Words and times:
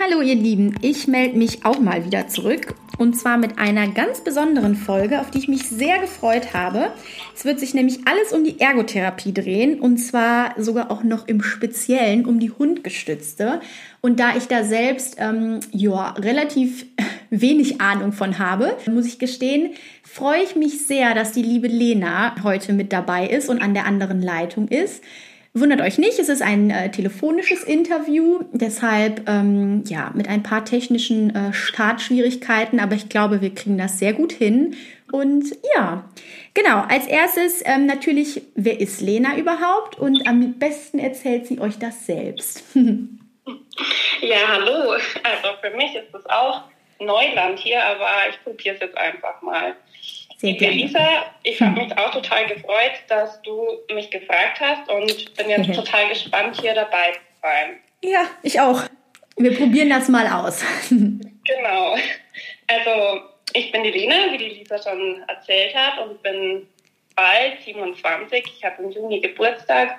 Hallo 0.00 0.20
ihr 0.20 0.36
Lieben, 0.36 0.76
ich 0.80 1.08
melde 1.08 1.36
mich 1.36 1.64
auch 1.64 1.80
mal 1.80 2.04
wieder 2.04 2.28
zurück 2.28 2.76
und 2.98 3.18
zwar 3.18 3.36
mit 3.36 3.58
einer 3.58 3.88
ganz 3.88 4.20
besonderen 4.20 4.76
Folge, 4.76 5.20
auf 5.20 5.32
die 5.32 5.38
ich 5.38 5.48
mich 5.48 5.68
sehr 5.68 5.98
gefreut 5.98 6.54
habe. 6.54 6.92
Es 7.34 7.44
wird 7.44 7.58
sich 7.58 7.74
nämlich 7.74 8.06
alles 8.06 8.32
um 8.32 8.44
die 8.44 8.60
Ergotherapie 8.60 9.34
drehen 9.34 9.80
und 9.80 9.98
zwar 9.98 10.54
sogar 10.56 10.92
auch 10.92 11.02
noch 11.02 11.26
im 11.26 11.42
Speziellen 11.42 12.26
um 12.26 12.38
die 12.38 12.52
Hundgestützte. 12.52 13.60
Und 14.00 14.20
da 14.20 14.36
ich 14.36 14.46
da 14.46 14.62
selbst 14.62 15.16
ähm, 15.18 15.58
ja, 15.72 16.10
relativ 16.10 16.86
wenig 17.30 17.80
Ahnung 17.80 18.12
von 18.12 18.38
habe, 18.38 18.76
muss 18.88 19.06
ich 19.06 19.18
gestehen, 19.18 19.70
freue 20.04 20.44
ich 20.44 20.54
mich 20.54 20.86
sehr, 20.86 21.12
dass 21.16 21.32
die 21.32 21.42
liebe 21.42 21.66
Lena 21.66 22.36
heute 22.44 22.72
mit 22.72 22.92
dabei 22.92 23.26
ist 23.26 23.48
und 23.48 23.60
an 23.60 23.74
der 23.74 23.86
anderen 23.86 24.22
Leitung 24.22 24.68
ist. 24.68 25.02
Wundert 25.54 25.80
euch 25.80 25.98
nicht, 25.98 26.18
es 26.18 26.28
ist 26.28 26.42
ein 26.42 26.70
äh, 26.70 26.90
telefonisches 26.90 27.64
Interview, 27.64 28.40
deshalb 28.52 29.28
ähm, 29.28 29.82
ja 29.86 30.12
mit 30.14 30.28
ein 30.28 30.42
paar 30.42 30.64
technischen 30.64 31.34
äh, 31.34 31.52
Startschwierigkeiten, 31.52 32.80
aber 32.80 32.94
ich 32.94 33.08
glaube, 33.08 33.40
wir 33.40 33.54
kriegen 33.54 33.78
das 33.78 33.98
sehr 33.98 34.12
gut 34.12 34.32
hin. 34.32 34.76
Und 35.10 35.46
ja, 35.74 36.04
genau, 36.52 36.82
als 36.88 37.06
erstes 37.06 37.62
ähm, 37.64 37.86
natürlich, 37.86 38.42
wer 38.54 38.78
ist 38.78 39.00
Lena 39.00 39.36
überhaupt? 39.36 39.98
Und 39.98 40.28
am 40.28 40.58
besten 40.58 40.98
erzählt 40.98 41.46
sie 41.46 41.58
euch 41.60 41.78
das 41.78 42.04
selbst. 42.04 42.62
ja, 44.20 44.36
hallo. 44.48 44.92
Also 44.92 45.48
für 45.62 45.70
mich 45.76 45.94
ist 45.94 46.14
es 46.14 46.26
auch 46.26 46.64
Neuland 47.00 47.58
hier, 47.58 47.82
aber 47.84 48.08
ich 48.28 48.42
probiere 48.44 48.74
es 48.74 48.80
jetzt 48.82 48.98
einfach 48.98 49.40
mal. 49.40 49.76
Sehr 50.38 50.52
gerne. 50.54 50.76
Lisa, 50.76 51.26
ich 51.42 51.60
habe 51.60 51.80
mich 51.80 51.98
auch 51.98 52.12
total 52.12 52.46
gefreut, 52.46 52.92
dass 53.08 53.42
du 53.42 53.66
mich 53.92 54.08
gefragt 54.08 54.60
hast 54.60 54.88
und 54.88 55.34
bin 55.36 55.50
jetzt 55.50 55.68
mhm. 55.68 55.72
total 55.74 56.08
gespannt, 56.08 56.60
hier 56.60 56.74
dabei 56.74 57.12
zu 57.12 57.18
sein. 57.42 57.80
Ja, 58.02 58.24
ich 58.44 58.60
auch. 58.60 58.82
Wir 59.36 59.56
probieren 59.56 59.90
das 59.90 60.08
mal 60.08 60.26
aus. 60.28 60.64
genau. 60.90 61.96
Also, 62.68 63.20
ich 63.52 63.72
bin 63.72 63.82
die 63.82 63.90
Lena, 63.90 64.32
wie 64.32 64.38
die 64.38 64.48
Lisa 64.50 64.80
schon 64.80 65.22
erzählt 65.26 65.74
hat, 65.74 65.98
und 66.06 66.22
bin 66.22 66.68
bald 67.16 67.60
27. 67.64 68.44
Ich 68.58 68.64
habe 68.64 68.82
im 68.84 68.92
Juni 68.92 69.20
Geburtstag. 69.20 69.98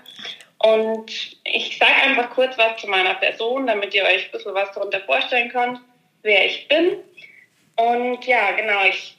Und 0.60 1.12
ich 1.44 1.78
sage 1.78 1.96
einfach 2.04 2.30
kurz 2.30 2.58
was 2.58 2.80
zu 2.80 2.88
meiner 2.88 3.16
Person, 3.16 3.68
damit 3.68 3.94
ihr 3.94 4.04
euch 4.04 4.26
ein 4.26 4.32
bisschen 4.32 4.54
was 4.54 4.72
darunter 4.74 5.02
vorstellen 5.02 5.50
könnt, 5.50 5.82
wer 6.22 6.46
ich 6.46 6.68
bin. 6.70 6.98
Und 7.76 8.26
ja, 8.26 8.52
genau, 8.52 8.86
ich 8.90 9.19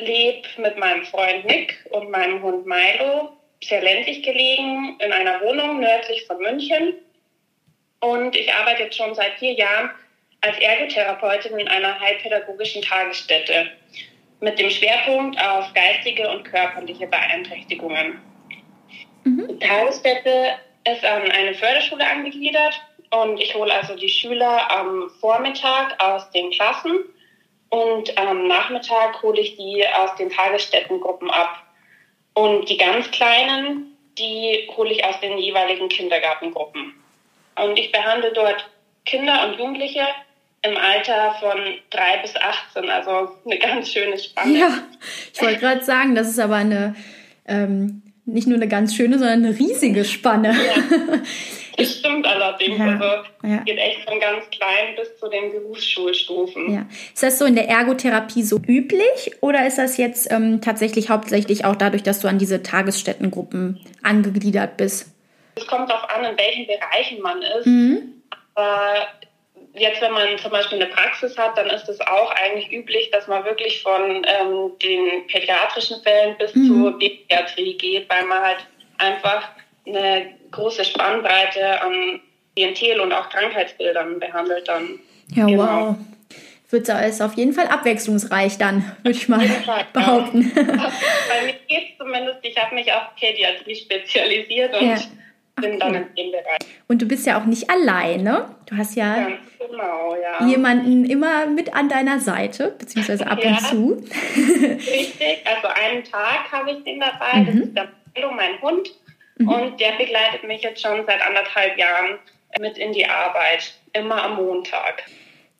lebe 0.00 0.48
mit 0.56 0.76
meinem 0.78 1.04
Freund 1.04 1.44
Nick 1.44 1.84
und 1.90 2.10
meinem 2.10 2.42
Hund 2.42 2.66
Milo, 2.66 3.30
sehr 3.62 3.82
ländlich 3.82 4.22
gelegen, 4.22 4.96
in 5.00 5.12
einer 5.12 5.40
Wohnung 5.40 5.80
nördlich 5.80 6.26
von 6.26 6.38
München. 6.38 6.94
Und 8.00 8.36
ich 8.36 8.52
arbeite 8.52 8.84
jetzt 8.84 8.96
schon 8.96 9.14
seit 9.14 9.38
vier 9.38 9.52
Jahren 9.52 9.90
als 10.40 10.58
Ergotherapeutin 10.58 11.58
in 11.58 11.68
einer 11.68 11.98
heilpädagogischen 11.98 12.82
Tagesstätte 12.82 13.70
mit 14.40 14.58
dem 14.58 14.70
Schwerpunkt 14.70 15.40
auf 15.40 15.72
geistige 15.74 16.28
und 16.30 16.44
körperliche 16.44 17.08
Beeinträchtigungen. 17.08 18.20
Mhm. 19.24 19.48
Die 19.48 19.66
Tagesstätte 19.66 20.54
ist 20.84 21.04
an 21.04 21.30
eine 21.30 21.54
Förderschule 21.54 22.06
angegliedert 22.06 22.80
und 23.10 23.40
ich 23.40 23.54
hole 23.54 23.72
also 23.74 23.96
die 23.96 24.08
Schüler 24.08 24.70
am 24.70 25.10
Vormittag 25.20 26.00
aus 26.00 26.30
den 26.30 26.50
Klassen 26.52 27.04
und 27.70 28.16
am 28.16 28.46
Nachmittag 28.46 29.22
hole 29.22 29.40
ich 29.40 29.56
die 29.56 29.84
aus 29.86 30.14
den 30.16 30.30
Tagesstättengruppen 30.30 31.30
ab. 31.30 31.64
Und 32.34 32.68
die 32.68 32.76
ganz 32.76 33.10
Kleinen, 33.10 33.96
die 34.16 34.68
hole 34.76 34.92
ich 34.92 35.04
aus 35.04 35.20
den 35.20 35.38
jeweiligen 35.38 35.88
Kindergartengruppen. 35.88 36.94
Und 37.56 37.78
ich 37.78 37.92
behandle 37.92 38.32
dort 38.32 38.68
Kinder 39.04 39.46
und 39.46 39.58
Jugendliche 39.58 40.06
im 40.62 40.76
Alter 40.76 41.34
von 41.40 41.58
3 41.90 42.18
bis 42.22 42.34
18, 42.36 42.88
also 42.90 43.36
eine 43.44 43.58
ganz 43.58 43.92
schöne 43.92 44.18
Spanne. 44.18 44.58
Ja, 44.58 44.68
ich 45.32 45.40
wollte 45.40 45.60
gerade 45.60 45.84
sagen, 45.84 46.14
das 46.14 46.28
ist 46.28 46.38
aber 46.38 46.56
eine, 46.56 46.96
ähm, 47.46 48.02
nicht 48.24 48.46
nur 48.46 48.56
eine 48.56 48.68
ganz 48.68 48.94
schöne, 48.94 49.18
sondern 49.18 49.44
eine 49.44 49.58
riesige 49.58 50.04
Spanne. 50.04 50.52
Ja. 50.52 51.18
Das 51.78 51.98
stimmt 51.98 52.26
allerdings. 52.26 52.78
Ja, 52.78 52.86
also 52.86 53.04
ja. 53.44 53.56
geht 53.58 53.78
echt 53.78 54.08
von 54.08 54.18
ganz 54.18 54.50
klein 54.50 54.96
bis 54.96 55.16
zu 55.16 55.28
den 55.28 55.52
Berufsschulstufen. 55.52 56.74
Ja. 56.74 56.86
Ist 57.14 57.22
das 57.22 57.38
so 57.38 57.44
in 57.44 57.54
der 57.54 57.68
Ergotherapie 57.68 58.42
so 58.42 58.56
üblich 58.56 59.32
oder 59.40 59.64
ist 59.64 59.78
das 59.78 59.96
jetzt 59.96 60.30
ähm, 60.32 60.60
tatsächlich 60.60 61.08
hauptsächlich 61.08 61.64
auch 61.64 61.76
dadurch, 61.76 62.02
dass 62.02 62.18
du 62.20 62.28
an 62.28 62.38
diese 62.38 62.64
Tagesstättengruppen 62.64 63.80
angegliedert 64.02 64.76
bist? 64.76 65.14
Es 65.54 65.66
kommt 65.66 65.88
darauf 65.88 66.10
an, 66.10 66.24
in 66.24 66.36
welchen 66.36 66.66
Bereichen 66.66 67.22
man 67.22 67.42
ist. 67.42 67.66
Mhm. 67.66 68.22
Aber 68.54 69.06
jetzt, 69.74 70.02
wenn 70.02 70.12
man 70.12 70.36
zum 70.38 70.50
Beispiel 70.50 70.82
eine 70.82 70.90
Praxis 70.90 71.38
hat, 71.38 71.56
dann 71.56 71.68
ist 71.68 71.88
es 71.88 72.00
auch 72.00 72.32
eigentlich 72.32 72.72
üblich, 72.72 73.10
dass 73.12 73.28
man 73.28 73.44
wirklich 73.44 73.82
von 73.82 74.26
ähm, 74.26 74.72
den 74.82 75.26
pädiatrischen 75.28 76.02
Fällen 76.02 76.36
bis 76.38 76.54
mhm. 76.56 76.66
zur 76.66 76.98
Pädiatrie 76.98 77.78
geht, 77.78 78.10
weil 78.10 78.24
man 78.24 78.42
halt 78.42 78.66
einfach 78.98 79.48
eine 79.86 80.37
große 80.50 80.84
Spannbreite 80.84 81.82
an 81.82 82.20
Klientel 82.54 83.00
und 83.00 83.12
auch 83.12 83.28
Krankheitsbildern 83.28 84.18
behandelt 84.18 84.68
dann. 84.68 84.98
Ja, 85.34 85.46
genau. 85.46 85.88
wow. 85.88 85.96
Wird 86.70 86.88
es 86.88 87.22
auf 87.22 87.34
jeden 87.34 87.54
Fall 87.54 87.66
abwechslungsreich 87.66 88.58
dann, 88.58 88.84
würde 89.02 89.16
ich 89.16 89.26
mal 89.28 89.40
Fall, 89.40 89.86
behaupten. 89.92 90.52
Ja. 90.54 90.62
Bei 90.64 91.46
mir 91.46 91.54
geht 91.66 91.92
es 91.92 91.98
zumindest, 91.98 92.40
ich 92.42 92.58
habe 92.58 92.74
mich 92.74 92.92
auf 92.92 93.14
Pädiatrie 93.18 93.74
spezialisiert 93.74 94.78
und 94.78 94.86
ja. 94.86 94.98
bin 95.62 95.80
dann 95.80 95.94
in 95.94 96.06
dem 96.14 96.32
Bereich. 96.32 96.58
Und 96.86 97.00
du 97.00 97.06
bist 97.06 97.26
ja 97.26 97.40
auch 97.40 97.46
nicht 97.46 97.70
alleine. 97.70 98.54
Du 98.66 98.76
hast 98.76 98.96
ja, 98.96 99.28
genau, 99.58 100.14
ja. 100.14 100.46
jemanden 100.46 101.06
immer 101.06 101.46
mit 101.46 101.72
an 101.72 101.88
deiner 101.88 102.20
Seite, 102.20 102.74
beziehungsweise 102.78 103.26
ab 103.26 103.42
und 103.42 103.60
zu. 103.62 104.04
Richtig, 104.36 105.46
also 105.46 105.68
einen 105.68 106.04
Tag 106.04 106.52
habe 106.52 106.72
ich 106.72 106.84
den 106.84 107.00
dabei. 107.00 107.38
Mhm. 107.38 107.46
Das 107.46 107.54
ist 107.54 107.76
der 107.76 107.88
Milo, 108.14 108.30
mein 108.32 108.60
Hund. 108.60 108.90
Mhm. 109.38 109.48
Und 109.48 109.80
der 109.80 109.92
begleitet 109.92 110.44
mich 110.44 110.62
jetzt 110.62 110.82
schon 110.82 111.04
seit 111.06 111.22
anderthalb 111.22 111.78
Jahren 111.78 112.18
mit 112.60 112.78
in 112.78 112.92
die 112.92 113.06
Arbeit, 113.06 113.74
immer 113.92 114.22
am 114.22 114.36
Montag. 114.36 115.04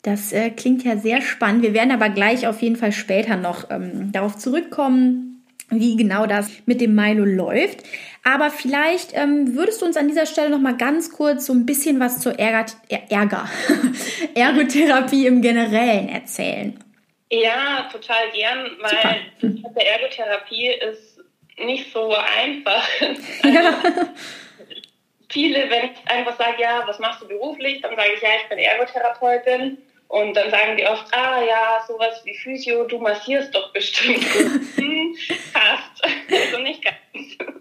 Das 0.03 0.33
äh, 0.33 0.51
klingt 0.51 0.85
ja 0.85 0.97
sehr 0.97 1.21
spannend. 1.21 1.63
Wir 1.63 1.75
werden 1.75 1.91
aber 1.91 2.09
gleich 2.09 2.47
auf 2.47 2.63
jeden 2.63 2.77
Fall 2.77 2.93
später 2.93 3.37
noch 3.37 3.71
ähm, 3.71 4.13
darauf 4.13 4.37
zurückkommen, 4.37 5.45
wie 5.71 5.97
genau 5.97 6.27
das 6.27 6.51
mit 6.67 6.81
dem 6.81 6.95
Milo 6.95 7.25
läuft. 7.25 7.83
Aber 8.25 8.51
vielleicht 8.51 9.15
ähm, 9.15 9.55
würdest 9.55 9.83
du 9.83 9.87
uns 9.87 9.97
an 9.97 10.09
dieser 10.09 10.27
Stelle 10.27 10.51
noch 10.51 10.61
mal 10.61 10.77
ganz 10.77 11.13
kurz 11.13 11.47
so 11.47 11.53
ein 11.53 11.67
bisschen 11.67 12.01
was 12.01 12.21
zur 12.21 12.39
Ärger, 12.39 12.73
Ärger. 13.09 13.49
Ergotherapie 14.35 15.27
im 15.27 15.43
Generellen 15.43 16.09
erzählen. 16.09 16.79
Ja, 17.31 17.89
total 17.93 18.31
gern, 18.33 18.71
weil 18.81 19.19
Super. 19.41 19.81
Ergotherapie 19.81 20.69
ist 20.69 21.18
nicht 21.61 21.93
so 21.93 22.15
einfach. 22.15 22.87
Ja. 23.45 23.81
viele, 25.31 25.71
wenn 25.71 25.91
ich 25.91 26.11
einfach 26.11 26.37
sage, 26.39 26.63
ja, 26.63 26.83
was 26.87 26.99
machst 26.99 27.23
du 27.23 27.29
beruflich, 27.29 27.83
dann 27.83 27.97
sage 27.97 28.11
ich, 28.15 28.23
ja, 28.23 28.31
ich 28.43 28.49
bin 28.49 28.59
Ergotherapeutin. 28.59 29.79
Und 30.09 30.35
dann 30.35 30.51
sagen 30.51 30.77
die 30.79 30.87
oft, 30.87 31.07
ah 31.13 31.43
ja, 31.43 31.85
sowas 31.87 32.23
wie 32.25 32.35
Physio, 32.35 32.85
du 32.85 32.99
massierst 32.99 33.55
doch 33.55 33.73
bestimmt. 33.75 34.25
hm, 34.77 35.15
fast. 35.53 36.03
Also 36.31 36.59
nicht 36.61 36.83
ganz. 36.83 37.53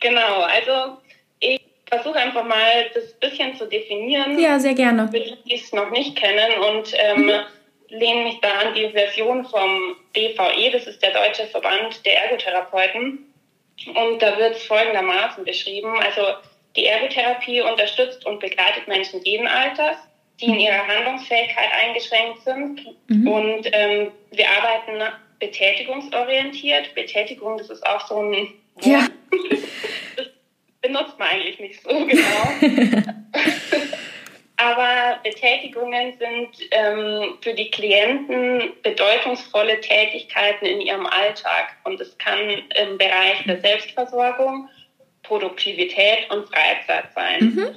genau, 0.00 0.40
also 0.40 0.96
ich 1.40 1.60
versuche 1.86 2.18
einfach 2.18 2.44
mal 2.44 2.90
das 2.94 3.12
bisschen 3.20 3.54
zu 3.56 3.66
definieren. 3.66 4.38
Ja, 4.38 4.58
sehr 4.58 4.72
gerne. 4.72 5.08
Für 5.08 5.20
die, 5.20 5.36
die 5.44 5.56
es 5.56 5.72
noch 5.74 5.90
nicht 5.90 6.16
kennen. 6.16 6.58
Und 6.58 6.94
ähm, 6.94 7.26
mhm 7.26 7.40
lehne 7.88 8.24
mich 8.24 8.40
da 8.40 8.52
an 8.60 8.74
die 8.74 8.88
Version 8.90 9.44
vom 9.44 9.96
DVE, 10.14 10.70
das 10.72 10.86
ist 10.86 11.02
der 11.02 11.12
Deutsche 11.12 11.46
Verband 11.46 12.04
der 12.04 12.22
Ergotherapeuten. 12.24 13.24
Und 13.94 14.20
da 14.20 14.36
wird 14.36 14.56
es 14.56 14.62
folgendermaßen 14.64 15.44
beschrieben. 15.44 15.94
Also 16.00 16.22
die 16.76 16.86
Ergotherapie 16.86 17.60
unterstützt 17.60 18.26
und 18.26 18.40
begleitet 18.40 18.88
Menschen 18.88 19.22
jeden 19.24 19.46
Alters, 19.46 19.96
die 20.40 20.46
in 20.46 20.60
ihrer 20.60 20.86
Handlungsfähigkeit 20.86 21.70
eingeschränkt 21.72 22.42
sind. 22.42 22.86
Mhm. 23.08 23.28
Und 23.28 23.68
ähm, 23.72 24.12
wir 24.30 24.46
arbeiten 24.50 25.12
betätigungsorientiert. 25.38 26.94
Betätigung, 26.94 27.58
das 27.58 27.70
ist 27.70 27.86
auch 27.86 28.06
so 28.06 28.20
ein 28.20 28.48
Wort. 28.74 28.84
Ja. 28.84 29.06
Das 30.16 30.26
benutzt 30.80 31.18
man 31.18 31.28
eigentlich 31.28 31.60
nicht 31.60 31.82
so 31.82 31.90
genau. 31.90 32.50
aber 34.58 35.20
Betätigungen 35.22 36.18
sind 36.18 36.68
ähm, 36.72 37.38
für 37.40 37.54
die 37.54 37.70
Klienten 37.70 38.72
bedeutungsvolle 38.82 39.80
Tätigkeiten 39.80 40.66
in 40.66 40.80
ihrem 40.80 41.06
Alltag. 41.06 41.76
Und 41.84 42.00
es 42.00 42.18
kann 42.18 42.38
im 42.40 42.98
Bereich 42.98 43.44
der 43.46 43.60
Selbstversorgung, 43.60 44.68
Produktivität 45.22 46.30
und 46.30 46.48
Freizeit 46.48 47.12
sein. 47.14 47.38
Mhm. 47.40 47.76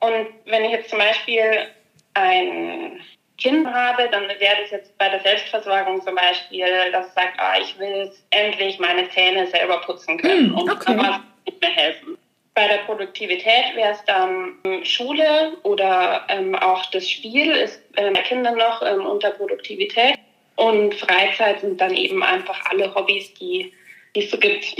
Und 0.00 0.26
wenn 0.46 0.64
ich 0.64 0.70
jetzt 0.72 0.88
zum 0.88 0.98
Beispiel 0.98 1.68
ein 2.14 3.00
Kind 3.36 3.66
habe, 3.66 4.08
dann 4.10 4.28
wäre 4.28 4.62
das 4.62 4.70
jetzt 4.70 4.96
bei 4.96 5.10
der 5.10 5.20
Selbstversorgung 5.20 6.00
zum 6.00 6.14
Beispiel, 6.14 6.66
dass 6.92 7.08
es 7.08 7.14
sagt, 7.14 7.38
ah, 7.38 7.58
ich 7.60 7.78
will 7.78 8.10
endlich 8.30 8.78
meine 8.78 9.08
Zähne 9.10 9.46
selber 9.48 9.82
putzen 9.82 10.16
können 10.16 10.48
mhm, 10.48 10.58
okay. 10.58 10.70
und 10.70 10.80
kann 10.80 11.24
nicht 11.44 11.60
mehr 11.60 11.70
helfen. 11.70 12.16
Bei 12.56 12.66
der 12.68 12.78
Produktivität 12.78 13.76
wäre 13.76 13.92
es 13.92 14.02
dann 14.06 14.54
Schule 14.82 15.58
oder 15.62 16.24
ähm, 16.28 16.54
auch 16.54 16.90
das 16.90 17.08
Spiel 17.08 17.52
ist 17.52 17.80
äh, 17.96 18.10
bei 18.10 18.22
Kindern 18.22 18.56
noch 18.56 18.82
ähm, 18.82 19.04
unter 19.04 19.30
Produktivität. 19.30 20.16
Und 20.56 20.94
Freizeit 20.94 21.60
sind 21.60 21.78
dann 21.82 21.92
eben 21.94 22.22
einfach 22.22 22.58
alle 22.70 22.94
Hobbys, 22.94 23.34
die, 23.34 23.74
die 24.14 24.24
es 24.24 24.30
so 24.30 24.38
gibt. 24.38 24.74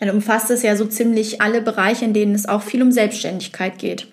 Dann 0.00 0.08
umfasst 0.08 0.50
es 0.50 0.62
ja 0.62 0.74
so 0.74 0.86
ziemlich 0.86 1.42
alle 1.42 1.60
Bereiche, 1.60 2.06
in 2.06 2.14
denen 2.14 2.34
es 2.34 2.48
auch 2.48 2.62
viel 2.62 2.80
um 2.80 2.90
Selbstständigkeit 2.90 3.78
geht, 3.78 4.06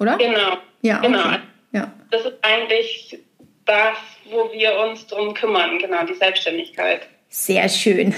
oder? 0.00 0.18
Genau. 0.18 0.58
Ja, 0.82 0.98
genau. 0.98 1.20
Okay. 1.20 1.38
ja. 1.70 1.92
Das 2.10 2.22
ist 2.22 2.34
eigentlich 2.42 3.16
das, 3.64 3.96
wo 4.28 4.50
wir 4.52 4.76
uns 4.80 5.06
drum 5.06 5.34
kümmern, 5.34 5.78
genau, 5.78 6.04
die 6.04 6.14
Selbstständigkeit. 6.14 7.02
Sehr 7.28 7.68
schön. 7.68 8.14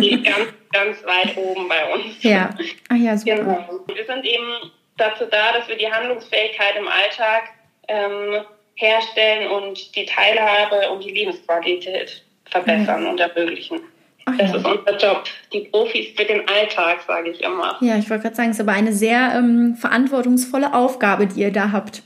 Die 0.00 0.22
ganz, 0.22 0.46
ganz 0.72 1.04
weit 1.04 1.36
oben 1.36 1.68
bei 1.68 1.92
uns. 1.92 2.22
Ja. 2.22 2.50
Ach 2.88 2.96
ja, 2.96 3.16
super. 3.16 3.36
Genau. 3.36 3.80
Wir 3.94 4.04
sind 4.06 4.24
eben 4.24 4.70
dazu 4.96 5.24
da, 5.30 5.52
dass 5.58 5.68
wir 5.68 5.76
die 5.76 5.90
Handlungsfähigkeit 5.90 6.76
im 6.78 6.88
Alltag 6.88 7.50
ähm, 7.88 8.44
herstellen 8.74 9.50
und 9.50 9.94
die 9.94 10.06
Teilhabe 10.06 10.90
und 10.90 11.04
die 11.04 11.10
Lebensqualität 11.10 12.22
verbessern 12.46 13.06
und 13.06 13.20
ermöglichen. 13.20 13.80
Ach 14.26 14.36
Das 14.38 14.50
ja. 14.50 14.56
ist 14.56 14.64
unser 14.66 14.96
Job. 14.98 15.24
Die 15.52 15.60
Profis 15.60 16.08
für 16.16 16.24
den 16.24 16.48
Alltag, 16.48 17.02
sage 17.06 17.30
ich 17.30 17.40
immer. 17.42 17.76
Ja, 17.80 17.96
ich 17.98 18.08
wollte 18.08 18.22
gerade 18.24 18.36
sagen, 18.36 18.50
es 18.50 18.56
ist 18.56 18.60
aber 18.62 18.72
eine 18.72 18.92
sehr 18.92 19.32
ähm, 19.34 19.76
verantwortungsvolle 19.76 20.72
Aufgabe, 20.74 21.26
die 21.26 21.40
ihr 21.40 21.52
da 21.52 21.72
habt. 21.72 22.02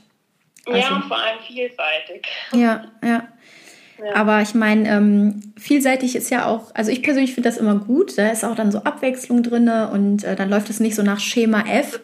Also- 0.65 0.79
ja, 0.79 0.95
und 0.95 1.03
vor 1.03 1.17
allem 1.17 1.39
vielseitig. 1.45 2.25
Ja, 2.53 2.85
ja. 3.03 3.27
Ja. 3.97 4.15
Aber 4.15 4.41
ich 4.41 4.53
meine, 4.53 4.89
ähm, 4.89 5.53
vielseitig 5.57 6.15
ist 6.15 6.29
ja 6.29 6.47
auch, 6.47 6.73
also 6.75 6.91
ich 6.91 7.01
persönlich 7.01 7.33
finde 7.33 7.49
das 7.49 7.57
immer 7.57 7.75
gut. 7.75 8.17
Da 8.17 8.29
ist 8.29 8.43
auch 8.43 8.55
dann 8.55 8.71
so 8.71 8.79
Abwechslung 8.79 9.43
drin 9.43 9.69
und 9.69 10.23
äh, 10.23 10.35
dann 10.35 10.49
läuft 10.49 10.69
es 10.69 10.79
nicht 10.79 10.95
so 10.95 11.03
nach 11.03 11.19
Schema 11.19 11.63
F. 11.67 11.99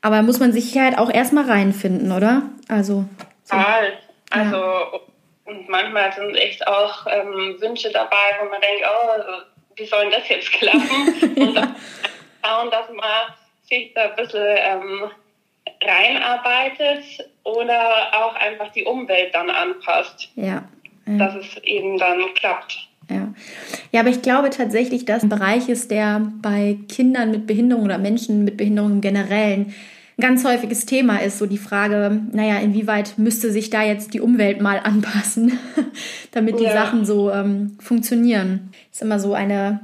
Aber 0.00 0.22
muss 0.22 0.38
man 0.38 0.52
sich 0.52 0.76
halt 0.78 0.98
auch 0.98 1.10
erstmal 1.10 1.44
reinfinden, 1.44 2.12
oder? 2.12 2.42
Also, 2.68 3.04
so. 3.44 3.56
Total. 3.56 3.92
Also, 4.30 5.00
und 5.44 5.68
manchmal 5.68 6.12
sind 6.12 6.34
echt 6.36 6.66
auch 6.66 7.06
ähm, 7.06 7.56
Wünsche 7.60 7.90
dabei, 7.90 8.16
wo 8.40 8.48
man 8.48 8.60
denkt, 8.60 8.84
oh, 8.84 9.42
wie 9.76 9.86
soll 9.86 10.02
denn 10.02 10.12
das 10.12 10.28
jetzt 10.28 10.52
klappen? 10.52 11.36
Und 11.36 11.54
dann 11.54 11.76
schauen, 12.44 12.70
dass 12.70 12.88
man 12.90 13.34
sich 13.68 13.92
da 13.94 14.10
ein 14.10 14.16
bisschen 14.16 14.44
ähm, 14.46 15.10
reinarbeitet 15.82 17.28
oder 17.42 18.10
auch 18.12 18.34
einfach 18.36 18.72
die 18.72 18.84
Umwelt 18.84 19.34
dann 19.34 19.50
anpasst, 19.50 20.28
ja. 20.36 20.64
Ja. 21.06 21.16
dass 21.16 21.34
es 21.36 21.62
eben 21.64 21.98
dann 21.98 22.18
klappt. 22.34 22.88
Ja. 23.10 23.34
ja, 23.92 24.00
aber 24.00 24.08
ich 24.08 24.22
glaube 24.22 24.50
tatsächlich, 24.50 25.04
dass 25.04 25.22
ein 25.22 25.28
Bereich 25.28 25.68
ist, 25.68 25.90
der 25.90 26.32
bei 26.40 26.78
Kindern 26.88 27.30
mit 27.30 27.46
Behinderung 27.46 27.84
oder 27.84 27.98
Menschen 27.98 28.44
mit 28.44 28.56
Behinderung 28.56 28.92
im 28.92 29.00
Generellen 29.00 29.74
ein 30.16 30.22
ganz 30.22 30.44
häufiges 30.44 30.86
Thema 30.86 31.18
ist. 31.18 31.38
So 31.38 31.46
die 31.46 31.58
Frage, 31.58 32.20
naja, 32.32 32.58
inwieweit 32.58 33.18
müsste 33.18 33.50
sich 33.50 33.70
da 33.70 33.82
jetzt 33.82 34.14
die 34.14 34.20
Umwelt 34.20 34.60
mal 34.60 34.78
anpassen, 34.78 35.58
damit 36.32 36.60
die 36.60 36.64
Ja. 36.64 36.72
Sachen 36.72 37.04
so 37.04 37.30
ähm, 37.30 37.76
funktionieren. 37.80 38.70
Ist 38.92 39.02
immer 39.02 39.18
so 39.18 39.34
eine, 39.34 39.80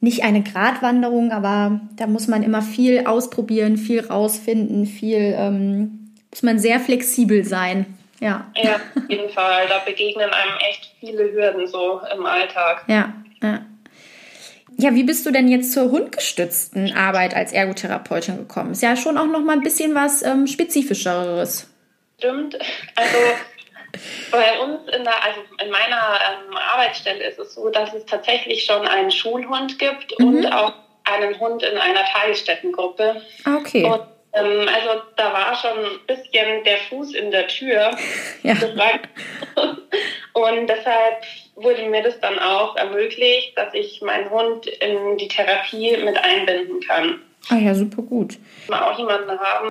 nicht 0.00 0.24
eine 0.24 0.42
Gratwanderung, 0.42 1.30
aber 1.30 1.80
da 1.96 2.06
muss 2.06 2.26
man 2.26 2.42
immer 2.42 2.62
viel 2.62 3.06
ausprobieren, 3.06 3.76
viel 3.76 4.00
rausfinden, 4.00 4.86
viel, 4.86 5.34
ähm, 5.36 6.12
muss 6.30 6.42
man 6.42 6.58
sehr 6.58 6.80
flexibel 6.80 7.44
sein. 7.44 7.86
Ja, 8.20 8.50
Ja, 8.56 8.76
auf 8.76 9.08
jeden 9.08 9.30
Fall. 9.30 9.66
Da 9.68 9.78
begegnen 9.78 10.30
einem 10.30 10.56
echt 10.68 10.90
viele 11.00 11.32
Hürden 11.32 11.66
so 11.66 12.00
im 12.14 12.24
Alltag. 12.26 12.84
Ja, 12.86 13.12
ja. 13.42 13.60
Ja, 14.76 14.94
wie 14.94 15.02
bist 15.02 15.26
du 15.26 15.30
denn 15.30 15.48
jetzt 15.48 15.72
zur 15.72 15.90
hundgestützten 15.90 16.94
Arbeit 16.94 17.34
als 17.34 17.52
Ergotherapeutin 17.52 18.36
gekommen? 18.38 18.72
Ist 18.72 18.82
ja 18.82 18.96
schon 18.96 19.18
auch 19.18 19.26
noch 19.26 19.40
mal 19.40 19.52
ein 19.54 19.60
bisschen 19.62 19.94
was 19.94 20.22
ähm, 20.22 20.46
Spezifischeres. 20.46 21.68
Stimmt. 22.18 22.58
Also 22.96 23.16
bei 24.30 24.58
uns 24.60 24.80
in 24.96 25.02
der, 25.04 25.22
also 25.24 25.40
in 25.62 25.70
meiner 25.70 26.18
ähm, 26.48 26.56
Arbeitsstelle 26.56 27.24
ist 27.24 27.38
es 27.38 27.54
so, 27.54 27.68
dass 27.70 27.92
es 27.92 28.06
tatsächlich 28.06 28.64
schon 28.64 28.86
einen 28.86 29.10
Schulhund 29.10 29.78
gibt 29.78 30.18
Mhm. 30.18 30.26
und 30.26 30.46
auch 30.52 30.72
einen 31.04 31.38
Hund 31.40 31.62
in 31.62 31.76
einer 31.76 32.04
Tagesstättengruppe. 32.04 33.20
Ah, 33.44 33.56
okay. 33.56 33.84
Und 33.84 34.02
ähm, 34.32 34.68
also 34.68 35.02
da 35.16 35.32
war 35.32 35.54
schon 35.56 35.84
ein 35.84 36.06
bisschen 36.06 36.64
der 36.64 36.78
Fuß 36.88 37.14
in 37.14 37.30
der 37.30 37.48
Tür. 37.48 37.90
Ja. 38.42 38.54
Und 40.32 40.66
deshalb 40.68 41.24
wurde 41.56 41.82
mir 41.88 42.02
das 42.02 42.18
dann 42.20 42.38
auch 42.38 42.76
ermöglicht, 42.76 43.56
dass 43.56 43.74
ich 43.74 44.00
meinen 44.02 44.30
Hund 44.30 44.66
in 44.66 45.18
die 45.18 45.28
Therapie 45.28 45.96
mit 45.98 46.16
einbinden 46.16 46.80
kann. 46.80 47.20
Ah 47.48 47.56
ja, 47.56 47.74
super 47.74 48.02
gut. 48.02 48.36
Mal 48.68 48.82
auch 48.90 48.98
jemanden 48.98 49.38
haben, 49.38 49.70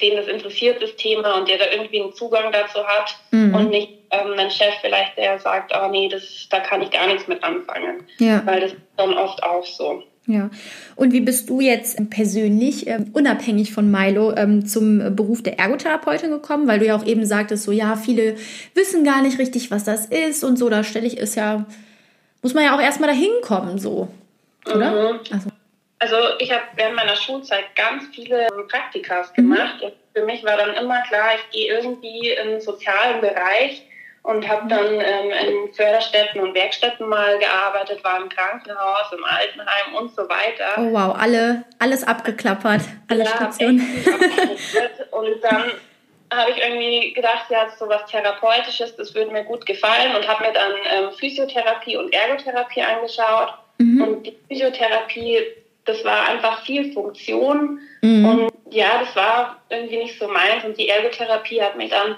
den 0.00 0.16
das 0.16 0.26
interessiert, 0.26 0.82
das 0.82 0.96
Thema, 0.96 1.36
und 1.36 1.48
der 1.48 1.58
da 1.58 1.66
irgendwie 1.70 2.02
einen 2.02 2.12
Zugang 2.14 2.52
dazu 2.52 2.84
hat 2.86 3.16
Mhm. 3.30 3.54
und 3.54 3.70
nicht 3.70 3.92
ähm, 4.10 4.34
ein 4.38 4.50
Chef 4.50 4.74
vielleicht, 4.80 5.16
der 5.16 5.38
sagt, 5.38 5.72
oh 5.76 5.88
nee, 5.88 6.08
das, 6.08 6.48
da 6.50 6.60
kann 6.60 6.82
ich 6.82 6.90
gar 6.90 7.06
nichts 7.06 7.28
mit 7.28 7.42
anfangen. 7.44 8.06
Ja. 8.18 8.42
Weil 8.44 8.60
das 8.60 8.72
ist 8.72 8.80
dann 8.96 9.16
oft 9.16 9.42
auch 9.42 9.64
so. 9.64 10.02
Ja. 10.32 10.50
Und 10.96 11.12
wie 11.12 11.20
bist 11.20 11.48
du 11.48 11.60
jetzt 11.60 12.10
persönlich, 12.10 12.86
ähm, 12.86 13.10
unabhängig 13.12 13.72
von 13.72 13.90
Milo, 13.90 14.34
ähm, 14.36 14.66
zum 14.66 15.00
äh, 15.00 15.10
Beruf 15.10 15.42
der 15.42 15.58
Ergotherapeutin 15.58 16.30
gekommen? 16.30 16.68
Weil 16.68 16.78
du 16.78 16.86
ja 16.86 16.96
auch 16.96 17.06
eben 17.06 17.24
sagtest, 17.26 17.64
so 17.64 17.72
ja, 17.72 17.96
viele 17.96 18.36
wissen 18.74 19.04
gar 19.04 19.22
nicht 19.22 19.38
richtig, 19.38 19.70
was 19.70 19.84
das 19.84 20.06
ist 20.06 20.44
und 20.44 20.56
so. 20.56 20.68
Da 20.68 20.84
stelle 20.84 21.06
ich 21.06 21.20
es 21.20 21.34
ja, 21.34 21.66
muss 22.42 22.54
man 22.54 22.64
ja 22.64 22.74
auch 22.74 22.80
erstmal 22.80 23.10
dahin 23.10 23.32
kommen, 23.42 23.78
so. 23.78 24.08
Oder? 24.66 24.90
Mhm. 24.90 25.20
Also, 25.30 25.50
Also 25.98 26.16
ich 26.38 26.50
habe 26.50 26.62
während 26.76 26.96
meiner 26.96 27.16
Schulzeit 27.16 27.76
ganz 27.76 28.04
viele 28.14 28.42
ähm, 28.44 28.68
Praktikas 28.68 29.32
gemacht 29.34 29.82
und 29.82 29.92
für 30.14 30.24
mich 30.24 30.42
war 30.44 30.56
dann 30.56 30.74
immer 30.74 31.02
klar, 31.02 31.30
ich 31.36 31.50
gehe 31.50 31.72
irgendwie 31.72 32.30
im 32.30 32.60
sozialen 32.60 33.20
Bereich 33.20 33.86
und 34.22 34.46
habe 34.48 34.68
dann 34.68 34.86
ähm, 34.94 35.30
in 35.30 35.72
Förderstätten 35.74 36.40
und 36.42 36.54
Werkstätten 36.54 37.08
mal 37.08 37.38
gearbeitet, 37.38 38.04
war 38.04 38.20
im 38.20 38.28
Krankenhaus, 38.28 39.12
im 39.12 39.24
Altenheim 39.24 39.94
und 39.98 40.14
so 40.14 40.22
weiter. 40.28 40.74
oh 40.78 40.92
wow, 40.92 41.16
alle, 41.18 41.64
alles 41.78 42.06
abgeklappert, 42.06 42.82
alle 43.08 43.24
Ja, 43.24 43.30
Stationen. 43.30 43.80
und 45.10 45.42
dann 45.42 45.72
habe 46.32 46.50
ich 46.52 46.58
irgendwie 46.62 47.12
gedacht, 47.12 47.46
ja, 47.50 47.68
so 47.78 47.88
was 47.88 48.06
Therapeutisches, 48.06 48.94
das 48.96 49.14
würde 49.14 49.32
mir 49.32 49.44
gut 49.44 49.66
gefallen 49.66 50.14
und 50.14 50.28
habe 50.28 50.46
mir 50.46 50.52
dann 50.52 50.72
ähm, 50.92 51.10
Physiotherapie 51.18 51.96
und 51.96 52.12
Ergotherapie 52.12 52.82
angeschaut. 52.82 53.54
Mhm. 53.78 54.02
Und 54.02 54.26
die 54.26 54.36
Physiotherapie, 54.48 55.38
das 55.86 56.04
war 56.04 56.28
einfach 56.28 56.62
viel 56.64 56.92
Funktion. 56.92 57.80
Mhm. 58.02 58.24
Und 58.24 58.52
ja, 58.70 59.00
das 59.02 59.16
war 59.16 59.56
irgendwie 59.70 59.96
nicht 59.96 60.18
so 60.20 60.28
meins. 60.28 60.62
Und 60.64 60.78
die 60.78 60.88
Ergotherapie 60.88 61.60
hat 61.60 61.76
mich 61.76 61.90
dann 61.90 62.14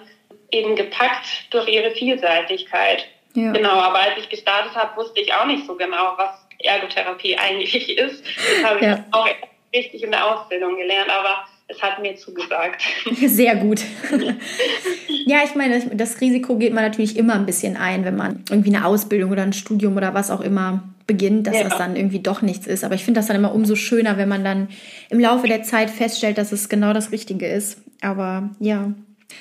eben 0.52 0.76
gepackt 0.76 1.26
durch 1.50 1.68
ihre 1.68 1.90
Vielseitigkeit. 1.92 3.06
Ja. 3.34 3.52
Genau, 3.52 3.70
aber 3.72 3.98
als 4.00 4.18
ich 4.18 4.28
gestartet 4.28 4.74
habe, 4.74 4.96
wusste 4.96 5.20
ich 5.20 5.32
auch 5.32 5.46
nicht 5.46 5.66
so 5.66 5.74
genau, 5.76 6.12
was 6.16 6.30
Ergotherapie 6.58 7.36
eigentlich 7.38 7.96
ist. 7.98 8.22
Das 8.24 8.64
habe 8.70 8.78
ich 8.80 8.86
Ja. 8.86 9.04
auch 9.10 9.26
erst 9.26 9.38
richtig 9.74 10.02
in 10.04 10.10
der 10.10 10.24
Ausbildung 10.30 10.76
gelernt, 10.76 11.08
aber 11.10 11.44
es 11.68 11.80
hat 11.82 12.00
mir 12.02 12.14
zugesagt. 12.16 12.82
Sehr 13.26 13.56
gut. 13.56 13.80
ja, 15.26 15.38
ich 15.44 15.54
meine, 15.54 15.74
das- 15.76 15.86
das 15.92 16.20
Risiko 16.20 16.56
geht 16.56 16.72
man 16.74 16.84
natürlich 16.84 17.16
immer 17.16 17.34
ein 17.34 17.46
bisschen 17.46 17.76
ein, 17.76 18.04
wenn 18.04 18.16
man 18.16 18.44
irgendwie 18.50 18.74
eine 18.74 18.84
Ausbildung 18.86 19.30
oder 19.30 19.42
ein 19.42 19.52
Studium 19.52 19.96
oder 19.96 20.12
was 20.14 20.30
auch 20.30 20.40
immer 20.42 20.82
beginnt, 21.06 21.46
dass 21.46 21.56
Ja. 21.56 21.64
das 21.64 21.78
dann 21.78 21.96
irgendwie 21.96 22.20
doch 22.20 22.42
nichts 22.42 22.66
ist. 22.66 22.84
Aber 22.84 22.94
ich 22.94 23.04
finde 23.04 23.18
das 23.20 23.26
dann 23.26 23.36
immer 23.36 23.54
umso 23.54 23.74
schöner, 23.76 24.18
wenn 24.18 24.28
man 24.28 24.44
dann 24.44 24.68
im 25.10 25.18
Laufe 25.20 25.48
der 25.48 25.62
Zeit 25.62 25.90
feststellt, 25.90 26.38
dass 26.38 26.52
es 26.52 26.68
genau 26.68 26.92
das 26.92 27.10
Richtige 27.12 27.46
ist. 27.46 27.78
Aber 28.02 28.50
ja, 28.60 28.92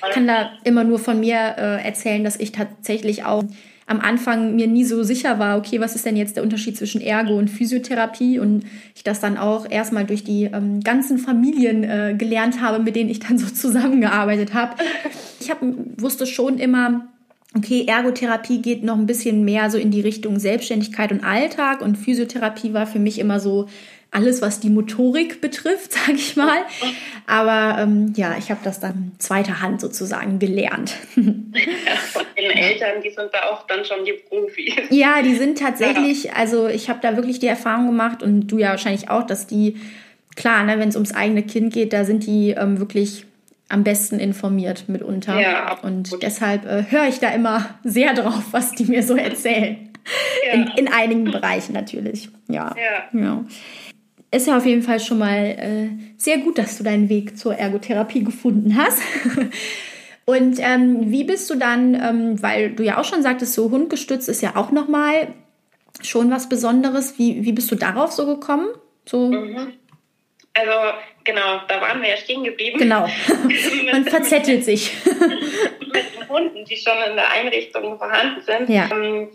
ich 0.06 0.14
kann 0.14 0.26
da 0.26 0.52
immer 0.64 0.84
nur 0.84 0.98
von 0.98 1.20
mir 1.20 1.36
äh, 1.56 1.84
erzählen, 1.84 2.24
dass 2.24 2.36
ich 2.38 2.52
tatsächlich 2.52 3.24
auch 3.24 3.44
am 3.86 4.00
Anfang 4.00 4.54
mir 4.54 4.66
nie 4.66 4.84
so 4.84 5.02
sicher 5.02 5.38
war, 5.38 5.58
okay, 5.58 5.80
was 5.80 5.94
ist 5.94 6.06
denn 6.06 6.16
jetzt 6.16 6.36
der 6.36 6.42
Unterschied 6.42 6.76
zwischen 6.76 7.00
Ergo 7.00 7.36
und 7.36 7.50
Physiotherapie 7.50 8.38
und 8.38 8.64
ich 8.94 9.04
das 9.04 9.20
dann 9.20 9.36
auch 9.36 9.68
erstmal 9.68 10.04
durch 10.04 10.24
die 10.24 10.44
ähm, 10.44 10.80
ganzen 10.80 11.18
Familien 11.18 11.84
äh, 11.84 12.14
gelernt 12.16 12.60
habe, 12.60 12.82
mit 12.82 12.96
denen 12.96 13.10
ich 13.10 13.20
dann 13.20 13.38
so 13.38 13.46
zusammengearbeitet 13.46 14.54
habe. 14.54 14.76
Ich 15.40 15.50
hab, 15.50 15.58
wusste 15.98 16.26
schon 16.26 16.58
immer, 16.58 17.08
okay, 17.56 17.84
Ergotherapie 17.86 18.62
geht 18.62 18.82
noch 18.82 18.96
ein 18.96 19.06
bisschen 19.06 19.44
mehr 19.44 19.70
so 19.70 19.78
in 19.78 19.90
die 19.90 20.00
Richtung 20.00 20.38
Selbstständigkeit 20.38 21.12
und 21.12 21.24
Alltag 21.24 21.82
und 21.82 21.96
Physiotherapie 21.98 22.72
war 22.72 22.86
für 22.86 22.98
mich 22.98 23.18
immer 23.18 23.40
so 23.40 23.66
alles, 24.12 24.42
was 24.42 24.60
die 24.60 24.68
Motorik 24.70 25.40
betrifft, 25.40 25.92
sage 26.06 26.12
ich 26.12 26.36
mal. 26.36 26.58
Aber 27.26 27.80
ähm, 27.80 28.12
ja, 28.14 28.36
ich 28.38 28.50
habe 28.50 28.60
das 28.62 28.78
dann 28.78 29.12
zweiter 29.18 29.60
Hand 29.60 29.80
sozusagen 29.80 30.38
gelernt. 30.38 30.94
Ja, 31.16 31.96
von 31.96 32.22
den 32.36 32.50
Eltern, 32.50 33.02
die 33.02 33.10
sind 33.10 33.30
da 33.32 33.50
auch 33.50 33.66
dann 33.66 33.84
schon 33.84 34.04
die 34.04 34.12
Profis. 34.12 34.74
Ja, 34.90 35.22
die 35.22 35.34
sind 35.34 35.58
tatsächlich, 35.58 36.32
also 36.34 36.68
ich 36.68 36.88
habe 36.88 37.00
da 37.02 37.16
wirklich 37.16 37.38
die 37.40 37.46
Erfahrung 37.46 37.86
gemacht 37.86 38.22
und 38.22 38.48
du 38.48 38.58
ja 38.58 38.70
wahrscheinlich 38.70 39.08
auch, 39.08 39.24
dass 39.24 39.46
die, 39.46 39.76
klar, 40.36 40.64
ne, 40.64 40.78
wenn 40.78 40.88
es 40.88 40.96
ums 40.96 41.14
eigene 41.14 41.42
Kind 41.42 41.72
geht, 41.72 41.92
da 41.92 42.04
sind 42.04 42.26
die 42.26 42.50
ähm, 42.50 42.78
wirklich 42.78 43.24
am 43.68 43.84
besten 43.84 44.20
informiert 44.20 44.88
mitunter. 44.88 45.40
Ja, 45.40 45.78
und 45.82 46.22
deshalb 46.22 46.66
äh, 46.66 46.84
höre 46.90 47.08
ich 47.08 47.20
da 47.20 47.30
immer 47.30 47.78
sehr 47.82 48.12
drauf, 48.12 48.44
was 48.50 48.72
die 48.72 48.84
mir 48.84 49.02
so 49.02 49.16
erzählen. 49.16 49.88
Ja. 50.46 50.52
In, 50.52 50.66
in 50.76 50.92
einigen 50.92 51.24
Bereichen 51.24 51.72
natürlich. 51.72 52.28
Ja. 52.48 52.74
Ja. 52.76 53.18
ja. 53.18 53.44
Ist 54.32 54.46
ja 54.46 54.56
auf 54.56 54.66
jeden 54.66 54.82
Fall 54.82 54.98
schon 54.98 55.18
mal 55.18 55.44
äh, 55.44 55.88
sehr 56.16 56.38
gut, 56.38 56.58
dass 56.58 56.78
du 56.78 56.84
deinen 56.84 57.08
Weg 57.08 57.38
zur 57.38 57.54
Ergotherapie 57.54 58.24
gefunden 58.24 58.76
hast. 58.76 59.00
Und 60.24 60.58
ähm, 60.60 61.10
wie 61.10 61.24
bist 61.24 61.50
du 61.50 61.56
dann, 61.56 61.94
ähm, 61.94 62.42
weil 62.42 62.72
du 62.72 62.82
ja 62.82 62.98
auch 62.98 63.04
schon 63.04 63.22
sagtest, 63.22 63.54
so 63.54 63.70
hundgestützt 63.70 64.28
ist 64.28 64.40
ja 64.40 64.56
auch 64.56 64.70
nochmal 64.70 65.34
schon 66.00 66.30
was 66.30 66.48
Besonderes. 66.48 67.18
Wie, 67.18 67.44
wie 67.44 67.52
bist 67.52 67.70
du 67.70 67.74
darauf 67.74 68.12
so 68.12 68.24
gekommen? 68.26 68.68
So? 69.04 69.28
Mhm. 69.28 69.74
Also 70.54 70.72
genau, 71.24 71.60
da 71.68 71.80
waren 71.80 72.00
wir 72.02 72.10
ja 72.10 72.16
stehen 72.16 72.44
geblieben. 72.44 72.78
Genau, 72.78 73.08
man 73.92 74.04
verzettelt 74.04 74.64
sich. 74.64 74.92
mit 75.80 75.94
den 75.94 76.28
Hunden, 76.28 76.64
die 76.64 76.76
schon 76.76 76.96
in 77.08 77.16
der 77.16 77.30
Einrichtung 77.32 77.98
vorhanden 77.98 78.42
sind. 78.42 78.68
Ja. 78.68 78.88
Ähm, 78.92 79.28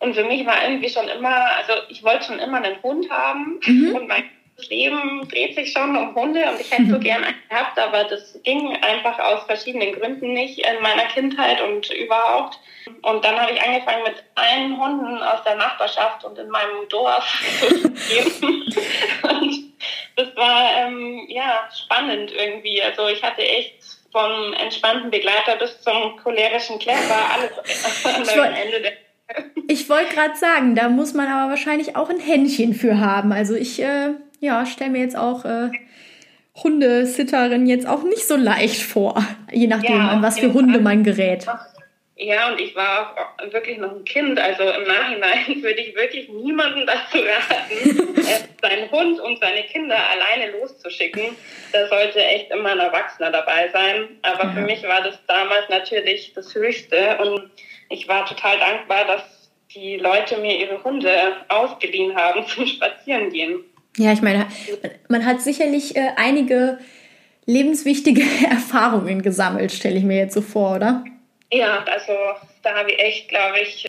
und 0.00 0.14
für 0.14 0.24
mich 0.24 0.46
war 0.46 0.62
irgendwie 0.64 0.88
schon 0.88 1.08
immer, 1.08 1.34
also 1.56 1.72
ich 1.88 2.02
wollte 2.04 2.24
schon 2.26 2.38
immer 2.38 2.58
einen 2.62 2.82
Hund 2.82 3.10
haben 3.10 3.60
Mhm. 3.64 3.94
und 3.94 4.08
mein 4.08 4.28
Leben 4.68 5.28
dreht 5.28 5.54
sich 5.54 5.70
schon 5.72 5.96
um 5.96 6.14
Hunde 6.16 6.44
und 6.50 6.60
ich 6.60 6.70
hätte 6.72 6.86
so 6.90 6.98
gern 7.00 7.22
einen 7.22 7.36
gehabt, 7.48 7.78
aber 7.78 8.04
das 8.04 8.36
ging 8.42 8.76
einfach 8.82 9.18
aus 9.20 9.44
verschiedenen 9.44 9.92
Gründen 9.92 10.32
nicht 10.32 10.58
in 10.58 10.82
meiner 10.82 11.04
Kindheit 11.04 11.60
und 11.62 11.88
überhaupt. 11.90 12.58
Und 13.02 13.24
dann 13.24 13.38
habe 13.40 13.52
ich 13.52 13.62
angefangen 13.62 14.02
mit 14.02 14.24
allen 14.34 14.76
Hunden 14.80 15.22
aus 15.22 15.42
der 15.44 15.54
Nachbarschaft 15.56 16.24
und 16.24 16.38
in 16.38 16.48
meinem 16.48 16.88
Dorf 16.88 17.24
zu 17.60 17.90
gehen. 17.90 18.64
Und 19.22 19.72
das 20.16 20.34
war 20.36 20.70
ähm, 20.78 21.24
ja 21.28 21.68
spannend 21.84 22.32
irgendwie. 22.32 22.82
Also 22.82 23.06
ich 23.08 23.22
hatte 23.22 23.42
echt 23.42 23.74
vom 24.10 24.52
entspannten 24.54 25.10
Begleiter 25.10 25.56
bis 25.56 25.80
zum 25.82 26.16
cholerischen 26.22 26.78
Klepper 26.78 27.30
alles 27.34 27.50
woll- 28.36 28.44
Ende 28.46 28.80
der 28.80 28.92
Ich 29.68 29.88
wollte 29.88 30.14
gerade 30.14 30.36
sagen, 30.36 30.74
da 30.74 30.88
muss 30.88 31.12
man 31.14 31.28
aber 31.28 31.50
wahrscheinlich 31.50 31.96
auch 31.96 32.08
ein 32.08 32.20
Händchen 32.20 32.74
für 32.74 32.98
haben. 33.00 33.32
Also 33.32 33.54
ich, 33.54 33.82
äh, 33.82 34.14
ja, 34.40 34.64
stelle 34.66 34.90
mir 34.90 35.00
jetzt 35.00 35.16
auch 35.16 35.44
äh, 35.44 35.70
Hundesitterin 36.62 37.66
jetzt 37.66 37.86
auch 37.86 38.02
nicht 38.02 38.26
so 38.26 38.36
leicht 38.36 38.82
vor, 38.82 39.22
je 39.52 39.66
nachdem, 39.66 39.96
Ja, 39.96 40.08
an 40.08 40.22
was 40.22 40.38
für 40.38 40.52
Hunde 40.52 40.80
man 40.80 41.04
gerät. 41.04 41.46
Ja, 42.20 42.50
und 42.50 42.60
ich 42.60 42.74
war 42.74 43.14
auch 43.38 43.52
wirklich 43.52 43.78
noch 43.78 43.94
ein 43.94 44.04
Kind. 44.04 44.40
Also 44.40 44.64
im 44.64 44.82
Nachhinein 44.88 45.62
würde 45.62 45.80
ich 45.80 45.94
wirklich 45.94 46.28
niemanden 46.28 46.84
dazu 46.84 47.18
raten, 47.18 48.16
äh, 48.18 48.40
seinen 48.60 48.90
Hund 48.90 49.20
und 49.20 49.38
seine 49.38 49.62
Kinder 49.62 49.96
alleine 50.10 50.50
loszuschicken. 50.58 51.36
Da 51.72 51.86
sollte 51.86 52.18
echt 52.24 52.50
immer 52.50 52.70
ein 52.72 52.80
Erwachsener 52.80 53.30
dabei 53.30 53.68
sein. 53.72 54.08
Aber 54.22 54.44
Ja. 54.46 54.50
für 54.52 54.60
mich 54.62 54.82
war 54.82 55.00
das 55.02 55.16
damals 55.28 55.68
natürlich 55.68 56.32
das 56.34 56.52
Höchste. 56.56 57.18
Und 57.18 57.50
ich 57.88 58.08
war 58.08 58.26
total 58.26 58.58
dankbar, 58.58 59.06
dass 59.06 59.22
die 59.74 59.96
Leute 59.96 60.38
mir 60.38 60.58
ihre 60.58 60.82
Hunde 60.82 61.10
ausgeliehen 61.48 62.14
haben 62.14 62.46
zum 62.54 62.66
Spazierengehen. 62.66 63.64
Ja, 63.96 64.12
ich 64.12 64.22
meine, 64.22 64.46
man 65.08 65.26
hat 65.26 65.40
sicherlich 65.40 65.96
äh, 65.96 66.10
einige 66.16 66.78
lebenswichtige 67.46 68.22
Erfahrungen 68.50 69.22
gesammelt, 69.22 69.72
stelle 69.72 69.96
ich 69.96 70.04
mir 70.04 70.18
jetzt 70.18 70.34
so 70.34 70.42
vor, 70.42 70.76
oder? 70.76 71.04
Ja, 71.52 71.84
also 71.90 72.12
da 72.62 72.76
habe 72.76 72.92
ich 72.92 72.98
echt, 73.00 73.28
glaube 73.30 73.58
ich, 73.60 73.86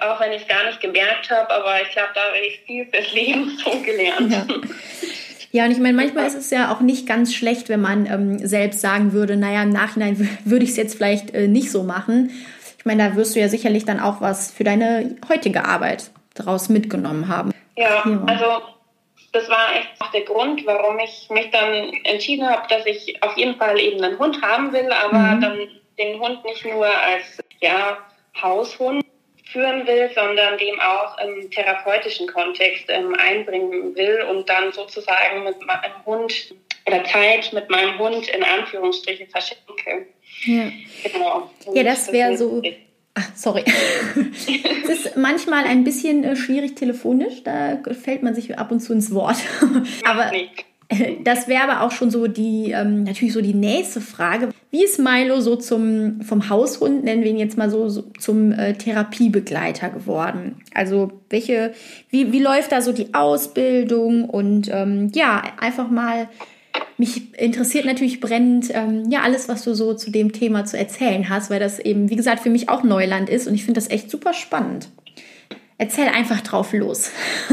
auch 0.00 0.18
wenn 0.20 0.32
ich 0.32 0.42
es 0.42 0.48
gar 0.48 0.64
nicht 0.66 0.80
gemerkt 0.80 1.30
habe, 1.30 1.50
aber 1.50 1.82
ich 1.82 1.90
glaube, 1.90 2.08
da 2.14 2.22
habe 2.22 2.38
ich 2.38 2.60
viel 2.60 2.86
fürs 2.86 3.12
Leben 3.12 3.58
so 3.64 3.70
gelernt. 3.80 4.32
Ja. 4.32 4.46
Ja, 5.54 5.66
und 5.66 5.70
ich 5.70 5.78
meine, 5.78 5.92
manchmal 5.92 6.26
ist 6.26 6.34
es 6.34 6.50
ja 6.50 6.72
auch 6.72 6.80
nicht 6.80 7.06
ganz 7.06 7.34
schlecht, 7.34 7.68
wenn 7.68 7.82
man 7.82 8.06
ähm, 8.06 8.38
selbst 8.38 8.80
sagen 8.80 9.12
würde, 9.12 9.36
naja, 9.36 9.62
im 9.62 9.68
Nachhinein 9.68 10.16
würde 10.46 10.64
ich 10.64 10.70
es 10.70 10.76
jetzt 10.78 10.96
vielleicht 10.96 11.34
äh, 11.34 11.46
nicht 11.46 11.70
so 11.70 11.82
machen. 11.82 12.30
Ich 12.82 12.86
meine, 12.86 13.10
da 13.10 13.14
wirst 13.16 13.36
du 13.36 13.40
ja 13.40 13.46
sicherlich 13.48 13.84
dann 13.84 14.00
auch 14.00 14.20
was 14.20 14.50
für 14.50 14.64
deine 14.64 15.14
heutige 15.28 15.64
Arbeit 15.64 16.10
daraus 16.34 16.68
mitgenommen 16.68 17.28
haben. 17.28 17.54
Ja, 17.76 18.02
Ja. 18.04 18.22
also 18.26 18.62
das 19.30 19.48
war 19.48 19.76
echt 19.76 19.88
auch 20.00 20.10
der 20.10 20.22
Grund, 20.22 20.66
warum 20.66 20.98
ich 20.98 21.28
mich 21.30 21.48
dann 21.52 21.92
entschieden 22.02 22.44
habe, 22.44 22.66
dass 22.68 22.84
ich 22.86 23.22
auf 23.22 23.36
jeden 23.36 23.54
Fall 23.54 23.78
eben 23.78 24.02
einen 24.02 24.18
Hund 24.18 24.42
haben 24.42 24.72
will, 24.72 24.90
aber 24.90 25.16
Mhm. 25.16 25.40
dann 25.40 25.58
den 25.96 26.18
Hund 26.18 26.44
nicht 26.44 26.64
nur 26.66 26.86
als 26.86 27.38
ja, 27.60 27.98
Haushund 28.42 29.04
führen 29.44 29.86
will, 29.86 30.10
sondern 30.12 30.58
dem 30.58 30.80
auch 30.80 31.16
im 31.18 31.48
therapeutischen 31.52 32.26
Kontext 32.26 32.86
ähm, 32.88 33.14
einbringen 33.16 33.94
will 33.94 34.22
und 34.28 34.48
dann 34.48 34.72
sozusagen 34.72 35.44
mit 35.44 35.64
meinem 35.64 36.04
Hund 36.04 36.52
oder 36.88 37.04
Zeit 37.04 37.52
mit 37.52 37.70
meinem 37.70 37.96
Hund 37.96 38.26
in 38.26 38.42
Anführungsstrichen 38.42 39.28
verschenke. 39.28 40.08
Ja, 40.44 40.70
Genau. 41.12 41.50
ja 41.74 41.82
das 41.82 42.12
wäre 42.12 42.36
so. 42.36 42.62
Ach, 43.14 43.30
sorry. 43.34 43.64
es 44.84 44.88
ist 44.88 45.16
manchmal 45.16 45.64
ein 45.64 45.84
bisschen 45.84 46.24
äh, 46.24 46.36
schwierig 46.36 46.76
telefonisch, 46.76 47.42
da 47.44 47.78
fällt 47.92 48.22
man 48.22 48.34
sich 48.34 48.58
ab 48.58 48.70
und 48.70 48.80
zu 48.80 48.92
ins 48.92 49.12
Wort. 49.12 49.36
aber. 50.04 50.30
Das 51.24 51.48
wäre 51.48 51.62
aber 51.62 51.80
auch 51.82 51.90
schon 51.90 52.10
so 52.10 52.26
die, 52.26 52.72
ähm, 52.72 53.04
natürlich 53.04 53.32
so 53.32 53.40
die 53.40 53.54
nächste 53.54 54.02
Frage. 54.02 54.50
Wie 54.70 54.84
ist 54.84 54.98
Milo 54.98 55.40
so 55.40 55.56
zum, 55.56 56.20
vom 56.20 56.50
Haushund, 56.50 57.04
nennen 57.04 57.22
wir 57.22 57.30
ihn 57.30 57.38
jetzt 57.38 57.56
mal 57.56 57.70
so, 57.70 57.88
so 57.88 58.02
zum 58.18 58.52
äh, 58.52 58.74
Therapiebegleiter 58.74 59.88
geworden? 59.88 60.56
Also 60.74 61.12
welche, 61.30 61.72
wie, 62.10 62.32
wie 62.32 62.40
läuft 62.40 62.72
da 62.72 62.82
so 62.82 62.92
die 62.92 63.14
Ausbildung? 63.14 64.28
Und 64.28 64.68
ähm, 64.70 65.10
ja, 65.14 65.42
einfach 65.58 65.88
mal, 65.90 66.28
mich 67.02 67.38
interessiert 67.38 67.84
natürlich 67.84 68.20
brennend, 68.20 68.70
ähm, 68.72 69.10
ja, 69.10 69.22
alles, 69.22 69.48
was 69.48 69.64
du 69.64 69.74
so 69.74 69.94
zu 69.94 70.10
dem 70.12 70.32
Thema 70.32 70.64
zu 70.64 70.78
erzählen 70.78 71.28
hast, 71.28 71.50
weil 71.50 71.58
das 71.60 71.78
eben, 71.80 72.08
wie 72.10 72.16
gesagt, 72.16 72.40
für 72.40 72.50
mich 72.50 72.68
auch 72.68 72.84
Neuland 72.84 73.28
ist 73.28 73.48
und 73.48 73.54
ich 73.54 73.64
finde 73.64 73.80
das 73.80 73.90
echt 73.90 74.08
super 74.08 74.32
spannend. 74.32 74.88
Erzähl 75.78 76.06
einfach 76.08 76.40
drauf 76.40 76.72
los. 76.72 77.10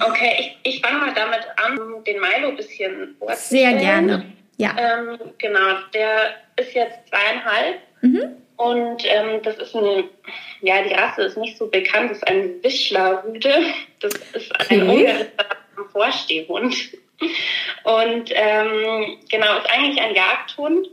Okay, 0.00 0.30
ich, 0.62 0.74
ich 0.76 0.80
fange 0.80 0.98
mal 0.98 1.12
damit 1.12 1.40
an, 1.56 2.04
den 2.06 2.20
Milo 2.20 2.50
ein 2.50 2.56
bisschen 2.56 2.92
Sehr 2.92 3.08
vorzustellen. 3.18 3.78
gerne. 3.80 4.24
Ja. 4.56 4.76
Ähm, 4.78 5.18
genau, 5.38 5.74
der 5.92 6.36
ist 6.56 6.72
jetzt 6.72 6.98
zweieinhalb 7.08 7.78
Mhm. 8.02 8.22
und 8.58 9.02
ähm, 9.06 9.40
das 9.42 9.56
ist 9.56 9.74
eine, 9.74 10.04
ja, 10.62 10.82
die 10.84 10.94
Rasse 10.94 11.22
ist 11.22 11.36
nicht 11.36 11.58
so 11.58 11.66
bekannt, 11.66 12.10
das 12.12 12.18
ist 12.18 12.28
ein 12.28 12.62
Wischler-Rüde. 12.62 13.50
Das 13.98 14.12
ist 14.34 14.52
ein 14.70 14.82
Okay. 14.88 14.98
ungarischer 15.00 15.90
Vorstehhund. 15.90 16.76
Und 17.84 18.30
ähm, 18.32 19.18
genau, 19.28 19.58
ist 19.58 19.70
eigentlich 19.70 20.00
ein 20.00 20.14
Jagdhund, 20.14 20.88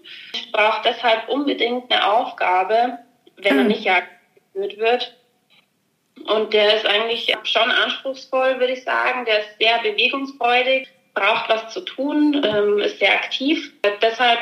braucht 0.52 0.86
deshalb 0.86 1.30
unbedingt 1.30 1.92
eine 1.92 2.08
Aufgabe, 2.08 3.00
wenn 3.38 3.58
er 3.58 3.64
nicht 3.66 3.84
Jagd 3.84 4.10
geführt 4.54 4.78
wird. 4.78 5.18
Und 6.28 6.54
der 6.54 6.76
ist 6.76 6.86
eigentlich 6.86 7.32
schon 7.44 7.70
anspruchsvoll, 7.70 8.60
würde 8.60 8.74
ich 8.74 8.84
sagen. 8.84 9.26
Der 9.26 9.40
ist 9.40 9.58
sehr 9.60 9.80
bewegungsfreudig, 9.80 10.88
braucht 11.14 11.50
was 11.50 11.74
zu 11.74 11.82
tun, 11.82 12.42
ähm, 12.44 12.80
ist 12.80 13.00
sehr 13.00 13.14
aktiv. 13.14 13.74
Deshalb 14.02 14.40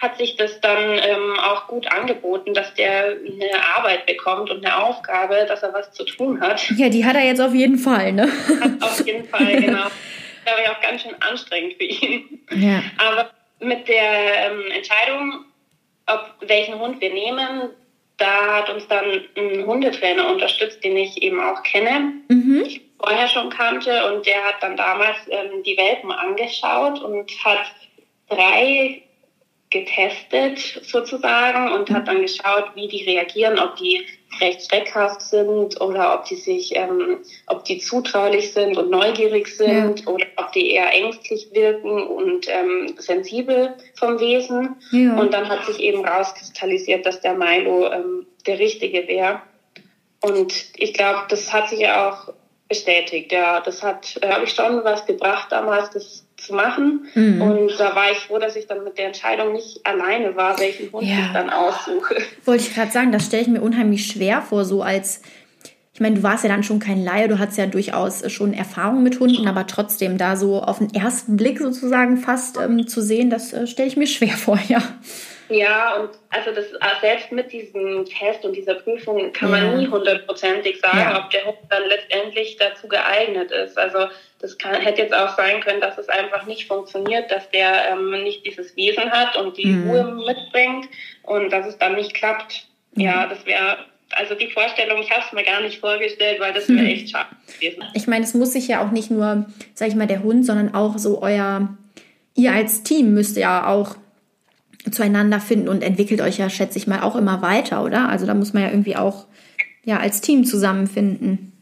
hat 0.00 0.18
sich 0.18 0.34
das 0.36 0.60
dann 0.60 0.98
ähm, 0.98 1.38
auch 1.38 1.68
gut 1.68 1.86
angeboten, 1.92 2.54
dass 2.54 2.74
der 2.74 3.04
eine 3.04 3.76
Arbeit 3.76 4.06
bekommt 4.06 4.50
und 4.50 4.66
eine 4.66 4.76
Aufgabe, 4.76 5.44
dass 5.46 5.62
er 5.62 5.72
was 5.72 5.92
zu 5.92 6.04
tun 6.04 6.40
hat. 6.40 6.68
Ja, 6.76 6.88
die 6.88 7.04
hat 7.04 7.14
er 7.14 7.24
jetzt 7.24 7.40
auf 7.40 7.54
jeden 7.54 7.78
Fall, 7.78 8.12
ne? 8.12 8.28
Hat 8.60 8.82
auf 8.82 9.06
jeden 9.06 9.28
Fall, 9.28 9.60
genau. 9.60 9.86
Glaube 10.44 10.60
ich 10.62 10.68
auch 10.68 10.80
ganz 10.80 11.02
schön 11.02 11.14
anstrengend 11.20 11.74
für 11.78 11.84
ihn. 11.84 12.46
Ja. 12.50 12.82
Aber 12.98 13.30
mit 13.60 13.88
der 13.88 14.50
ähm, 14.50 14.70
Entscheidung, 14.72 15.44
ob 16.06 16.34
welchen 16.40 16.78
Hund 16.78 17.00
wir 17.00 17.12
nehmen, 17.12 17.70
da 18.16 18.56
hat 18.56 18.70
uns 18.70 18.86
dann 18.88 19.24
ein 19.36 19.66
Hundetrainer 19.66 20.28
unterstützt, 20.28 20.82
den 20.84 20.96
ich 20.96 21.22
eben 21.22 21.40
auch 21.40 21.62
kenne, 21.62 22.12
Mhm. 22.28 22.66
vorher 22.98 23.28
schon 23.28 23.50
kannte. 23.50 24.12
Und 24.12 24.26
der 24.26 24.44
hat 24.44 24.62
dann 24.62 24.76
damals 24.76 25.18
ähm, 25.28 25.62
die 25.64 25.76
Welpen 25.76 26.10
angeschaut 26.12 27.00
und 27.00 27.30
hat 27.44 27.66
drei 28.28 29.02
getestet 29.70 30.58
sozusagen 30.82 31.72
und 31.72 31.90
hat 31.90 32.06
dann 32.06 32.20
geschaut, 32.22 32.72
wie 32.74 32.88
die 32.88 33.04
reagieren, 33.04 33.58
ob 33.58 33.76
die 33.76 34.06
recht 34.40 34.68
schreckhaft 34.68 35.22
sind 35.22 35.80
oder 35.80 36.14
ob 36.14 36.24
die 36.24 36.36
sich, 36.36 36.74
ähm, 36.74 37.18
ob 37.46 37.64
die 37.64 37.78
zutraulich 37.78 38.52
sind 38.52 38.76
und 38.76 38.90
neugierig 38.90 39.48
sind 39.48 40.06
oder 40.06 40.26
ob 40.36 40.52
die 40.52 40.70
eher 40.70 40.92
ängstlich 40.92 41.48
wirken 41.52 42.02
und 42.06 42.48
ähm, 42.48 42.94
sensibel 42.98 43.76
vom 43.94 44.18
Wesen. 44.20 44.76
Ja. 44.90 45.18
Und 45.18 45.34
dann 45.34 45.48
hat 45.48 45.66
sich 45.66 45.80
eben 45.80 46.04
rauskristallisiert, 46.04 47.04
dass 47.06 47.20
der 47.20 47.34
Milo 47.34 47.90
ähm, 47.90 48.26
der 48.46 48.58
richtige 48.58 49.06
wäre. 49.06 49.42
Und 50.20 50.54
ich 50.76 50.94
glaube, 50.94 51.24
das 51.28 51.52
hat 51.52 51.68
sich 51.68 51.80
ja 51.80 52.10
auch 52.10 52.32
bestätigt. 52.68 53.32
Ja, 53.32 53.60
das 53.60 53.82
hat, 53.82 54.18
äh, 54.22 54.28
habe 54.28 54.44
ich 54.44 54.52
schon 54.52 54.82
was 54.84 55.04
gebracht 55.04 55.50
damals, 55.50 55.90
das 55.90 56.24
zu 56.42 56.54
machen. 56.54 57.06
Mhm. 57.14 57.40
Und 57.40 57.72
da 57.78 57.94
war 57.94 58.10
ich 58.10 58.18
froh, 58.18 58.38
dass 58.38 58.56
ich 58.56 58.66
dann 58.66 58.84
mit 58.84 58.98
der 58.98 59.06
Entscheidung 59.06 59.52
nicht 59.52 59.80
alleine 59.84 60.36
war, 60.36 60.58
welchen 60.58 60.92
Hund 60.92 61.06
Ja. 61.06 61.18
ich 61.26 61.32
dann 61.32 61.50
aussuche. 61.50 62.16
Wollte 62.44 62.64
ich 62.64 62.74
gerade 62.74 62.90
sagen, 62.90 63.12
das 63.12 63.26
stelle 63.26 63.42
ich 63.42 63.48
mir 63.48 63.60
unheimlich 63.62 64.06
schwer 64.06 64.42
vor, 64.42 64.64
so 64.64 64.82
als, 64.82 65.22
ich 65.94 66.00
meine, 66.00 66.16
du 66.16 66.22
warst 66.22 66.44
ja 66.44 66.50
dann 66.50 66.62
schon 66.62 66.78
kein 66.78 67.04
Laie, 67.04 67.28
du 67.28 67.38
hattest 67.38 67.58
ja 67.58 67.66
durchaus 67.66 68.30
schon 68.32 68.52
Erfahrung 68.52 69.02
mit 69.02 69.20
Hunden, 69.20 69.46
aber 69.46 69.66
trotzdem 69.66 70.18
da 70.18 70.36
so 70.36 70.62
auf 70.62 70.78
den 70.78 70.92
ersten 70.94 71.36
Blick 71.36 71.58
sozusagen 71.58 72.16
fast 72.16 72.58
ähm, 72.58 72.86
zu 72.86 73.00
sehen, 73.02 73.30
das 73.30 73.52
äh, 73.52 73.66
stelle 73.66 73.88
ich 73.88 73.96
mir 73.96 74.06
schwer 74.06 74.36
vor, 74.36 74.58
ja. 74.68 74.82
Ja, 75.52 75.96
und 75.96 76.10
also 76.30 76.50
das 76.52 76.66
selbst 77.00 77.30
mit 77.32 77.52
diesem 77.52 78.04
Test 78.04 78.44
und 78.44 78.56
dieser 78.56 78.74
Prüfung 78.74 79.32
kann 79.32 79.50
man 79.50 79.78
nie 79.78 79.86
hundertprozentig 79.86 80.80
sagen, 80.80 80.98
ja. 80.98 81.24
ob 81.24 81.30
der 81.30 81.44
Hund 81.44 81.58
dann 81.68 81.82
letztendlich 81.88 82.56
dazu 82.56 82.88
geeignet 82.88 83.50
ist. 83.50 83.78
Also 83.78 84.06
das 84.40 84.56
kann, 84.58 84.74
hätte 84.74 85.02
jetzt 85.02 85.14
auch 85.14 85.36
sein 85.36 85.60
können, 85.60 85.80
dass 85.80 85.98
es 85.98 86.08
einfach 86.08 86.46
nicht 86.46 86.66
funktioniert, 86.66 87.30
dass 87.30 87.48
der 87.50 87.90
ähm, 87.92 88.22
nicht 88.22 88.46
dieses 88.46 88.74
Wesen 88.76 89.10
hat 89.10 89.36
und 89.36 89.56
die 89.56 89.66
mhm. 89.66 89.90
Ruhe 89.90 90.04
mitbringt 90.26 90.88
und 91.22 91.52
dass 91.52 91.66
es 91.66 91.78
dann 91.78 91.94
nicht 91.94 92.14
klappt. 92.14 92.66
Mhm. 92.94 93.02
Ja, 93.02 93.26
das 93.26 93.44
wäre 93.46 93.78
also 94.14 94.34
die 94.34 94.48
Vorstellung, 94.48 95.00
ich 95.00 95.10
habe 95.10 95.22
es 95.26 95.32
mir 95.32 95.44
gar 95.44 95.60
nicht 95.62 95.80
vorgestellt, 95.80 96.40
weil 96.40 96.52
das 96.52 96.68
wäre 96.68 96.80
mhm. 96.80 96.86
echt 96.86 97.10
schade 97.10 97.30
gewesen. 97.54 97.84
Ich 97.94 98.06
meine, 98.06 98.24
es 98.24 98.34
muss 98.34 98.52
sich 98.52 98.68
ja 98.68 98.84
auch 98.84 98.90
nicht 98.90 99.10
nur, 99.10 99.46
sag 99.74 99.88
ich 99.88 99.94
mal, 99.94 100.06
der 100.06 100.22
Hund, 100.22 100.44
sondern 100.44 100.74
auch 100.74 100.98
so 100.98 101.22
euer, 101.22 101.76
ihr 102.34 102.52
als 102.52 102.82
Team 102.82 103.14
müsst 103.14 103.36
ja 103.36 103.66
auch 103.66 103.96
zueinander 104.90 105.40
finden 105.40 105.68
und 105.68 105.82
entwickelt 105.82 106.20
euch 106.20 106.38
ja, 106.38 106.50
schätze 106.50 106.78
ich 106.78 106.86
mal, 106.86 107.02
auch 107.02 107.16
immer 107.16 107.42
weiter, 107.42 107.84
oder? 107.84 108.08
Also 108.08 108.26
da 108.26 108.34
muss 108.34 108.52
man 108.52 108.62
ja 108.62 108.70
irgendwie 108.70 108.96
auch 108.96 109.26
ja, 109.84 109.98
als 109.98 110.20
Team 110.20 110.44
zusammenfinden. 110.44 111.52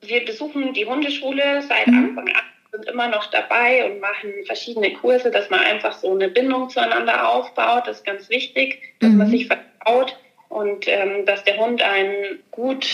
Wir 0.00 0.24
besuchen 0.24 0.72
die 0.74 0.86
Hundeschule 0.86 1.62
seit 1.68 1.86
mhm. 1.86 2.16
Anfang 2.16 2.28
an, 2.28 2.42
sind 2.72 2.86
immer 2.86 3.08
noch 3.08 3.30
dabei 3.30 3.84
und 3.90 4.00
machen 4.00 4.30
verschiedene 4.46 4.92
Kurse, 4.94 5.30
dass 5.30 5.50
man 5.50 5.60
einfach 5.60 5.92
so 5.92 6.12
eine 6.12 6.28
Bindung 6.28 6.70
zueinander 6.70 7.28
aufbaut. 7.28 7.86
Das 7.86 7.98
ist 7.98 8.04
ganz 8.04 8.28
wichtig, 8.28 8.80
dass 9.00 9.10
mhm. 9.10 9.18
man 9.18 9.30
sich 9.30 9.46
vertraut 9.46 10.16
und 10.48 10.86
ähm, 10.88 11.24
dass 11.26 11.44
der 11.44 11.58
Hund 11.58 11.82
einen 11.82 12.40
gut 12.50 12.86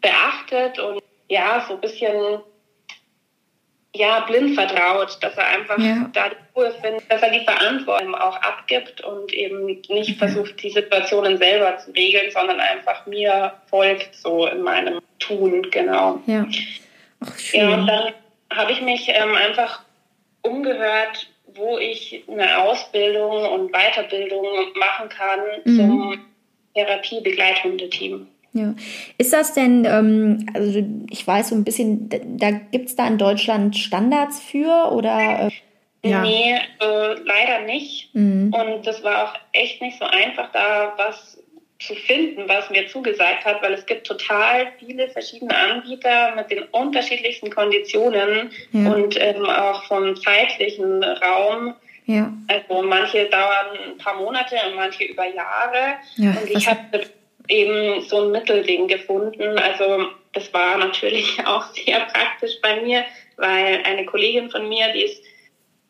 beachtet 0.00 0.78
und 0.78 1.02
ja, 1.28 1.64
so 1.66 1.74
ein 1.74 1.80
bisschen 1.80 2.40
ja, 3.94 4.20
blind 4.20 4.54
vertraut, 4.54 5.18
dass 5.20 5.36
er 5.36 5.48
einfach 5.48 5.78
ja. 5.78 6.08
da 6.12 6.28
die 6.28 6.36
Ruhe 6.54 6.72
findet, 6.80 7.10
dass 7.10 7.22
er 7.22 7.30
die 7.30 7.44
Verantwortung 7.44 8.14
auch 8.14 8.36
abgibt 8.36 9.00
und 9.00 9.32
eben 9.32 9.66
nicht 9.66 10.16
versucht, 10.18 10.62
die 10.62 10.70
Situationen 10.70 11.38
selber 11.38 11.76
zu 11.78 11.90
regeln, 11.90 12.30
sondern 12.30 12.60
einfach 12.60 13.06
mir 13.06 13.52
folgt 13.68 14.14
so 14.14 14.46
in 14.46 14.62
meinem 14.62 15.00
Tun, 15.18 15.68
genau. 15.70 16.20
Ja. 16.26 16.46
Ach, 17.20 17.38
schön. 17.38 17.60
Ja, 17.60 17.74
und 17.74 17.86
dann 17.86 18.12
habe 18.54 18.72
ich 18.72 18.80
mich 18.80 19.08
ähm, 19.08 19.34
einfach 19.34 19.82
umgehört, 20.42 21.28
wo 21.54 21.78
ich 21.78 22.24
eine 22.28 22.58
Ausbildung 22.58 23.44
und 23.48 23.72
Weiterbildung 23.72 24.46
machen 24.76 25.08
kann 25.08 25.40
mhm. 25.64 25.76
zum 25.76 26.20
Therapie-Begleithundeteam. 26.74 28.28
Ja. 28.52 28.74
Ist 29.16 29.32
das 29.32 29.54
denn, 29.54 29.84
ähm, 29.84 30.46
also 30.54 30.82
ich 31.08 31.26
weiß 31.26 31.50
so 31.50 31.54
ein 31.54 31.64
bisschen, 31.64 32.08
da 32.36 32.50
gibt 32.50 32.88
es 32.88 32.96
da 32.96 33.06
in 33.06 33.18
Deutschland 33.18 33.76
Standards 33.76 34.40
für 34.40 34.90
oder? 34.92 35.48
Äh, 35.48 36.08
ja. 36.08 36.22
Nee, 36.22 36.54
äh, 36.80 37.14
leider 37.24 37.60
nicht. 37.66 38.14
Mhm. 38.14 38.52
Und 38.52 38.86
das 38.86 39.02
war 39.04 39.24
auch 39.24 39.34
echt 39.52 39.80
nicht 39.82 39.98
so 39.98 40.04
einfach, 40.04 40.50
da 40.52 40.94
was 40.96 41.38
zu 41.78 41.94
finden, 41.94 42.46
was 42.46 42.68
mir 42.70 42.86
zugesagt 42.88 43.44
hat, 43.44 43.62
weil 43.62 43.72
es 43.72 43.86
gibt 43.86 44.06
total 44.06 44.68
viele 44.78 45.08
verschiedene 45.08 45.56
Anbieter 45.56 46.34
mit 46.34 46.50
den 46.50 46.64
unterschiedlichsten 46.64 47.50
Konditionen 47.50 48.50
ja. 48.72 48.92
und 48.92 49.18
ähm, 49.18 49.46
auch 49.46 49.84
vom 49.84 50.14
zeitlichen 50.16 51.02
Raum. 51.02 51.74
Ja. 52.04 52.32
Also 52.48 52.82
manche 52.82 53.26
dauern 53.26 53.78
ein 53.92 53.98
paar 53.98 54.16
Monate 54.16 54.56
und 54.68 54.76
manche 54.76 55.04
über 55.04 55.26
Jahre. 55.26 55.96
Ja, 56.16 56.30
und 56.30 56.50
ich 56.50 56.68
habe 56.68 56.80
eben 57.48 58.02
so 58.02 58.22
ein 58.22 58.30
Mittelding 58.30 58.88
gefunden. 58.88 59.58
Also 59.58 60.06
das 60.32 60.52
war 60.52 60.78
natürlich 60.78 61.38
auch 61.46 61.64
sehr 61.74 62.00
praktisch 62.00 62.60
bei 62.62 62.80
mir, 62.80 63.04
weil 63.36 63.80
eine 63.84 64.04
Kollegin 64.06 64.50
von 64.50 64.68
mir, 64.68 64.92
die 64.92 65.02
ist 65.02 65.22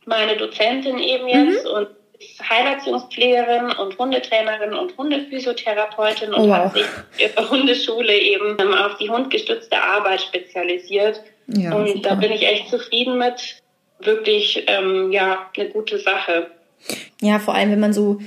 meine 0.06 0.36
Dozentin 0.36 0.98
eben 0.98 1.28
jetzt 1.28 1.64
mhm. 1.64 1.70
und 1.70 1.88
ist 2.20 2.48
Heilerziehungspflegerin 2.48 3.72
und 3.72 3.98
Hundetrainerin 3.98 4.74
und 4.74 4.96
Hundephysiotherapeutin 4.98 6.34
und 6.34 6.40
oh, 6.42 6.48
wow. 6.48 6.56
hat 6.56 6.74
sich 6.74 6.86
ihre 7.18 7.50
Hundeschule 7.50 8.14
eben 8.14 8.58
auf 8.74 8.98
die 8.98 9.08
hundgestützte 9.08 9.80
Arbeit 9.80 10.20
spezialisiert. 10.20 11.22
Ja, 11.46 11.74
und 11.74 11.88
super. 11.88 12.10
da 12.10 12.14
bin 12.16 12.30
ich 12.32 12.46
echt 12.46 12.68
zufrieden 12.68 13.18
mit. 13.18 13.56
Wirklich, 14.00 14.64
ähm, 14.66 15.12
ja, 15.12 15.50
eine 15.56 15.68
gute 15.70 15.98
Sache. 15.98 16.50
Ja, 17.20 17.38
vor 17.38 17.54
allem, 17.54 17.70
wenn 17.70 17.80
man 17.80 17.92
so 17.92 18.18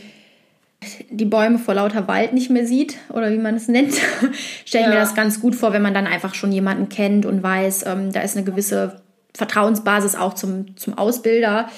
die 1.10 1.25
Bäume 1.25 1.60
vor 1.60 1.74
lauter 1.74 2.08
Wald 2.08 2.34
nicht 2.34 2.50
mehr 2.50 2.66
sieht 2.66 2.98
oder 3.10 3.32
wie 3.32 3.38
man 3.38 3.56
es 3.56 3.68
nennt, 3.68 3.94
stelle 4.66 4.86
ich 4.86 4.90
ja. 4.90 4.90
mir 4.90 5.00
das 5.00 5.16
ganz 5.16 5.40
gut 5.40 5.56
vor, 5.56 5.74
wenn 5.74 5.82
man 5.82 5.94
dann 5.94 6.08
einfach 6.08 6.36
schon 6.36 6.52
jemanden 6.52 6.89
kennt 6.89 7.26
und 7.26 7.43
weiß, 7.43 7.86
ähm, 7.88 8.12
da 8.12 8.22
ist 8.22 8.36
eine 8.36 8.46
gewisse 8.46 9.02
Vertrauensbasis 9.36 10.15
auch 10.15 10.34
zum, 10.34 10.78
zum 10.78 10.98
Ausbilder 10.98 11.69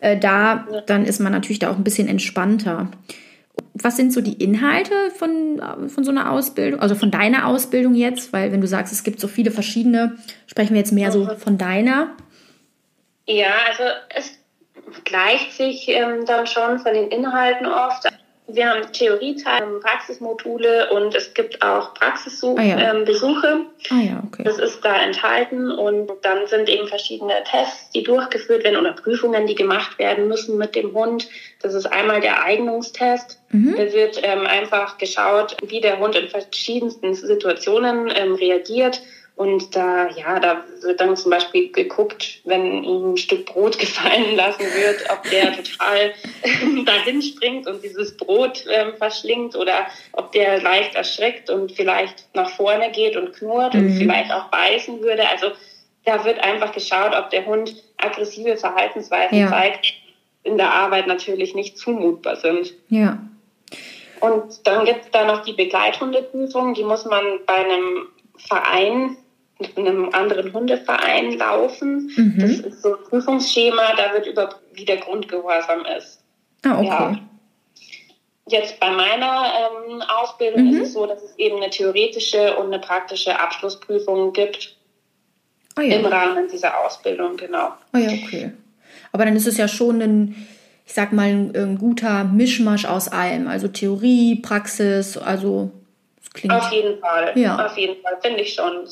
äh, 0.00 0.16
da, 0.16 0.66
ja. 0.70 0.80
dann 0.82 1.04
ist 1.04 1.20
man 1.20 1.32
natürlich 1.32 1.58
da 1.58 1.70
auch 1.70 1.76
ein 1.76 1.84
bisschen 1.84 2.08
entspannter. 2.08 2.88
Was 3.74 3.96
sind 3.96 4.12
so 4.12 4.20
die 4.20 4.42
Inhalte 4.42 4.94
von, 5.16 5.62
von 5.88 6.04
so 6.04 6.10
einer 6.10 6.32
Ausbildung, 6.32 6.80
also 6.80 6.94
von 6.94 7.10
deiner 7.10 7.46
Ausbildung 7.46 7.94
jetzt? 7.94 8.32
Weil 8.32 8.52
wenn 8.52 8.60
du 8.60 8.66
sagst, 8.66 8.92
es 8.92 9.04
gibt 9.04 9.20
so 9.20 9.28
viele 9.28 9.50
verschiedene, 9.50 10.16
sprechen 10.46 10.70
wir 10.70 10.80
jetzt 10.80 10.92
mehr 10.92 11.12
so 11.12 11.28
von 11.36 11.58
deiner. 11.58 12.16
Ja, 13.26 13.52
also 13.68 13.84
es 14.08 14.38
gleicht 15.04 15.52
sich 15.52 15.88
ähm, 15.88 16.24
dann 16.26 16.46
schon 16.46 16.78
von 16.78 16.94
den 16.94 17.08
Inhalten 17.08 17.66
oft. 17.66 18.09
Wir 18.54 18.70
haben 18.70 18.92
Theorieteil, 18.92 19.80
Praxismodule 19.80 20.90
und 20.90 21.14
es 21.14 21.34
gibt 21.34 21.62
auch 21.62 21.94
Praxisbesuche. 21.94 22.60
Ah, 22.60 22.64
ja. 22.64 22.94
ähm, 22.94 23.66
ah, 23.90 24.00
ja, 24.00 24.22
okay. 24.26 24.42
Das 24.44 24.58
ist 24.58 24.84
da 24.84 24.96
enthalten 24.96 25.70
und 25.70 26.10
dann 26.22 26.46
sind 26.46 26.68
eben 26.68 26.88
verschiedene 26.88 27.34
Tests, 27.50 27.90
die 27.90 28.02
durchgeführt 28.02 28.64
werden 28.64 28.78
oder 28.78 28.92
Prüfungen, 28.92 29.46
die 29.46 29.54
gemacht 29.54 29.98
werden 29.98 30.28
müssen 30.28 30.58
mit 30.58 30.74
dem 30.74 30.92
Hund. 30.92 31.28
Das 31.62 31.74
ist 31.74 31.86
einmal 31.86 32.20
der 32.20 32.42
Eignungstest. 32.42 33.40
Mhm. 33.50 33.74
Da 33.76 33.92
wird 33.92 34.20
ähm, 34.22 34.46
einfach 34.46 34.98
geschaut, 34.98 35.56
wie 35.66 35.80
der 35.80 35.98
Hund 35.98 36.16
in 36.16 36.28
verschiedensten 36.28 37.14
Situationen 37.14 38.12
ähm, 38.14 38.34
reagiert 38.34 39.00
und 39.36 39.74
da, 39.74 40.08
ja, 40.10 40.38
da 40.38 40.64
wird 40.82 41.00
dann 41.00 41.16
zum 41.16 41.30
Beispiel 41.30 41.72
geguckt, 41.72 42.40
wenn 42.44 42.84
ihm 42.84 43.12
ein 43.12 43.16
Stück 43.16 43.46
Brot 43.46 43.78
gefallen 43.78 44.36
lassen 44.36 44.60
wird, 44.60 45.08
ob 45.10 45.22
der 45.30 45.54
total 45.54 46.12
dahin 46.84 47.22
springt 47.22 47.66
und 47.66 47.82
dieses 47.82 48.16
Brot 48.16 48.64
ähm, 48.70 48.94
verschlingt 48.98 49.56
oder 49.56 49.86
ob 50.12 50.32
der 50.32 50.60
leicht 50.60 50.94
erschreckt 50.94 51.48
und 51.48 51.72
vielleicht 51.72 52.28
nach 52.34 52.50
vorne 52.50 52.90
geht 52.90 53.16
und 53.16 53.32
knurrt 53.32 53.74
mhm. 53.74 53.80
und 53.80 53.92
vielleicht 53.98 54.30
auch 54.30 54.50
beißen 54.50 55.00
würde. 55.00 55.26
Also 55.28 55.52
da 56.04 56.24
wird 56.24 56.38
einfach 56.40 56.72
geschaut, 56.72 57.14
ob 57.14 57.30
der 57.30 57.46
Hund 57.46 57.74
aggressive 57.96 58.56
Verhaltensweisen 58.56 59.38
ja. 59.38 59.48
zeigt, 59.48 59.94
in 60.42 60.56
der 60.56 60.72
Arbeit 60.72 61.06
natürlich 61.06 61.54
nicht 61.54 61.78
zumutbar 61.78 62.36
sind. 62.36 62.74
Ja. 62.88 63.18
Und 64.20 64.66
dann 64.66 64.84
gibt 64.84 65.04
es 65.06 65.10
da 65.10 65.24
noch 65.24 65.44
die 65.44 65.54
Begleithundeprüfung, 65.54 66.74
die 66.74 66.84
muss 66.84 67.06
man 67.06 67.24
bei 67.46 67.54
einem 67.54 68.08
Verein 68.46 69.16
in 69.76 69.86
einem 69.86 70.08
anderen 70.10 70.52
Hundeverein 70.52 71.36
laufen. 71.36 72.10
Mhm. 72.16 72.38
Das 72.38 72.50
ist 72.50 72.82
so 72.82 72.96
ein 72.96 73.04
Prüfungsschema, 73.04 73.94
da 73.96 74.12
wird 74.14 74.26
über 74.26 74.60
wie 74.72 74.84
der 74.84 74.98
Grundgehorsam 74.98 75.84
ist. 75.98 76.22
Ah, 76.64 76.78
okay. 76.78 76.86
Ja. 76.86 77.18
Jetzt 78.48 78.80
bei 78.80 78.90
meiner 78.90 79.52
ähm, 79.88 80.02
Ausbildung 80.02 80.66
mhm. 80.66 80.74
ist 80.74 80.88
es 80.88 80.92
so, 80.94 81.06
dass 81.06 81.22
es 81.22 81.38
eben 81.38 81.56
eine 81.56 81.70
theoretische 81.70 82.56
und 82.56 82.66
eine 82.66 82.80
praktische 82.80 83.38
Abschlussprüfung 83.38 84.32
gibt. 84.32 84.76
Oh, 85.78 85.82
ja. 85.82 85.96
Im 85.96 86.06
Rahmen 86.06 86.48
dieser 86.48 86.84
Ausbildung, 86.84 87.36
genau. 87.36 87.74
Oh 87.94 87.98
ja, 87.98 88.10
okay. 88.10 88.52
Aber 89.12 89.24
dann 89.24 89.36
ist 89.36 89.46
es 89.46 89.56
ja 89.56 89.68
schon 89.68 90.02
ein, 90.02 90.46
ich 90.84 90.94
sag 90.94 91.12
mal, 91.12 91.28
ein, 91.28 91.54
ein 91.54 91.78
guter 91.78 92.24
Mischmasch 92.24 92.86
aus 92.86 93.08
allem. 93.08 93.46
Also 93.46 93.68
Theorie, 93.68 94.36
Praxis, 94.36 95.16
also 95.16 95.70
klingt. 96.34 96.54
Auf 96.54 96.70
jeden 96.72 96.98
Fall. 97.00 97.32
Ja. 97.36 97.66
Auf 97.66 97.76
jeden 97.76 98.00
Fall, 98.02 98.18
finde 98.22 98.40
ich 98.40 98.54
schon. 98.54 98.86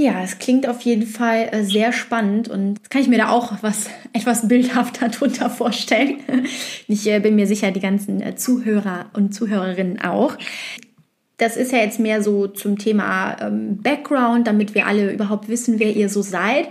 Ja, 0.00 0.22
es 0.22 0.38
klingt 0.38 0.68
auf 0.68 0.82
jeden 0.82 1.08
Fall 1.08 1.48
äh, 1.50 1.64
sehr 1.64 1.92
spannend 1.92 2.48
und 2.48 2.88
kann 2.88 3.02
ich 3.02 3.08
mir 3.08 3.18
da 3.18 3.30
auch 3.30 3.52
was 3.62 3.90
etwas 4.12 4.46
bildhafter 4.46 5.08
drunter 5.10 5.50
vorstellen. 5.50 6.20
Ich 6.90 7.06
äh, 7.06 7.18
bin 7.20 7.34
mir 7.34 7.46
sicher, 7.46 7.70
die 7.70 7.80
ganzen 7.80 8.22
äh, 8.22 8.34
Zuhörer 8.34 9.06
und 9.12 9.34
Zuhörerinnen 9.34 10.00
auch. 10.00 10.36
Das 11.36 11.56
ist 11.56 11.70
ja 11.72 11.78
jetzt 11.78 12.00
mehr 12.00 12.22
so 12.22 12.46
zum 12.46 12.78
Thema 12.78 13.36
ähm, 13.40 13.82
Background, 13.82 14.46
damit 14.46 14.74
wir 14.74 14.86
alle 14.86 15.12
überhaupt 15.12 15.48
wissen, 15.48 15.78
wer 15.78 15.94
ihr 15.94 16.08
so 16.08 16.22
seid. 16.22 16.68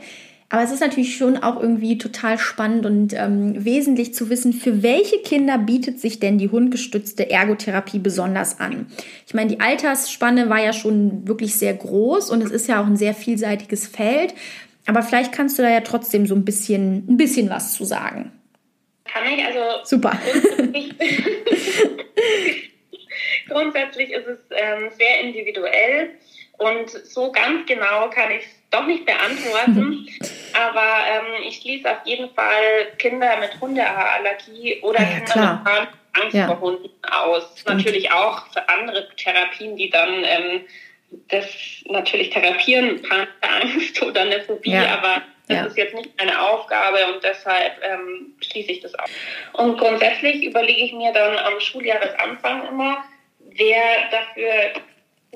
Aber 0.49 0.63
es 0.63 0.71
ist 0.71 0.79
natürlich 0.79 1.17
schon 1.17 1.35
auch 1.37 1.61
irgendwie 1.61 1.97
total 1.97 2.37
spannend 2.37 2.85
und 2.85 3.13
ähm, 3.13 3.65
wesentlich 3.65 4.13
zu 4.13 4.29
wissen, 4.29 4.53
für 4.53 4.81
welche 4.81 5.17
Kinder 5.19 5.57
bietet 5.57 5.99
sich 5.99 6.21
denn 6.21 6.37
die 6.37 6.47
hundgestützte 6.49 7.29
Ergotherapie 7.29 7.99
besonders 7.99 8.61
an. 8.61 8.85
Ich 9.25 9.33
meine, 9.33 9.49
die 9.49 9.59
Altersspanne 9.59 10.49
war 10.49 10.63
ja 10.63 10.71
schon 10.71 11.27
wirklich 11.27 11.55
sehr 11.55 11.73
groß 11.73 12.29
und 12.29 12.41
es 12.41 12.51
ist 12.51 12.69
ja 12.69 12.81
auch 12.81 12.85
ein 12.85 12.95
sehr 12.95 13.13
vielseitiges 13.13 13.87
Feld. 13.87 14.33
Aber 14.85 15.03
vielleicht 15.03 15.33
kannst 15.33 15.59
du 15.59 15.63
da 15.63 15.69
ja 15.69 15.81
trotzdem 15.81 16.25
so 16.25 16.33
ein 16.33 16.45
bisschen, 16.45 17.05
ein 17.09 17.17
bisschen 17.17 17.49
was 17.49 17.73
zu 17.73 17.83
sagen. 17.83 18.31
Kann 19.03 19.23
ich 19.25 19.43
also. 19.43 19.59
Super. 19.83 20.17
Grundsätzlich 23.49 24.11
ist 24.11 24.27
es 24.27 24.39
ähm, 24.51 24.89
sehr 24.97 25.21
individuell 25.23 26.11
und 26.57 26.89
so 26.89 27.31
ganz 27.31 27.65
genau 27.65 28.09
kann 28.09 28.31
ich 28.31 28.43
doch 28.69 28.85
nicht 28.85 29.05
beantworten. 29.05 30.07
Aber 30.53 30.81
ähm, 31.07 31.43
ich 31.47 31.57
schließe 31.57 31.89
auf 31.89 32.05
jeden 32.05 32.33
Fall 32.33 32.87
Kinder 32.97 33.37
mit 33.37 33.59
Hundeallergie 33.61 34.79
oder 34.81 35.01
ja, 35.01 35.19
Kinder 35.19 35.61
mit 35.63 36.23
Angst 36.23 36.35
ja. 36.35 36.47
vor 36.47 36.59
Hunden 36.59 36.89
aus. 37.11 37.43
Stimmt. 37.59 37.77
Natürlich 37.77 38.11
auch 38.11 38.47
für 38.51 38.67
andere 38.69 39.07
Therapien, 39.15 39.75
die 39.75 39.89
dann 39.89 40.23
ähm, 40.23 40.61
das 41.29 41.45
natürlich 41.85 42.31
therapieren, 42.31 43.01
Angst 43.41 44.01
oder 44.01 44.21
eine 44.21 44.41
Phobie, 44.41 44.71
ja. 44.71 44.97
aber 44.97 45.21
das 45.47 45.57
ja. 45.57 45.65
ist 45.65 45.77
jetzt 45.77 45.95
nicht 45.95 46.09
meine 46.17 46.41
Aufgabe 46.41 46.97
und 47.13 47.23
deshalb 47.23 47.73
ähm, 47.81 48.33
schließe 48.41 48.71
ich 48.71 48.81
das 48.81 48.93
aus. 48.95 49.09
Und 49.53 49.77
grundsätzlich 49.77 50.43
überlege 50.43 50.81
ich 50.81 50.93
mir 50.93 51.13
dann 51.13 51.37
am 51.37 51.59
Schuljahresanfang 51.61 52.67
immer, 52.67 53.05
wer 53.39 54.09
dafür 54.11 54.81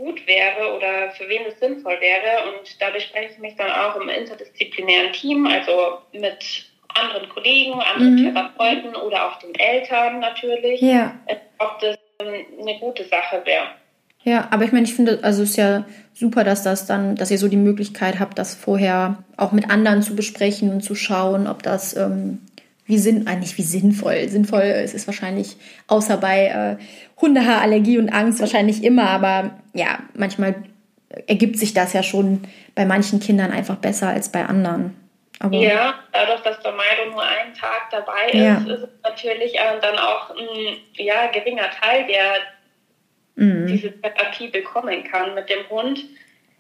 gut 0.02 0.26
wäre 0.28 0.76
oder 0.76 1.12
für 1.12 1.30
wen 1.30 1.44
es 1.48 1.60
sinnvoll 1.60 1.98
wäre. 2.00 2.50
Und 2.50 2.82
da 2.82 2.90
bespreche 2.90 3.34
ich 3.34 3.40
mich 3.40 3.56
dann 3.56 3.72
auch 3.72 3.96
im 3.96 4.10
interdisziplinären 4.10 5.14
Team, 5.14 5.46
also 5.46 6.00
mit 6.12 6.66
anderen 6.94 7.30
Kollegen, 7.30 7.74
anderen 7.74 8.16
mhm. 8.16 8.34
Therapeuten 8.34 8.96
oder 8.96 9.28
auch 9.28 9.40
den 9.40 9.56
Eltern 9.56 10.20
natürlich, 10.20 10.82
ja. 10.82 11.16
ob 11.60 11.80
das 11.80 11.98
eine 12.20 12.80
gute 12.80 13.04
Sache 13.06 13.42
wäre. 13.46 13.68
Ja, 14.24 14.48
aber 14.52 14.66
ich 14.66 14.72
meine, 14.72 14.86
ich 14.86 14.94
finde, 14.94 15.20
also 15.24 15.42
es 15.42 15.52
ist 15.52 15.56
ja 15.56 15.86
super, 16.14 16.44
dass 16.44 16.64
das 16.64 16.86
dann, 16.86 17.16
dass 17.16 17.32
ihr 17.32 17.40
so 17.40 17.48
die 17.48 17.58
Möglichkeit 17.58 18.20
habt, 18.20 18.38
das 18.38 18.54
vorher 18.54 19.24
auch 19.36 19.52
mit 19.52 19.72
anderen 19.72 20.04
zu 20.04 20.16
besprechen 20.16 20.72
und 20.72 20.82
zu 20.82 20.94
schauen, 20.94 21.48
ob 21.48 21.64
das 21.64 21.96
ähm, 21.96 22.40
wie 22.86 22.98
sinn, 22.98 23.28
äh, 23.28 23.36
nicht 23.36 23.58
wie 23.58 23.64
sinnvoll, 23.64 24.28
sinnvoll 24.30 24.62
es 24.62 24.94
ist 24.94 25.08
wahrscheinlich 25.08 25.58
außer 25.88 26.18
bei 26.18 26.48
äh, 26.48 26.84
Hundehaarallergie 27.22 27.98
und 27.98 28.10
Angst 28.10 28.40
wahrscheinlich 28.40 28.84
immer, 28.84 29.10
aber 29.10 29.60
ja, 29.74 30.00
manchmal 30.14 30.56
ergibt 31.28 31.58
sich 31.58 31.74
das 31.74 31.94
ja 31.94 32.04
schon 32.04 32.42
bei 32.76 32.86
manchen 32.86 33.20
Kindern 33.20 33.52
einfach 33.52 33.78
besser 33.78 34.10
als 34.10 34.32
bei 34.32 34.46
anderen. 34.46 34.96
Aber 35.40 35.56
ja, 35.58 35.96
dadurch, 36.12 36.42
dass 36.42 36.58
Milo 36.64 37.12
nur 37.12 37.24
einen 37.24 37.54
Tag 37.54 37.90
dabei 37.90 38.28
ist, 38.28 38.36
ja. 38.36 38.58
ist 38.58 38.84
es 38.84 38.90
natürlich 39.04 39.56
äh, 39.56 39.80
dann 39.82 39.98
auch 39.98 40.30
ein 40.30 40.78
ja, 40.94 41.28
geringer 41.28 41.70
Teil, 41.82 42.06
der 42.06 42.36
mhm. 43.36 43.66
diese 43.66 43.92
Therapie 44.02 44.50
bekommen 44.50 45.04
kann 45.04 45.34
mit 45.34 45.50
dem 45.50 45.68
Hund. 45.70 46.06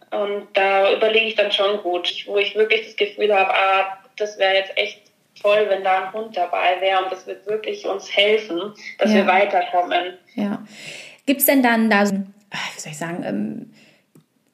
Und 0.09 0.47
da 0.53 0.91
überlege 0.93 1.27
ich 1.27 1.35
dann 1.35 1.51
schon 1.51 1.77
gut, 1.83 2.23
wo 2.25 2.37
ich 2.37 2.55
wirklich 2.55 2.85
das 2.85 2.95
Gefühl 2.95 3.33
habe, 3.33 3.53
ah, 3.53 3.97
das 4.17 4.39
wäre 4.39 4.55
jetzt 4.55 4.75
echt 4.75 5.10
toll, 5.41 5.65
wenn 5.69 5.83
da 5.83 6.05
ein 6.05 6.13
Hund 6.13 6.35
dabei 6.35 6.79
wäre 6.79 7.03
und 7.03 7.11
das 7.11 7.25
wird 7.27 7.45
wirklich 7.47 7.85
uns 7.85 8.15
helfen, 8.15 8.73
dass 8.99 9.11
ja. 9.11 9.17
wir 9.17 9.27
weiterkommen. 9.27 10.13
Ja. 10.35 10.63
Gibt 11.25 11.41
es 11.41 11.45
denn 11.45 11.63
dann 11.63 11.89
da 11.89 12.05
so, 12.05 12.15
wie 12.15 12.79
soll 12.79 12.91
ich 12.91 12.97
sagen, 12.97 13.23
ähm, 13.25 13.71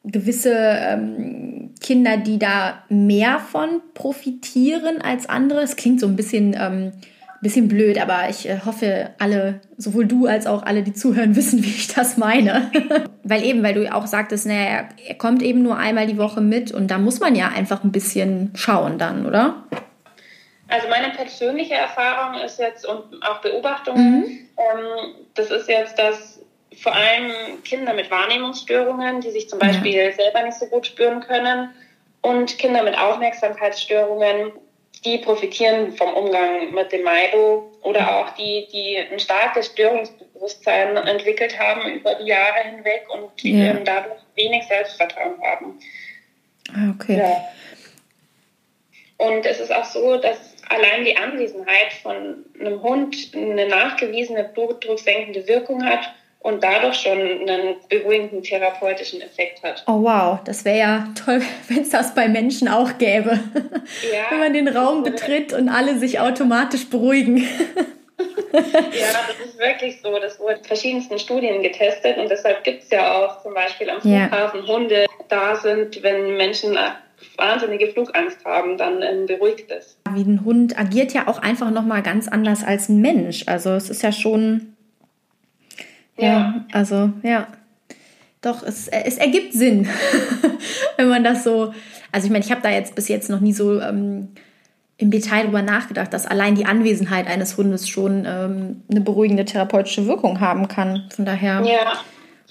gewisse 0.04 0.54
ähm, 0.56 1.74
Kinder, 1.82 2.18
die 2.18 2.40
da 2.40 2.84
mehr 2.90 3.40
von 3.40 3.82
profitieren 3.94 5.02
als 5.02 5.28
andere? 5.28 5.62
Es 5.62 5.76
klingt 5.76 6.00
so 6.00 6.08
ein 6.08 6.16
bisschen 6.16 6.56
ähm, 6.60 6.94
bisschen 7.42 7.68
blöd, 7.68 8.02
aber 8.02 8.30
ich 8.30 8.48
äh, 8.48 8.60
hoffe, 8.66 9.12
alle, 9.20 9.62
sowohl 9.78 10.06
du 10.06 10.26
als 10.26 10.48
auch 10.48 10.64
alle, 10.64 10.84
die 10.84 10.94
zuhören, 10.94 11.36
wissen, 11.36 11.64
wie 11.64 11.70
ich 11.70 11.88
das 11.88 12.18
meine. 12.18 12.72
weil 13.24 13.44
eben, 13.44 13.64
weil 13.64 13.74
du 13.74 13.94
auch 13.94 14.08
sagtest, 14.08 14.46
naja, 14.48 14.86
er 15.08 15.16
kommt 15.16 15.42
eben 15.42 15.62
nur 15.62 15.78
einmal 15.78 16.08
die 16.08 16.18
Woche 16.18 16.42
mit 16.42 16.72
und 16.72 16.90
da 16.90 16.98
muss 16.98 17.20
man 17.20 17.36
ja 17.36 17.50
einfach 17.50 17.84
ein 17.84 17.92
bisschen 17.92 18.52
schauen 18.56 18.98
dann, 18.98 19.26
oder? 19.26 19.64
Also 20.70 20.88
meine 20.90 21.10
persönliche 21.10 21.76
Erfahrung 21.76 22.42
ist 22.42 22.60
jetzt 22.60 22.86
und 22.86 23.24
auch 23.24 23.40
Beobachtungen, 23.40 24.20
mhm. 24.20 24.50
ähm, 24.58 25.16
das 25.36 25.50
ist 25.50 25.70
jetzt, 25.70 25.98
dass 25.98 26.42
vor 26.82 26.94
allem 26.94 27.64
Kinder 27.64 27.94
mit 27.94 28.12
Wahrnehmungsstörungen, 28.12 29.22
die 29.22 29.32
sich 29.32 29.50
zum 29.50 29.60
Beispiel 29.60 30.12
selber 30.14 30.44
nicht 30.44 30.58
so 30.58 30.68
gut 30.68 30.86
spüren 30.86 31.22
können, 31.22 31.74
und 32.22 32.58
Kinder 32.58 32.84
mit 32.84 32.98
Aufmerksamkeitsstörungen 32.98 34.52
die 35.06 35.20
profitieren 35.20 35.94
vom 35.94 36.14
Umgang 36.14 36.74
mit 36.74 36.92
dem 36.92 37.04
Maibo 37.04 37.72
oder 37.82 38.18
auch 38.18 38.32
die, 38.32 38.68
die 38.72 38.98
ein 38.98 39.20
starkes 39.20 39.68
Störungsbewusstsein 39.68 40.98
entwickelt 40.98 41.58
haben 41.60 41.90
über 41.94 42.16
die 42.16 42.28
Jahre 42.28 42.64
hinweg 42.64 43.06
und 43.14 43.32
die 43.42 43.64
ja. 43.64 43.74
dadurch 43.74 44.20
wenig 44.36 44.66
Selbstvertrauen 44.68 45.42
haben. 45.42 45.80
Ah, 46.74 46.94
okay. 46.96 47.18
Ja. 47.18 47.48
Und 49.26 49.46
es 49.46 49.60
ist 49.60 49.74
auch 49.74 49.86
so, 49.86 50.18
dass 50.18 50.57
allein 50.70 51.06
die 51.06 51.18
Anwesenheit 51.18 51.94
von 52.02 52.46
einem 52.60 52.82
Hund 52.82 53.32
eine 53.36 53.68
nachgewiesene 53.68 54.44
blutdrucksenkende 54.54 55.48
Wirkung 55.48 55.84
hat 55.84 56.14
und 56.40 56.64
dadurch 56.64 56.96
schon 56.96 57.20
einen 57.20 57.76
beruhigenden 57.90 58.42
therapeutischen 58.44 59.22
Effekt 59.22 59.64
hat. 59.64 59.84
Oh 59.88 60.04
wow, 60.04 60.40
das 60.46 60.64
wäre 60.66 60.78
ja 60.78 61.08
toll, 61.26 61.42
wenn 61.68 61.82
es 61.82 61.90
das 61.90 62.14
bei 62.14 62.28
Menschen 62.28 62.68
auch 62.68 62.98
gäbe. 62.98 63.40
Ja, 64.12 64.26
wenn 64.30 64.40
man 64.40 64.54
den 64.54 64.68
Raum 64.68 65.04
betritt 65.04 65.54
und 65.54 65.70
alle 65.70 65.98
sich 65.98 66.20
automatisch 66.20 66.90
beruhigen. 66.90 67.38
ja, 68.54 69.26
das 69.28 69.46
ist 69.46 69.60
wirklich 69.60 70.00
so. 70.02 70.18
Das 70.20 70.40
wurde 70.40 70.56
in 70.56 70.64
verschiedensten 70.64 71.20
Studien 71.20 71.62
getestet 71.62 72.18
und 72.18 72.30
deshalb 72.30 72.64
gibt 72.64 72.84
es 72.84 72.90
ja 72.92 73.14
auch 73.14 73.42
zum 73.42 73.54
Beispiel 73.54 73.90
am 73.90 74.02
Flughafen 74.02 74.66
ja. 74.66 74.68
Hunde 74.68 75.06
da 75.28 75.56
sind, 75.56 76.02
wenn 76.04 76.38
Menschen 76.38 76.78
wahnsinnige 77.36 77.88
Flugangst 77.88 78.44
haben, 78.46 78.78
dann 78.78 79.02
ähm, 79.02 79.26
beruhigt 79.26 79.72
es. 79.72 79.98
Wie 80.14 80.22
ein 80.22 80.46
Hund 80.46 80.78
agiert 80.78 81.14
ja 81.14 81.28
auch 81.28 81.40
einfach 81.40 81.72
nochmal 81.72 82.04
ganz 82.04 82.28
anders 82.28 82.64
als 82.64 82.90
ein 82.90 83.02
Mensch. 83.02 83.44
Also 83.48 83.72
es 83.72 83.90
ist 83.90 84.04
ja 84.04 84.12
schon 84.12 84.74
ja, 86.18 86.66
also 86.72 87.12
ja. 87.24 87.48
Doch, 88.42 88.64
es, 88.64 88.88
es 88.88 89.18
ergibt 89.18 89.54
Sinn, 89.54 89.88
wenn 90.98 91.10
man 91.10 91.24
das 91.24 91.44
so. 91.44 91.74
Also 92.12 92.26
ich 92.26 92.32
meine, 92.32 92.46
ich 92.46 92.52
habe 92.52 92.62
da 92.62 92.70
jetzt 92.70 92.96
bis 92.96 93.08
jetzt 93.08 93.30
noch 93.30 93.40
nie 93.40 93.54
so 93.54 93.82
ähm, 93.82 94.30
im 94.98 95.12
Detail 95.12 95.46
drüber 95.46 95.62
nachgedacht, 95.62 96.14
dass 96.14 96.26
allein 96.26 96.56
die 96.56 96.66
Anwesenheit 96.66 97.28
eines 97.28 97.58
Hundes 97.58 97.90
schon 97.90 98.26
ähm, 98.26 98.84
eine 98.90 99.02
beruhigende 99.02 99.46
therapeutische 99.46 100.08
Wirkung 100.08 100.40
haben 100.40 100.68
kann. 100.68 101.10
Von 101.16 101.26
daher. 101.26 101.64
Ja. 101.66 101.94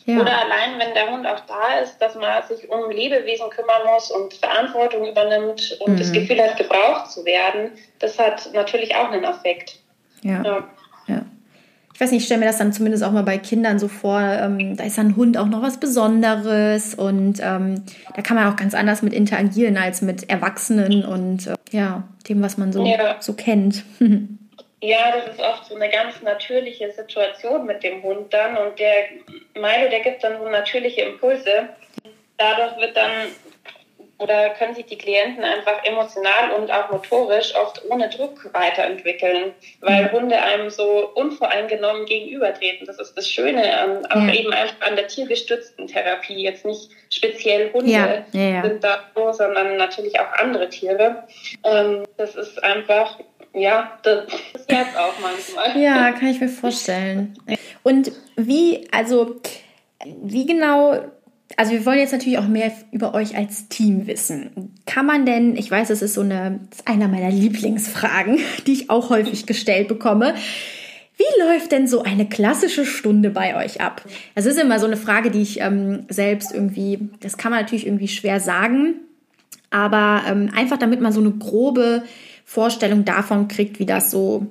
Ja. 0.06 0.20
Oder 0.20 0.32
allein, 0.44 0.78
wenn 0.78 0.94
der 0.94 1.10
Hund 1.10 1.26
auch 1.26 1.40
da 1.40 1.80
ist, 1.82 1.98
dass 1.98 2.14
man 2.14 2.42
sich 2.48 2.68
um 2.70 2.90
Lebewesen 2.90 3.50
kümmern 3.50 3.82
muss 3.92 4.10
und 4.10 4.34
Verantwortung 4.34 5.06
übernimmt 5.06 5.76
und 5.80 5.94
mhm. 5.94 5.98
das 5.98 6.12
Gefühl 6.12 6.40
hat, 6.40 6.56
gebraucht 6.56 7.10
zu 7.10 7.24
werden, 7.24 7.72
das 7.98 8.18
hat 8.18 8.50
natürlich 8.54 8.94
auch 8.94 9.10
einen 9.10 9.24
Effekt. 9.24 9.80
ja. 10.22 10.42
ja. 10.42 10.64
ja 11.06 11.22
ich 11.96 12.00
weiß 12.00 12.10
nicht, 12.10 12.20
ich 12.20 12.26
stelle 12.26 12.40
mir 12.40 12.46
das 12.46 12.58
dann 12.58 12.74
zumindest 12.74 13.02
auch 13.02 13.10
mal 13.10 13.22
bei 13.22 13.38
Kindern 13.38 13.78
so 13.78 13.88
vor, 13.88 14.20
ähm, 14.20 14.76
da 14.76 14.84
ist 14.84 14.98
ein 14.98 15.16
Hund 15.16 15.38
auch 15.38 15.46
noch 15.46 15.62
was 15.62 15.80
Besonderes 15.80 16.94
und 16.94 17.40
ähm, 17.40 17.84
da 18.14 18.20
kann 18.20 18.36
man 18.36 18.52
auch 18.52 18.56
ganz 18.56 18.74
anders 18.74 19.00
mit 19.00 19.14
interagieren 19.14 19.78
als 19.78 20.02
mit 20.02 20.28
Erwachsenen 20.28 21.06
und 21.06 21.46
äh, 21.46 21.54
ja, 21.70 22.02
dem, 22.28 22.42
was 22.42 22.58
man 22.58 22.70
so, 22.70 22.84
ja. 22.84 23.16
so 23.20 23.32
kennt. 23.32 23.82
ja, 24.82 25.12
das 25.12 25.34
ist 25.34 25.40
oft 25.40 25.66
so 25.66 25.74
eine 25.74 25.88
ganz 25.88 26.20
natürliche 26.22 26.90
Situation 26.92 27.66
mit 27.66 27.82
dem 27.82 28.02
Hund 28.02 28.32
dann 28.32 28.56
und 28.56 28.78
der 28.78 29.08
Milo, 29.54 29.88
der 29.90 30.00
gibt 30.00 30.22
dann 30.22 30.38
so 30.38 30.48
natürliche 30.48 31.02
Impulse. 31.02 31.70
Dadurch 32.36 32.76
wird 32.78 32.96
dann 32.96 33.32
oder 34.18 34.50
können 34.50 34.74
sich 34.74 34.86
die 34.86 34.96
Klienten 34.96 35.44
einfach 35.44 35.84
emotional 35.84 36.52
und 36.56 36.70
auch 36.70 36.90
motorisch 36.90 37.54
oft 37.54 37.82
ohne 37.90 38.08
Druck 38.08 38.48
weiterentwickeln, 38.54 39.52
weil. 39.80 40.10
Hunde 40.12 40.40
einem 40.40 40.70
so 40.70 41.10
unvoreingenommen 41.14 42.06
gegenübertreten. 42.06 42.86
Das 42.86 42.98
ist 42.98 43.14
das 43.14 43.28
Schöne 43.28 43.76
an, 43.76 44.06
auch 44.06 44.26
ja. 44.26 44.32
eben 44.32 44.52
einfach 44.52 44.86
an 44.86 44.96
der 44.96 45.08
tiergestützten 45.08 45.88
Therapie. 45.88 46.42
Jetzt 46.42 46.64
nicht 46.64 46.90
speziell 47.10 47.72
Hunde 47.72 47.90
ja. 47.90 48.24
Ja, 48.32 48.62
sind 48.62 48.84
da 48.84 49.00
so, 49.14 49.32
sondern 49.32 49.76
natürlich 49.76 50.18
auch 50.20 50.32
andere 50.38 50.68
Tiere. 50.70 51.24
Ähm, 51.64 52.04
das 52.16 52.36
ist 52.36 52.62
einfach, 52.62 53.18
ja, 53.56 53.98
das 54.02 54.26
jetzt 54.68 54.96
auch 54.96 55.14
manchmal. 55.20 55.82
Ja, 55.82 56.12
kann 56.12 56.28
ich 56.28 56.40
mir 56.40 56.48
vorstellen. 56.48 57.36
Und 57.82 58.12
wie, 58.36 58.86
also, 58.92 59.40
wie 60.22 60.46
genau 60.46 61.00
also 61.56 61.72
wir 61.72 61.86
wollen 61.86 61.98
jetzt 61.98 62.12
natürlich 62.12 62.38
auch 62.38 62.48
mehr 62.48 62.72
über 62.90 63.14
euch 63.14 63.36
als 63.36 63.68
Team 63.68 64.06
wissen. 64.06 64.74
Kann 64.84 65.06
man 65.06 65.24
denn, 65.24 65.56
ich 65.56 65.70
weiß, 65.70 65.90
es 65.90 66.02
ist 66.02 66.14
so 66.14 66.22
eine, 66.22 66.60
ist 66.72 66.88
einer 66.88 67.08
meiner 67.08 67.30
Lieblingsfragen, 67.30 68.38
die 68.66 68.72
ich 68.72 68.90
auch 68.90 69.10
häufig 69.10 69.46
gestellt 69.46 69.88
bekomme. 69.88 70.34
Wie 71.16 71.42
läuft 71.42 71.72
denn 71.72 71.86
so 71.86 72.02
eine 72.02 72.28
klassische 72.28 72.84
Stunde 72.84 73.30
bei 73.30 73.56
euch 73.56 73.80
ab? 73.80 74.02
Das 74.34 74.44
ist 74.44 74.58
immer 74.58 74.78
so 74.78 74.86
eine 74.86 74.98
Frage, 74.98 75.30
die 75.30 75.40
ich 75.40 75.60
ähm, 75.60 76.04
selbst 76.08 76.52
irgendwie, 76.52 77.08
das 77.20 77.38
kann 77.38 77.52
man 77.52 77.60
natürlich 77.62 77.86
irgendwie 77.86 78.08
schwer 78.08 78.38
sagen, 78.38 78.96
aber 79.70 80.24
ähm, 80.28 80.50
einfach 80.54 80.76
damit 80.76 81.00
man 81.00 81.12
so 81.12 81.20
eine 81.20 81.30
grobe 81.30 82.02
Vorstellung 82.46 83.04
davon 83.04 83.48
kriegt, 83.48 83.80
wie 83.80 83.86
das 83.86 84.12
so 84.12 84.46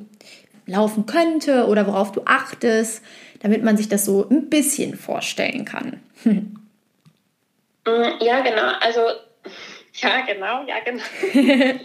laufen 0.68 1.06
könnte 1.06 1.66
oder 1.68 1.88
worauf 1.88 2.12
du 2.12 2.22
achtest, 2.26 3.02
damit 3.40 3.64
man 3.64 3.78
sich 3.78 3.88
das 3.88 4.04
so 4.06 4.28
ein 4.30 4.50
bisschen 4.50 4.96
vorstellen 4.96 5.64
kann. 5.64 6.02
Mm, 6.26 6.42
ja, 8.20 8.42
genau. 8.42 8.74
Also, 8.82 9.00
ja, 9.94 10.22
genau, 10.26 10.66
ja, 10.68 10.76
genau. 10.84 11.04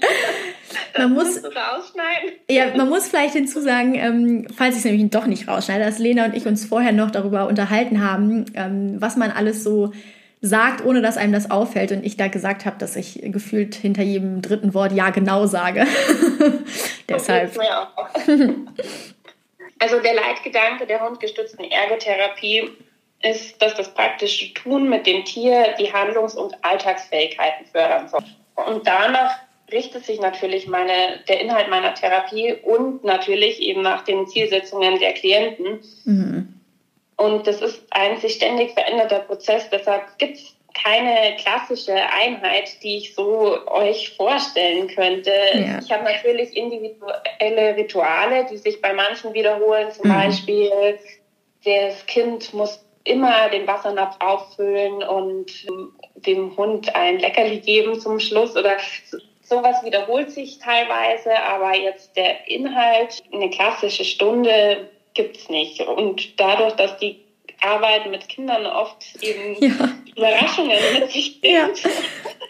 man 0.99 1.13
muss 1.13 1.45
rausschneiden. 1.45 2.33
Ja, 2.51 2.75
man 2.77 2.89
muss 2.89 3.09
vielleicht 3.09 3.35
hinzusagen, 3.35 3.95
ähm, 3.95 4.47
falls 4.55 4.75
ich 4.75 4.81
es 4.81 4.85
nämlich 4.85 5.11
doch 5.11 5.27
nicht 5.27 5.47
rausschneide, 5.47 5.85
dass 5.85 5.99
Lena 5.99 6.25
und 6.25 6.35
ich 6.35 6.47
uns 6.47 6.65
vorher 6.65 6.93
noch 6.93 7.13
darüber 7.13 7.47
unterhalten 7.47 8.03
haben, 8.03 8.47
ähm, 8.55 8.97
was 9.01 9.17
man 9.17 9.31
alles 9.31 9.63
so 9.63 9.93
sagt, 10.41 10.85
ohne 10.85 11.03
dass 11.03 11.17
einem 11.17 11.33
das 11.33 11.51
auffällt. 11.51 11.93
Und 11.93 12.05
ich 12.05 12.17
da 12.17 12.29
gesagt 12.29 12.65
habe, 12.65 12.79
dass 12.79 12.97
ich 12.97 13.21
gefühlt 13.23 13.75
hinter 13.75 14.03
jedem 14.03 14.43
dritten 14.43 14.75
Wort 14.75 14.93
ja 14.93 15.11
genau 15.11 15.47
sage. 15.47 15.87
Deshalb. 17.09 17.57
Also 19.79 19.99
der 20.01 20.15
Leitgedanke 20.15 20.87
der 20.87 21.07
hundgestützten 21.07 21.65
Ergotherapie 21.65 22.71
ist, 23.23 23.61
dass 23.61 23.75
das 23.75 23.93
praktische 23.93 24.53
Tun 24.55 24.89
mit 24.89 25.07
dem 25.07 25.25
Tier 25.25 25.75
die 25.79 25.93
Handlungs- 25.93 26.35
und 26.35 26.55
Alltagsfähigkeiten 26.63 27.67
fördern 27.67 28.09
soll. 28.09 28.23
Und 28.55 28.87
danach 28.87 29.33
richtet 29.73 30.05
sich 30.05 30.21
natürlich 30.21 30.67
meine, 30.67 31.21
der 31.29 31.41
Inhalt 31.41 31.69
meiner 31.69 31.95
Therapie 31.95 32.55
und 32.63 33.05
natürlich 33.05 33.61
eben 33.61 33.83
nach 33.83 34.05
den 34.05 34.27
Zielsetzungen 34.27 34.99
der 34.99 35.13
Klienten. 35.13 35.81
Mhm. 36.05 36.60
Und 37.21 37.47
das 37.47 37.61
ist 37.61 37.83
ein 37.91 38.19
sich 38.19 38.35
ständig 38.35 38.73
veränderter 38.73 39.19
Prozess. 39.19 39.69
Deshalb 39.69 40.17
gibt 40.17 40.39
es 40.39 40.57
keine 40.73 41.37
klassische 41.37 41.93
Einheit, 41.95 42.83
die 42.83 42.97
ich 42.97 43.15
so 43.15 43.59
euch 43.67 44.17
vorstellen 44.17 44.89
könnte. 44.89 45.31
Ja. 45.53 45.81
Ich 45.83 45.93
habe 45.93 46.05
natürlich 46.05 46.57
individuelle 46.57 47.77
Rituale, 47.77 48.47
die 48.51 48.57
sich 48.57 48.81
bei 48.81 48.95
manchen 48.95 49.35
wiederholen. 49.35 49.91
Zum 49.91 50.09
mhm. 50.09 50.15
Beispiel, 50.15 50.99
das 51.63 52.07
Kind 52.07 52.55
muss 52.55 52.83
immer 53.05 53.51
den 53.51 53.67
Wassernapf 53.67 54.17
auffüllen 54.21 55.03
und 55.03 55.67
dem 56.15 56.57
Hund 56.57 56.95
ein 56.95 57.19
Leckerli 57.19 57.59
geben 57.59 58.01
zum 58.01 58.19
Schluss 58.19 58.57
oder 58.57 58.79
sowas 59.43 59.85
wiederholt 59.85 60.31
sich 60.31 60.59
teilweise, 60.59 61.39
aber 61.39 61.77
jetzt 61.77 62.17
der 62.17 62.49
Inhalt, 62.49 63.23
eine 63.31 63.51
klassische 63.51 64.05
Stunde 64.05 64.89
gibt's 65.15 65.49
nicht. 65.49 65.81
Und 65.81 66.39
dadurch, 66.39 66.75
dass 66.75 66.99
die 66.99 67.21
Arbeit 67.61 68.11
mit 68.11 68.29
Kindern 68.29 68.67
oft 68.67 69.05
eben 69.23 69.57
ja. 69.61 69.89
Überraschungen 70.17 70.77
mit 70.99 71.11
sich 71.11 71.41
bringt. 71.41 71.83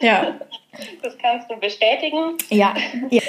Ja. 0.01 0.23
ja. 0.23 0.41
Das 1.03 1.19
kannst 1.19 1.51
du 1.51 1.57
bestätigen. 1.57 2.37
Ja. 2.49 2.75
ja. 3.11 3.23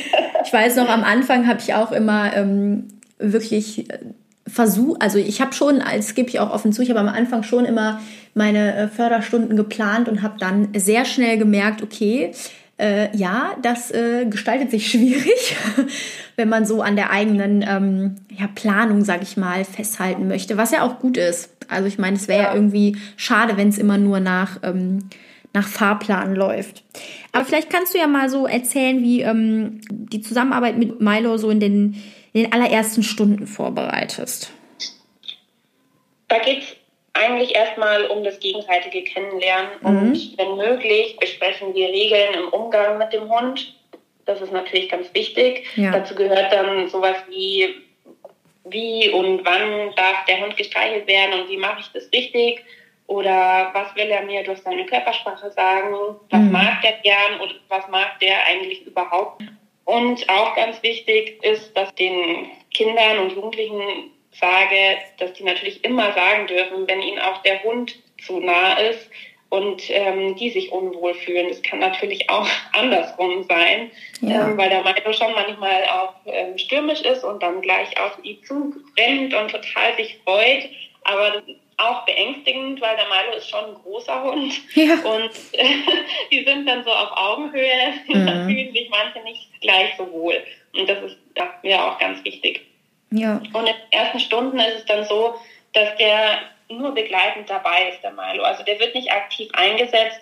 Ich 0.43 0.53
weiß 0.53 0.75
noch, 0.77 0.89
am 0.89 1.03
Anfang 1.03 1.47
habe 1.47 1.59
ich 1.59 1.73
auch 1.73 1.91
immer 1.91 2.35
ähm, 2.35 2.87
wirklich 3.17 3.89
äh, 3.89 3.99
versucht, 4.47 5.01
also 5.01 5.17
ich 5.17 5.41
habe 5.41 5.53
schon, 5.53 5.81
als 5.81 6.13
gebe 6.13 6.29
ich 6.29 6.39
auch 6.39 6.51
offen 6.51 6.71
zu, 6.71 6.81
ich 6.81 6.89
habe 6.89 6.99
am 6.99 7.07
Anfang 7.07 7.43
schon 7.43 7.65
immer 7.65 8.01
meine 8.33 8.75
äh, 8.75 8.87
Förderstunden 8.87 9.57
geplant 9.57 10.07
und 10.07 10.21
habe 10.21 10.37
dann 10.39 10.69
sehr 10.75 11.05
schnell 11.05 11.37
gemerkt, 11.37 11.81
okay, 11.81 12.31
äh, 12.79 13.15
ja, 13.15 13.55
das 13.61 13.91
äh, 13.91 14.25
gestaltet 14.25 14.71
sich 14.71 14.87
schwierig, 14.91 15.55
wenn 16.41 16.49
man 16.49 16.65
so 16.65 16.81
an 16.81 16.95
der 16.95 17.11
eigenen 17.11 17.63
ähm, 17.67 18.15
ja, 18.35 18.47
Planung, 18.47 19.03
sage 19.03 19.21
ich 19.21 19.37
mal, 19.37 19.63
festhalten 19.63 20.27
möchte, 20.27 20.57
was 20.57 20.71
ja 20.71 20.81
auch 20.81 20.97
gut 20.97 21.17
ist. 21.17 21.55
Also 21.69 21.87
ich 21.87 21.99
meine, 21.99 22.17
es 22.17 22.27
wäre 22.27 22.41
ja. 22.41 22.47
ja. 22.49 22.55
irgendwie 22.55 22.97
schade, 23.15 23.57
wenn 23.57 23.69
es 23.69 23.77
immer 23.77 23.99
nur 23.99 24.19
nach, 24.19 24.57
ähm, 24.63 25.07
nach 25.53 25.67
Fahrplan 25.67 26.33
läuft. 26.35 26.83
Aber 27.31 27.45
vielleicht 27.45 27.69
kannst 27.69 27.93
du 27.93 27.99
ja 27.99 28.07
mal 28.07 28.27
so 28.27 28.47
erzählen, 28.47 29.03
wie 29.03 29.21
ähm, 29.21 29.81
die 29.91 30.21
Zusammenarbeit 30.21 30.79
mit 30.79 30.99
Milo 30.99 31.37
so 31.37 31.51
in 31.51 31.59
den, 31.59 32.01
in 32.33 32.43
den 32.43 32.53
allerersten 32.53 33.03
Stunden 33.03 33.45
vorbereitest. 33.45 34.51
Da 36.27 36.39
geht 36.39 36.63
es 36.63 36.75
eigentlich 37.13 37.53
erstmal 37.53 38.07
um 38.07 38.23
das 38.23 38.39
gegenseitige 38.39 39.03
Kennenlernen 39.03 39.69
mhm. 39.81 39.87
und 39.87 40.37
wenn 40.39 40.55
möglich 40.55 41.17
besprechen 41.19 41.75
wir 41.75 41.89
Regeln 41.89 42.33
im 42.33 42.49
Umgang 42.49 42.97
mit 42.97 43.13
dem 43.13 43.29
Hund. 43.29 43.75
Das 44.31 44.41
ist 44.41 44.53
natürlich 44.53 44.87
ganz 44.87 45.13
wichtig. 45.13 45.67
Ja. 45.75 45.91
Dazu 45.91 46.15
gehört 46.15 46.53
dann 46.53 46.87
sowas 46.87 47.17
wie, 47.29 47.75
wie 48.63 49.09
und 49.09 49.43
wann 49.43 49.93
darf 49.95 50.23
der 50.25 50.39
Hund 50.39 50.55
gestreichelt 50.55 51.05
werden 51.05 51.41
und 51.41 51.49
wie 51.49 51.57
mache 51.57 51.81
ich 51.81 51.87
das 51.93 52.09
richtig 52.13 52.63
oder 53.07 53.71
was 53.73 53.93
will 53.95 54.09
er 54.09 54.23
mir 54.23 54.41
durch 54.43 54.59
seine 54.59 54.85
Körpersprache 54.85 55.51
sagen, 55.51 55.93
was 56.29 56.39
mhm. 56.39 56.51
mag 56.51 56.81
der 56.81 56.93
gern 57.03 57.41
oder 57.41 57.55
was 57.67 57.85
mag 57.89 58.19
der 58.21 58.45
eigentlich 58.45 58.85
überhaupt. 58.85 59.43
Und 59.83 60.29
auch 60.29 60.55
ganz 60.55 60.81
wichtig 60.81 61.43
ist, 61.43 61.75
dass 61.75 61.93
den 61.95 62.49
Kindern 62.73 63.19
und 63.19 63.33
Jugendlichen 63.33 64.11
sage, 64.31 64.97
dass 65.17 65.33
die 65.33 65.43
natürlich 65.43 65.83
immer 65.83 66.13
sagen 66.13 66.47
dürfen, 66.47 66.87
wenn 66.87 67.01
ihnen 67.01 67.19
auch 67.19 67.41
der 67.41 67.61
Hund 67.63 67.95
zu 68.25 68.39
nah 68.39 68.75
ist 68.75 69.09
und 69.51 69.83
ähm, 69.89 70.35
die 70.37 70.49
sich 70.49 70.71
unwohl 70.71 71.13
fühlen. 71.13 71.49
Das 71.49 71.61
kann 71.61 71.79
natürlich 71.79 72.29
auch 72.29 72.47
andersrum 72.73 73.43
sein, 73.43 73.91
ja. 74.21 74.47
ähm, 74.47 74.57
weil 74.57 74.69
der 74.69 74.81
Milo 74.81 75.13
schon 75.13 75.33
manchmal 75.33 75.83
auch 75.85 76.13
ähm, 76.25 76.57
stürmisch 76.57 77.01
ist 77.01 77.23
und 77.23 77.43
dann 77.43 77.61
gleich 77.61 77.99
auf 77.99 78.17
ihn 78.23 78.37
zurennt 78.45 79.33
und 79.33 79.51
total 79.51 79.95
sich 79.97 80.17
freut. 80.23 80.69
Aber 81.03 81.43
auch 81.77 82.05
beängstigend, 82.05 82.79
weil 82.79 82.95
der 82.95 83.07
Milo 83.07 83.37
ist 83.37 83.49
schon 83.49 83.65
ein 83.65 83.75
großer 83.83 84.23
Hund 84.23 84.53
ja. 84.75 84.93
und 84.93 85.31
äh, 85.51 85.65
die 86.31 86.45
sind 86.45 86.65
dann 86.65 86.85
so 86.85 86.91
auf 86.91 87.09
Augenhöhe. 87.11 87.93
Mhm. 88.07 88.25
Da 88.25 88.31
fühlen 88.45 88.71
sich 88.71 88.89
manche 88.89 89.19
nicht 89.23 89.49
gleich 89.59 89.89
so 89.97 90.09
wohl. 90.13 90.41
Und 90.73 90.89
das 90.89 91.03
ist 91.03 91.17
ja, 91.35 91.53
mir 91.61 91.83
auch 91.83 91.99
ganz 91.99 92.23
wichtig. 92.23 92.61
Ja. 93.09 93.41
Und 93.51 93.67
in 93.67 93.75
den 93.75 93.75
ersten 93.91 94.19
Stunden 94.21 94.59
ist 94.59 94.77
es 94.77 94.85
dann 94.85 95.03
so, 95.03 95.35
dass 95.73 95.97
der 95.97 96.39
nur 96.73 96.93
begleitend 96.93 97.49
dabei 97.49 97.89
ist, 97.89 98.03
der 98.03 98.11
Milo. 98.11 98.43
Also 98.43 98.63
der 98.63 98.79
wird 98.79 98.95
nicht 98.95 99.11
aktiv 99.11 99.49
eingesetzt. 99.53 100.19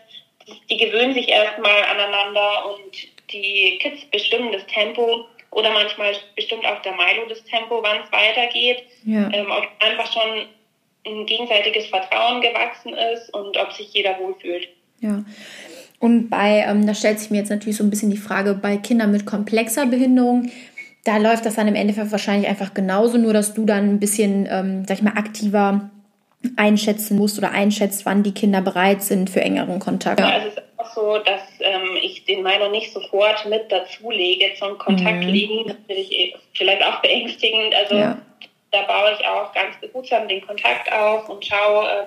Die 0.70 0.78
gewöhnen 0.78 1.14
sich 1.14 1.30
erstmal 1.30 1.84
aneinander 1.84 2.66
und 2.74 2.96
die 3.32 3.78
Kids 3.82 4.06
bestimmen 4.06 4.52
das 4.52 4.66
Tempo 4.68 5.26
oder 5.52 5.72
manchmal 5.72 6.14
bestimmt 6.36 6.66
auch 6.66 6.82
der 6.82 6.94
Milo 6.94 7.28
das 7.28 7.44
Tempo, 7.44 7.82
wann 7.84 8.00
es 8.04 8.12
weitergeht. 8.12 8.84
Ja. 9.06 9.30
Ähm, 9.32 9.48
ob 9.52 9.68
einfach 9.80 10.12
schon 10.12 10.48
ein 11.06 11.26
gegenseitiges 11.26 11.88
Vertrauen 11.88 12.42
gewachsen 12.42 12.94
ist 12.94 13.34
und 13.34 13.58
ob 13.58 13.72
sich 13.74 13.94
jeder 13.94 14.20
wohlfühlt. 14.20 14.68
Ja. 15.00 15.24
Und 16.00 16.30
bei, 16.30 16.66
ähm, 16.68 16.86
da 16.86 16.94
stellt 16.94 17.20
sich 17.20 17.30
mir 17.30 17.38
jetzt 17.38 17.50
natürlich 17.50 17.78
so 17.78 17.84
ein 17.84 17.90
bisschen 17.90 18.12
die 18.12 18.18
Frage, 18.18 18.54
bei 18.54 18.78
Kindern 18.78 19.12
mit 19.12 19.26
komplexer 19.26 19.86
Behinderung, 19.86 20.50
da 21.04 21.18
läuft 21.18 21.46
das 21.46 21.56
dann 21.56 21.68
im 21.68 21.76
Endeffekt 21.76 22.12
wahrscheinlich 22.12 22.48
einfach 22.48 22.74
genauso, 22.74 23.18
nur 23.18 23.34
dass 23.34 23.54
du 23.54 23.66
dann 23.66 23.90
ein 23.90 24.00
bisschen, 24.00 24.48
ähm, 24.50 24.86
sag 24.86 24.98
ich 24.98 25.04
mal, 25.04 25.18
aktiver 25.18 25.90
einschätzen 26.56 27.18
musst 27.18 27.38
oder 27.38 27.52
einschätzt, 27.52 28.06
wann 28.06 28.24
die 28.24 28.34
Kinder 28.34 28.62
bereit 28.62 29.04
sind 29.04 29.30
für 29.30 29.42
engeren 29.42 29.80
Kontakt. 29.80 30.20
Ja, 30.20 30.38
es 30.38 30.54
ist 30.54 30.62
auch 30.78 30.94
so, 30.94 31.18
dass 31.20 31.42
ähm, 31.60 31.98
ich 32.02 32.24
den 32.26 32.44
Milo 32.44 32.70
nicht 32.70 32.94
sofort 32.94 33.46
mit 33.46 33.70
dazulege 33.72 34.54
zum 34.58 34.78
Kontakt 34.78 35.24
mhm. 35.24 35.30
legen. 35.30 35.68
Das 35.68 35.78
finde 35.86 36.02
ich 36.02 36.12
eh 36.12 36.36
vielleicht 36.54 36.84
auch 36.84 37.02
beängstigend. 37.02 37.76
Also 37.76 37.96
ja. 37.96 38.18
da 38.72 38.82
baue 38.84 39.18
ich 39.20 39.28
auch 39.28 39.52
ganz 39.54 39.76
behutsam 39.82 40.28
den 40.28 40.46
Kontakt 40.46 40.92
auf 40.92 41.28
und 41.28 41.46
schaue, 41.46 41.90
äh, 41.90 42.06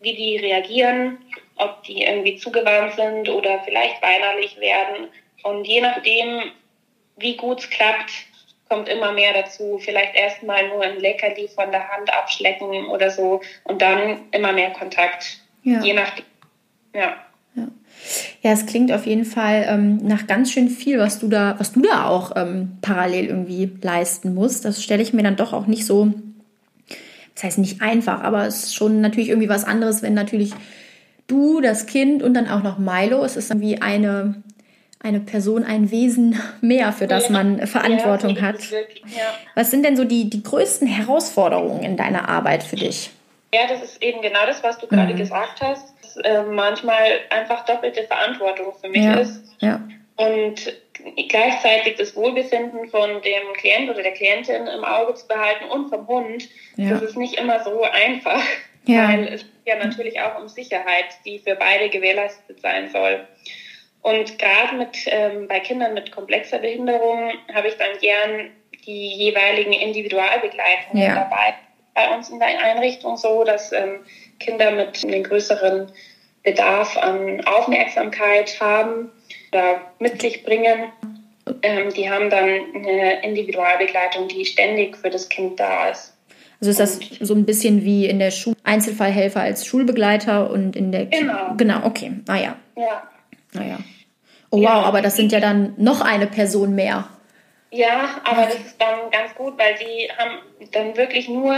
wie 0.00 0.14
die 0.14 0.36
reagieren, 0.36 1.18
ob 1.56 1.82
die 1.82 2.02
irgendwie 2.02 2.36
zugewandt 2.36 2.94
sind 2.94 3.28
oder 3.28 3.60
vielleicht 3.64 4.00
weinerlich 4.02 4.56
werden. 4.60 5.08
Und 5.42 5.66
je 5.66 5.80
nachdem, 5.80 6.52
wie 7.16 7.36
gut 7.36 7.60
es 7.60 7.70
klappt, 7.70 8.10
kommt 8.74 8.88
immer 8.88 9.12
mehr 9.12 9.32
dazu. 9.32 9.78
Vielleicht 9.78 10.14
erstmal 10.16 10.68
nur 10.68 10.82
ein 10.82 10.98
Leckerli 10.98 11.48
von 11.48 11.70
der 11.70 11.88
Hand 11.88 12.12
abschlecken 12.12 12.86
oder 12.86 13.10
so 13.10 13.40
und 13.62 13.80
dann 13.80 14.22
immer 14.32 14.52
mehr 14.52 14.70
Kontakt. 14.70 15.38
Ja. 15.62 15.80
Je 15.80 15.92
nachdem. 15.92 16.24
Ja. 16.92 17.14
ja. 17.54 17.68
Ja, 18.42 18.50
es 18.50 18.66
klingt 18.66 18.92
auf 18.92 19.06
jeden 19.06 19.24
Fall 19.24 19.66
ähm, 19.68 19.98
nach 19.98 20.26
ganz 20.26 20.50
schön 20.50 20.68
viel, 20.68 20.98
was 20.98 21.20
du 21.20 21.28
da, 21.28 21.54
was 21.58 21.72
du 21.72 21.82
da 21.82 22.08
auch 22.08 22.32
ähm, 22.36 22.78
parallel 22.82 23.26
irgendwie 23.26 23.70
leisten 23.80 24.34
musst. 24.34 24.64
Das 24.64 24.82
stelle 24.82 25.02
ich 25.02 25.12
mir 25.12 25.22
dann 25.22 25.36
doch 25.36 25.52
auch 25.52 25.66
nicht 25.66 25.86
so, 25.86 26.12
das 27.34 27.44
heißt 27.44 27.58
nicht 27.58 27.80
einfach, 27.80 28.22
aber 28.22 28.46
es 28.46 28.64
ist 28.64 28.74
schon 28.74 29.00
natürlich 29.00 29.28
irgendwie 29.28 29.48
was 29.48 29.64
anderes, 29.64 30.02
wenn 30.02 30.14
natürlich 30.14 30.52
du, 31.28 31.60
das 31.60 31.86
Kind 31.86 32.22
und 32.22 32.34
dann 32.34 32.48
auch 32.48 32.62
noch 32.62 32.78
Milo, 32.78 33.24
es 33.24 33.36
ist 33.36 33.50
dann 33.50 33.60
wie 33.60 33.80
eine 33.80 34.42
eine 35.04 35.20
Person, 35.20 35.64
ein 35.64 35.90
Wesen 35.90 36.40
mehr, 36.62 36.92
für 36.92 37.06
das 37.06 37.28
man 37.28 37.66
Verantwortung 37.66 38.40
hat. 38.40 38.56
Was 39.54 39.70
sind 39.70 39.84
denn 39.84 39.96
so 39.96 40.04
die, 40.04 40.30
die 40.30 40.42
größten 40.42 40.88
Herausforderungen 40.88 41.82
in 41.82 41.96
deiner 41.96 42.28
Arbeit 42.28 42.62
für 42.62 42.76
dich? 42.76 43.10
Ja, 43.54 43.68
das 43.68 43.82
ist 43.82 44.02
eben 44.02 44.22
genau 44.22 44.46
das, 44.46 44.62
was 44.62 44.78
du 44.78 44.86
gerade 44.86 45.12
mhm. 45.12 45.18
gesagt 45.18 45.60
hast. 45.60 45.94
Dass 46.02 46.16
äh, 46.16 46.42
manchmal 46.42 47.20
einfach 47.30 47.66
doppelte 47.66 48.04
Verantwortung 48.04 48.72
für 48.80 48.88
mich 48.88 49.04
ja. 49.04 49.14
ist. 49.14 49.42
Ja. 49.60 49.80
Und 50.16 50.72
gleichzeitig 51.28 51.96
das 51.98 52.16
Wohlbefinden 52.16 52.88
von 52.88 53.20
dem 53.20 53.52
Klient 53.58 53.90
oder 53.90 54.02
der 54.02 54.12
Klientin 54.12 54.66
im 54.66 54.84
Auge 54.84 55.14
zu 55.14 55.26
behalten 55.28 55.66
und 55.66 55.90
vom 55.90 56.06
Hund, 56.06 56.48
ja. 56.76 56.90
das 56.90 57.02
ist 57.02 57.16
nicht 57.16 57.34
immer 57.34 57.62
so 57.62 57.82
einfach. 57.82 58.42
Ja. 58.86 59.08
Weil 59.08 59.24
es 59.34 59.42
geht 59.42 59.50
ja 59.66 59.76
natürlich 59.76 60.20
auch 60.20 60.40
um 60.40 60.48
Sicherheit, 60.48 61.06
die 61.24 61.38
für 61.38 61.56
beide 61.56 61.90
gewährleistet 61.90 62.60
sein 62.60 62.88
soll. 62.90 63.26
Und 64.04 64.38
gerade 64.38 64.76
mit, 64.76 64.98
ähm, 65.06 65.48
bei 65.48 65.60
Kindern 65.60 65.94
mit 65.94 66.12
komplexer 66.12 66.58
Behinderung 66.58 67.32
habe 67.54 67.68
ich 67.68 67.78
dann 67.78 67.98
gern 68.02 68.50
die 68.84 69.14
jeweiligen 69.16 69.72
Individualbegleitungen 69.72 71.02
ja. 71.02 71.14
dabei. 71.14 71.54
Bei 71.94 72.14
uns 72.14 72.28
in 72.28 72.38
der 72.38 72.48
Einrichtung 72.48 73.16
so, 73.16 73.44
dass 73.44 73.72
ähm, 73.72 74.00
Kinder 74.40 74.72
mit 74.72 75.02
einem 75.02 75.22
größeren 75.22 75.90
Bedarf 76.42 76.98
an 76.98 77.46
Aufmerksamkeit 77.46 78.60
haben 78.60 79.10
oder 79.50 79.80
mit 80.00 80.20
sich 80.20 80.44
bringen. 80.44 80.92
Ähm, 81.62 81.88
die 81.94 82.10
haben 82.10 82.28
dann 82.28 82.60
eine 82.74 83.22
Individualbegleitung, 83.22 84.28
die 84.28 84.44
ständig 84.44 84.98
für 84.98 85.08
das 85.08 85.30
Kind 85.30 85.58
da 85.58 85.88
ist. 85.88 86.12
Also 86.60 86.70
ist 86.70 86.80
das 86.80 86.98
und, 86.98 87.26
so 87.26 87.34
ein 87.34 87.46
bisschen 87.46 87.84
wie 87.84 88.04
in 88.04 88.18
der 88.18 88.32
Schule 88.32 88.56
Einzelfallhelfer 88.64 89.40
als 89.40 89.64
Schulbegleiter 89.64 90.50
und 90.50 90.76
in 90.76 90.92
der 90.92 91.06
Genau. 91.06 91.54
Genau, 91.56 91.86
okay. 91.86 92.12
Ah 92.28 92.36
ja. 92.36 92.56
Ja. 92.76 93.08
Naja. 93.54 93.78
Oh 94.54 94.62
wow, 94.62 94.86
aber 94.86 95.02
das 95.02 95.16
sind 95.16 95.32
ja 95.32 95.40
dann 95.40 95.74
noch 95.76 96.00
eine 96.00 96.28
Person 96.28 96.74
mehr. 96.74 97.08
Ja, 97.70 98.20
aber 98.22 98.42
das 98.42 98.54
ist 98.54 98.80
dann 98.80 99.10
ganz 99.10 99.34
gut, 99.34 99.58
weil 99.58 99.76
sie 99.76 100.08
haben 100.16 100.38
dann 100.70 100.96
wirklich 100.96 101.28
nur 101.28 101.56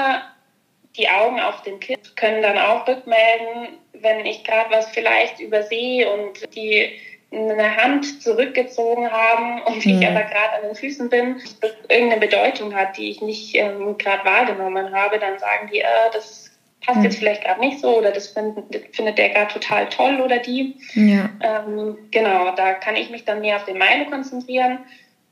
die 0.96 1.09
Augen 1.11 1.38
auf 1.38 1.62
dem 1.62 1.78
Kind, 1.78 2.16
können 2.16 2.42
dann 2.42 2.56
auch 2.56 2.88
rückmelden, 2.88 3.76
wenn 3.92 4.24
ich 4.24 4.44
gerade 4.44 4.70
was 4.70 4.88
vielleicht 4.88 5.40
übersehe 5.40 6.11
und 6.11 6.54
die 6.54 6.98
eine 7.30 7.76
Hand 7.76 8.22
zurückgezogen 8.22 9.11
haben 9.12 9.61
und 9.66 9.85
mhm. 9.85 10.00
ich 10.00 10.06
aber 10.06 10.22
gerade 10.22 10.52
an 10.56 10.62
den 10.62 10.74
Füßen 10.74 11.11
bin, 11.11 11.42
das 11.61 11.72
irgendeine 11.88 12.20
Bedeutung 12.20 12.74
hat, 12.74 12.96
die 12.96 13.11
ich 13.11 13.20
nicht 13.20 13.54
ähm, 13.54 13.98
gerade 13.98 14.24
wahrgenommen 14.24 14.94
habe, 14.94 15.18
dann 15.18 15.38
sagen 15.38 15.68
die, 15.70 15.80
äh, 15.80 16.11
das 16.14 16.50
passt 16.84 17.02
jetzt 17.02 17.18
vielleicht 17.18 17.44
gerade 17.44 17.60
nicht 17.60 17.80
so 17.80 17.98
oder 17.98 18.12
das 18.12 18.28
find, 18.28 18.56
findet 18.92 19.18
der 19.18 19.30
gerade 19.30 19.52
total 19.52 19.88
toll 19.88 20.20
oder 20.20 20.38
die. 20.38 20.76
Ja. 20.94 21.30
Ähm, 21.40 21.96
genau, 22.10 22.54
da 22.54 22.74
kann 22.74 22.96
ich 22.96 23.10
mich 23.10 23.24
dann 23.24 23.40
mehr 23.40 23.56
auf 23.56 23.64
den 23.64 23.78
Meine 23.78 24.06
konzentrieren 24.06 24.78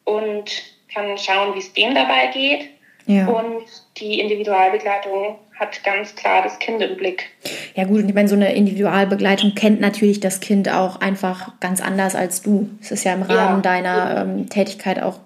und 0.04 0.50
kann 0.92 1.16
schauen, 1.18 1.54
wie 1.54 1.61
es 1.61 1.72
dem 1.72 1.94
dabei 1.94 2.28
geht. 2.33 2.70
Ja. 3.07 3.26
Und 3.26 3.64
die 3.98 4.18
Individualbegleitung 4.20 5.37
hat 5.59 5.85
ganz 5.85 6.14
klar 6.14 6.42
das 6.42 6.59
Kind 6.59 6.80
im 6.80 6.96
Blick. 6.96 7.30
Ja 7.74 7.85
gut, 7.85 8.02
und 8.02 8.09
ich 8.09 8.14
meine, 8.14 8.28
so 8.28 8.35
eine 8.35 8.54
Individualbegleitung 8.54 9.54
kennt 9.54 9.80
natürlich 9.80 10.20
das 10.20 10.40
Kind 10.40 10.68
auch 10.68 11.00
einfach 11.00 11.52
ganz 11.61 11.80
anders 11.80 12.14
als 12.14 12.42
du. 12.42 12.70
Es 12.80 12.90
ist 12.90 13.04
ja 13.04 13.12
im 13.12 13.22
Rahmen 13.22 13.57
ja. 13.57 13.61
deiner 13.61 14.22
ähm, 14.22 14.48
Tätigkeit 14.48 15.00
auch, 15.02 15.20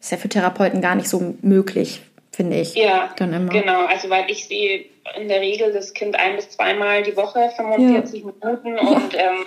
ist 0.00 0.10
ja 0.10 0.18
für 0.18 0.28
Therapeuten 0.28 0.80
gar 0.80 0.96
nicht 0.96 1.08
so 1.08 1.34
möglich, 1.40 2.02
finde 2.34 2.60
ich. 2.60 2.74
Ja, 2.74 3.10
dann 3.16 3.32
immer. 3.32 3.50
genau. 3.50 3.86
Also 3.86 4.10
weil 4.10 4.30
ich 4.30 4.46
sehe 4.46 4.86
in 5.16 5.28
der 5.28 5.40
Regel 5.40 5.72
das 5.72 5.94
Kind 5.94 6.16
ein 6.16 6.36
bis 6.36 6.50
zweimal 6.50 7.02
die 7.02 7.16
Woche, 7.16 7.50
45 7.56 8.20
ja. 8.20 8.26
Minuten 8.26 8.78
und 8.78 9.14
ähm, 9.14 9.44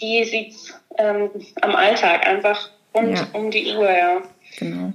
die 0.00 0.24
sieht 0.24 0.54
ähm, 0.98 1.30
am 1.60 1.74
Alltag 1.74 2.26
einfach 2.26 2.70
rund 2.94 3.26
um 3.32 3.50
die 3.50 3.74
Uhr, 3.74 3.90
ja. 3.90 4.22
Genau. 4.58 4.92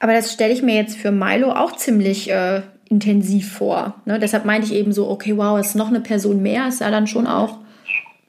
Aber 0.00 0.14
das 0.14 0.32
stelle 0.32 0.52
ich 0.52 0.62
mir 0.62 0.74
jetzt 0.74 0.96
für 0.96 1.12
Milo 1.12 1.52
auch 1.52 1.72
ziemlich 1.76 2.30
äh, 2.30 2.62
intensiv 2.88 3.52
vor. 3.52 3.94
Ne? 4.04 4.18
Deshalb 4.18 4.44
meinte 4.44 4.66
ich 4.66 4.74
eben 4.74 4.92
so, 4.92 5.08
okay, 5.08 5.36
wow, 5.36 5.58
ist 5.58 5.74
noch 5.74 5.88
eine 5.88 6.00
Person 6.00 6.42
mehr, 6.42 6.68
ist 6.68 6.80
ja 6.80 6.90
dann 6.90 7.06
schon 7.06 7.26
auch, 7.26 7.58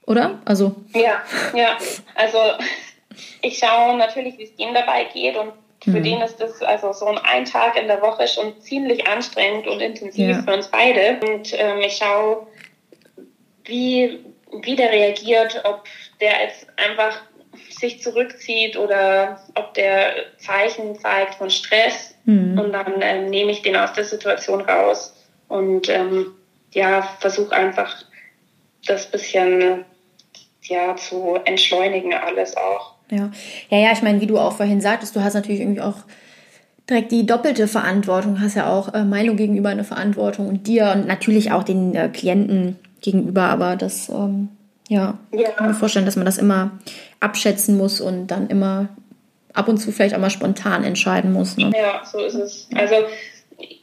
oder? 0.05 0.39
Also. 0.45 0.75
Ja, 0.93 1.21
ja. 1.53 1.77
Also 2.15 2.37
ich 3.41 3.57
schaue 3.57 3.97
natürlich, 3.97 4.37
wie 4.37 4.43
es 4.43 4.51
ihm 4.57 4.73
dabei 4.73 5.05
geht 5.13 5.35
und 5.35 5.51
für 5.83 5.91
mhm. 5.91 6.03
den 6.03 6.21
ist 6.21 6.39
das 6.39 6.61
also 6.61 6.93
so 6.93 7.07
ein 7.07 7.45
Tag 7.45 7.77
in 7.79 7.87
der 7.87 8.01
Woche 8.01 8.27
schon 8.27 8.59
ziemlich 8.61 9.05
anstrengend 9.05 9.67
und 9.67 9.81
intensiv 9.81 10.29
ja. 10.29 10.41
für 10.41 10.53
uns 10.53 10.67
beide. 10.67 11.19
Und 11.21 11.53
ähm, 11.59 11.79
ich 11.81 11.97
schaue, 11.97 12.47
wie, 13.65 14.19
wie 14.61 14.75
der 14.75 14.91
reagiert, 14.91 15.61
ob 15.65 15.83
der 16.21 16.41
jetzt 16.41 16.67
einfach 16.77 17.21
sich 17.69 18.01
zurückzieht 18.01 18.77
oder 18.77 19.41
ob 19.55 19.73
der 19.73 20.13
Zeichen 20.37 20.97
zeigt 20.97 21.35
von 21.35 21.49
Stress. 21.49 22.15
Mhm. 22.23 22.57
Und 22.57 22.71
dann 22.71 23.01
ähm, 23.01 23.29
nehme 23.29 23.51
ich 23.51 23.61
den 23.61 23.75
aus 23.75 23.91
der 23.93 24.05
Situation 24.05 24.61
raus 24.61 25.13
und 25.49 25.89
ähm, 25.89 26.33
ja, 26.71 27.01
versuche 27.19 27.53
einfach 27.53 28.03
das 28.85 29.11
bisschen 29.11 29.85
ja, 30.61 30.95
zu 30.95 31.35
entschleunigen 31.43 32.13
alles 32.13 32.55
auch. 32.55 32.92
Ja, 33.13 33.31
ja, 33.69 33.77
ja 33.77 33.91
ich 33.91 34.01
meine, 34.01 34.21
wie 34.21 34.27
du 34.27 34.37
auch 34.37 34.53
vorhin 34.53 34.81
sagtest, 34.81 35.15
du 35.15 35.21
hast 35.21 35.33
natürlich 35.33 35.61
irgendwie 35.61 35.81
auch 35.81 35.97
direkt 36.89 37.11
die 37.11 37.25
doppelte 37.25 37.67
Verantwortung, 37.67 38.41
hast 38.41 38.55
ja 38.55 38.69
auch 38.69 38.93
äh, 38.93 39.03
Milo 39.03 39.35
gegenüber 39.35 39.69
eine 39.69 39.83
Verantwortung 39.83 40.47
und 40.47 40.67
dir 40.67 40.91
und 40.95 41.07
natürlich 41.07 41.51
auch 41.51 41.63
den 41.63 41.95
äh, 41.95 42.09
Klienten 42.09 42.77
gegenüber, 43.01 43.43
aber 43.43 43.75
das 43.75 44.09
ähm, 44.09 44.49
ja, 44.89 45.17
ja. 45.31 45.51
kann 45.51 45.67
mir 45.67 45.73
vorstellen, 45.73 46.05
dass 46.05 46.15
man 46.15 46.25
das 46.25 46.37
immer 46.37 46.71
abschätzen 47.19 47.77
muss 47.77 48.01
und 48.01 48.27
dann 48.27 48.47
immer 48.49 48.89
ab 49.53 49.67
und 49.67 49.77
zu 49.77 49.91
vielleicht 49.91 50.15
auch 50.15 50.19
mal 50.19 50.29
spontan 50.29 50.83
entscheiden 50.83 51.31
muss. 51.31 51.57
Ne? 51.57 51.71
Ja, 51.75 52.01
so 52.05 52.19
ist 52.19 52.35
es. 52.35 52.67
Also 52.75 52.95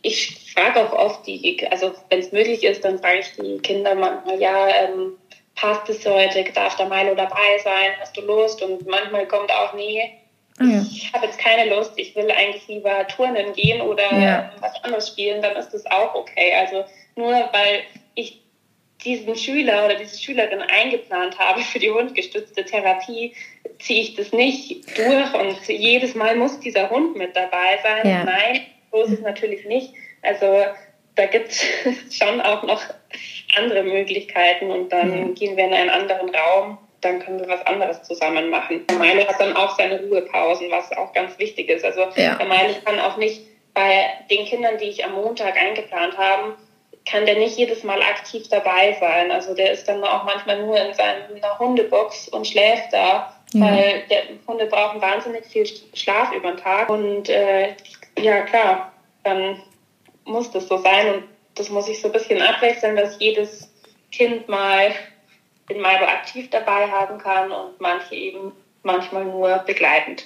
ich 0.02 0.52
frage 0.54 0.80
auch 0.80 0.92
oft 0.92 1.26
die, 1.26 1.66
also 1.70 1.92
wenn 2.10 2.20
es 2.20 2.32
möglich 2.32 2.64
ist, 2.64 2.84
dann 2.84 2.98
frage 2.98 3.20
ich 3.20 3.32
die 3.40 3.58
Kinder 3.58 3.94
manchmal, 3.94 4.40
ja, 4.40 4.68
ähm, 4.68 5.12
passt 5.60 5.88
es 5.90 6.06
heute, 6.06 6.44
darf 6.52 6.76
der 6.76 6.86
Milo 6.86 7.14
dabei 7.14 7.58
sein, 7.62 7.92
hast 8.00 8.16
du 8.16 8.22
Lust? 8.22 8.62
Und 8.62 8.86
manchmal 8.86 9.26
kommt 9.26 9.52
auch, 9.52 9.74
nee, 9.74 10.10
ja. 10.58 10.82
ich 10.82 11.12
habe 11.12 11.26
jetzt 11.26 11.38
keine 11.38 11.74
Lust, 11.74 11.92
ich 11.96 12.16
will 12.16 12.30
eigentlich 12.30 12.66
lieber 12.66 13.06
Turnen 13.08 13.52
gehen 13.52 13.80
oder 13.82 14.12
ja. 14.12 14.52
was 14.60 14.82
anderes 14.82 15.08
spielen, 15.08 15.42
dann 15.42 15.56
ist 15.56 15.70
das 15.70 15.84
auch 15.86 16.14
okay. 16.14 16.54
Also 16.58 16.84
nur 17.14 17.32
weil 17.32 17.82
ich 18.14 18.40
diesen 19.04 19.36
Schüler 19.36 19.86
oder 19.86 19.94
diese 19.94 20.18
Schülerin 20.18 20.60
eingeplant 20.60 21.38
habe 21.38 21.60
für 21.60 21.78
die 21.78 21.90
hundgestützte 21.90 22.64
Therapie, 22.64 23.34
ziehe 23.78 24.02
ich 24.02 24.14
das 24.14 24.32
nicht 24.32 24.86
durch 24.98 25.34
und 25.34 25.68
jedes 25.68 26.14
Mal 26.14 26.36
muss 26.36 26.60
dieser 26.60 26.90
Hund 26.90 27.16
mit 27.16 27.34
dabei 27.34 27.78
sein. 27.82 28.08
Ja. 28.08 28.24
Nein, 28.24 28.62
so 28.92 29.02
ist 29.02 29.12
es 29.12 29.20
natürlich 29.20 29.64
nicht. 29.64 29.94
Also 30.22 30.64
da 31.14 31.26
gibt 31.26 31.48
es 31.48 31.64
schon 32.16 32.40
auch 32.40 32.62
noch 32.62 32.82
andere 33.56 33.82
Möglichkeiten 33.82 34.70
und 34.70 34.90
dann 34.90 35.28
mhm. 35.28 35.34
gehen 35.34 35.56
wir 35.56 35.64
in 35.64 35.74
einen 35.74 35.90
anderen 35.90 36.34
Raum, 36.34 36.78
dann 37.00 37.18
können 37.20 37.40
wir 37.40 37.48
was 37.48 37.66
anderes 37.66 38.02
zusammen 38.02 38.50
machen. 38.50 38.86
Der 38.88 38.98
Meile 38.98 39.26
hat 39.26 39.40
dann 39.40 39.56
auch 39.56 39.76
seine 39.76 40.00
Ruhepausen, 40.00 40.70
was 40.70 40.92
auch 40.96 41.12
ganz 41.12 41.38
wichtig 41.38 41.68
ist. 41.68 41.84
Also 41.84 42.02
ja. 42.16 42.34
der 42.34 42.46
Meile 42.46 42.74
kann 42.84 42.98
auch 43.00 43.16
nicht 43.16 43.42
bei 43.74 44.04
den 44.30 44.44
Kindern, 44.46 44.78
die 44.78 44.86
ich 44.86 45.04
am 45.04 45.14
Montag 45.14 45.56
eingeplant 45.56 46.16
habe, 46.18 46.56
kann 47.06 47.24
der 47.24 47.36
nicht 47.36 47.56
jedes 47.56 47.82
Mal 47.82 48.02
aktiv 48.02 48.48
dabei 48.48 48.96
sein. 49.00 49.30
Also 49.30 49.54
der 49.54 49.72
ist 49.72 49.88
dann 49.88 50.04
auch 50.04 50.24
manchmal 50.24 50.62
nur 50.64 50.76
in 50.76 50.92
seiner 50.94 51.58
Hundebox 51.58 52.28
und 52.28 52.46
schläft 52.46 52.92
da, 52.92 53.34
ja. 53.52 53.60
weil 53.60 54.02
der 54.10 54.22
Hunde 54.46 54.66
brauchen 54.66 55.00
wahnsinnig 55.00 55.46
viel 55.46 55.66
Schlaf 55.94 56.32
über 56.32 56.52
den 56.52 56.58
Tag. 56.58 56.90
Und 56.90 57.28
äh, 57.28 57.74
ja 58.18 58.42
klar, 58.42 58.92
dann 59.24 59.62
muss 60.24 60.50
das 60.50 60.68
so 60.68 60.76
sein 60.76 61.14
und 61.14 61.24
das 61.60 61.68
muss 61.70 61.88
ich 61.88 62.00
so 62.00 62.08
ein 62.08 62.12
bisschen 62.12 62.40
abwechseln, 62.40 62.96
dass 62.96 63.18
jedes 63.20 63.70
Kind 64.10 64.48
mal 64.48 64.92
den 65.68 65.80
Malbo 65.80 66.04
aktiv 66.04 66.48
dabei 66.50 66.88
haben 66.88 67.18
kann 67.18 67.52
und 67.52 67.80
manche 67.80 68.14
eben 68.14 68.52
manchmal 68.82 69.24
nur 69.26 69.58
begleitend 69.58 70.24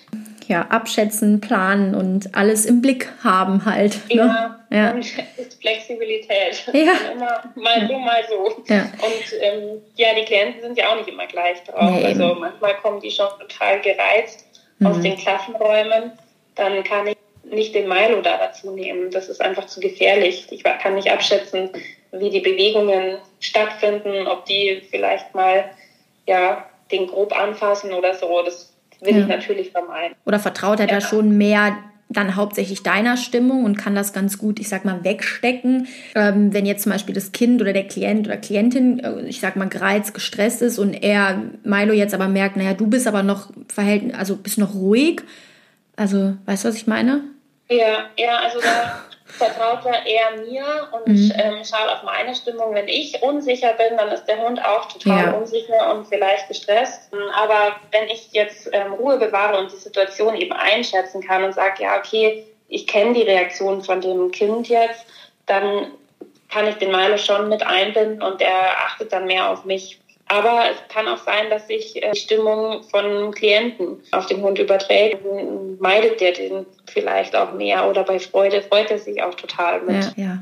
ja, 0.48 0.66
abschätzen, 0.68 1.40
planen 1.40 1.94
und 1.94 2.34
alles 2.34 2.66
im 2.66 2.82
Blick 2.82 3.08
haben 3.22 3.64
halt. 3.64 3.98
Ne? 4.12 4.58
Ja, 4.70 4.90
und 4.90 5.00
ist 5.38 5.60
Flexibilität. 5.60 6.64
Ja. 6.72 6.92
Immer 7.12 7.52
mal 7.54 7.88
so, 7.88 7.98
mal 7.98 8.24
so. 8.28 8.62
Ja. 8.66 8.82
Und 9.00 9.40
ähm, 9.40 9.82
ja, 9.96 10.08
die 10.14 10.24
Klienten 10.24 10.60
sind 10.60 10.76
ja 10.76 10.90
auch 10.90 10.96
nicht 10.96 11.08
immer 11.08 11.26
gleich 11.26 11.62
drauf. 11.64 11.90
Nee, 11.90 12.04
also 12.04 12.34
manchmal 12.34 12.74
kommen 12.76 13.00
die 13.00 13.10
schon 13.10 13.28
total 13.40 13.80
gereizt 13.80 14.44
mhm. 14.78 14.86
aus 14.86 15.00
den 15.00 15.16
Klassenräumen. 15.16 16.12
Dann 16.56 16.84
kann 16.84 17.06
ich 17.06 17.16
nicht 17.50 17.74
den 17.74 17.88
Milo 17.88 18.20
da 18.22 18.38
dazu 18.38 18.70
nehmen. 18.70 19.10
Das 19.10 19.28
ist 19.28 19.40
einfach 19.40 19.66
zu 19.66 19.80
gefährlich. 19.80 20.46
Ich 20.50 20.64
kann 20.64 20.94
nicht 20.94 21.10
abschätzen, 21.10 21.70
wie 22.12 22.30
die 22.30 22.40
Bewegungen 22.40 23.18
stattfinden, 23.40 24.26
ob 24.26 24.44
die 24.46 24.82
vielleicht 24.90 25.34
mal 25.34 25.64
ja, 26.26 26.66
den 26.90 27.06
grob 27.06 27.38
anfassen 27.38 27.92
oder 27.92 28.14
so. 28.14 28.42
Das 28.44 28.72
will 29.00 29.16
ja. 29.16 29.22
ich 29.22 29.26
natürlich 29.26 29.70
vermeiden. 29.70 30.16
Oder 30.24 30.38
vertraut 30.38 30.80
er 30.80 30.88
ja. 30.88 30.94
da 30.94 31.00
schon 31.00 31.36
mehr 31.36 31.76
dann 32.10 32.36
hauptsächlich 32.36 32.82
deiner 32.82 33.16
Stimmung 33.16 33.64
und 33.64 33.76
kann 33.76 33.94
das 33.94 34.12
ganz 34.12 34.38
gut, 34.38 34.60
ich 34.60 34.68
sag 34.68 34.84
mal, 34.84 35.04
wegstecken. 35.04 35.88
Ähm, 36.14 36.52
wenn 36.52 36.66
jetzt 36.66 36.82
zum 36.82 36.92
Beispiel 36.92 37.14
das 37.14 37.32
Kind 37.32 37.60
oder 37.60 37.72
der 37.72 37.88
Klient 37.88 38.26
oder 38.26 38.36
Klientin, 38.36 39.00
äh, 39.00 39.22
ich 39.22 39.40
sag 39.40 39.56
mal, 39.56 39.68
gereizt, 39.68 40.14
gestresst 40.14 40.62
ist 40.62 40.78
und 40.78 40.92
er, 40.94 41.42
Milo 41.64 41.92
jetzt 41.92 42.14
aber 42.14 42.28
merkt, 42.28 42.56
naja, 42.56 42.74
du 42.74 42.86
bist 42.86 43.06
aber 43.06 43.22
noch 43.22 43.50
verhältnis, 43.68 44.14
also 44.14 44.36
bist 44.36 44.58
noch 44.58 44.74
ruhig. 44.74 45.22
Also, 45.96 46.34
weißt 46.46 46.64
du, 46.64 46.68
was 46.68 46.76
ich 46.76 46.86
meine? 46.86 47.22
Ja, 47.68 48.06
ja, 48.18 48.38
also 48.38 48.60
da 48.60 49.04
vertraut 49.24 49.84
er 49.86 50.06
eher 50.06 50.42
mir 50.44 50.88
und 50.92 51.08
mhm. 51.08 51.32
ähm, 51.36 51.64
schaut 51.64 51.88
auf 51.88 52.02
meine 52.02 52.34
Stimmung. 52.34 52.74
Wenn 52.74 52.88
ich 52.88 53.22
unsicher 53.22 53.72
bin, 53.74 53.96
dann 53.96 54.10
ist 54.10 54.26
der 54.26 54.38
Hund 54.38 54.64
auch 54.64 54.86
total 54.86 55.24
ja. 55.24 55.30
unsicher 55.32 55.94
und 55.94 56.06
vielleicht 56.06 56.48
gestresst. 56.48 57.10
Aber 57.34 57.76
wenn 57.90 58.08
ich 58.08 58.28
jetzt 58.32 58.68
ähm, 58.72 58.92
Ruhe 58.94 59.18
bewahre 59.18 59.58
und 59.58 59.72
die 59.72 59.76
Situation 59.76 60.34
eben 60.34 60.52
einschätzen 60.52 61.22
kann 61.22 61.44
und 61.44 61.54
sage, 61.54 61.82
ja, 61.82 61.98
okay, 61.98 62.44
ich 62.68 62.86
kenne 62.86 63.14
die 63.14 63.22
Reaktion 63.22 63.82
von 63.82 64.00
dem 64.00 64.30
Kind 64.30 64.68
jetzt, 64.68 65.06
dann 65.46 65.92
kann 66.48 66.68
ich 66.68 66.76
den 66.76 66.92
Milo 66.92 67.16
schon 67.16 67.48
mit 67.48 67.66
einbinden 67.66 68.22
und 68.22 68.40
er 68.40 68.78
achtet 68.86 69.12
dann 69.12 69.26
mehr 69.26 69.50
auf 69.50 69.64
mich. 69.64 70.00
Aber 70.26 70.64
es 70.70 70.78
kann 70.92 71.06
auch 71.06 71.18
sein, 71.18 71.50
dass 71.50 71.66
sich 71.66 72.02
äh, 72.02 72.12
die 72.12 72.18
Stimmung 72.18 72.82
von 72.84 73.32
Klienten 73.32 73.98
auf 74.10 74.26
den 74.26 74.42
Hund 74.42 74.58
überträgt. 74.58 75.18
Meidet 75.78 76.20
der 76.20 76.32
den 76.32 76.66
vielleicht 76.86 77.36
auch 77.36 77.52
mehr 77.52 77.88
oder 77.88 78.04
bei 78.04 78.18
Freude 78.18 78.62
freut 78.62 78.90
er 78.90 78.98
sich 78.98 79.22
auch 79.22 79.34
total 79.34 79.82
mit. 79.82 80.12
Ja, 80.16 80.24
ja. 80.24 80.38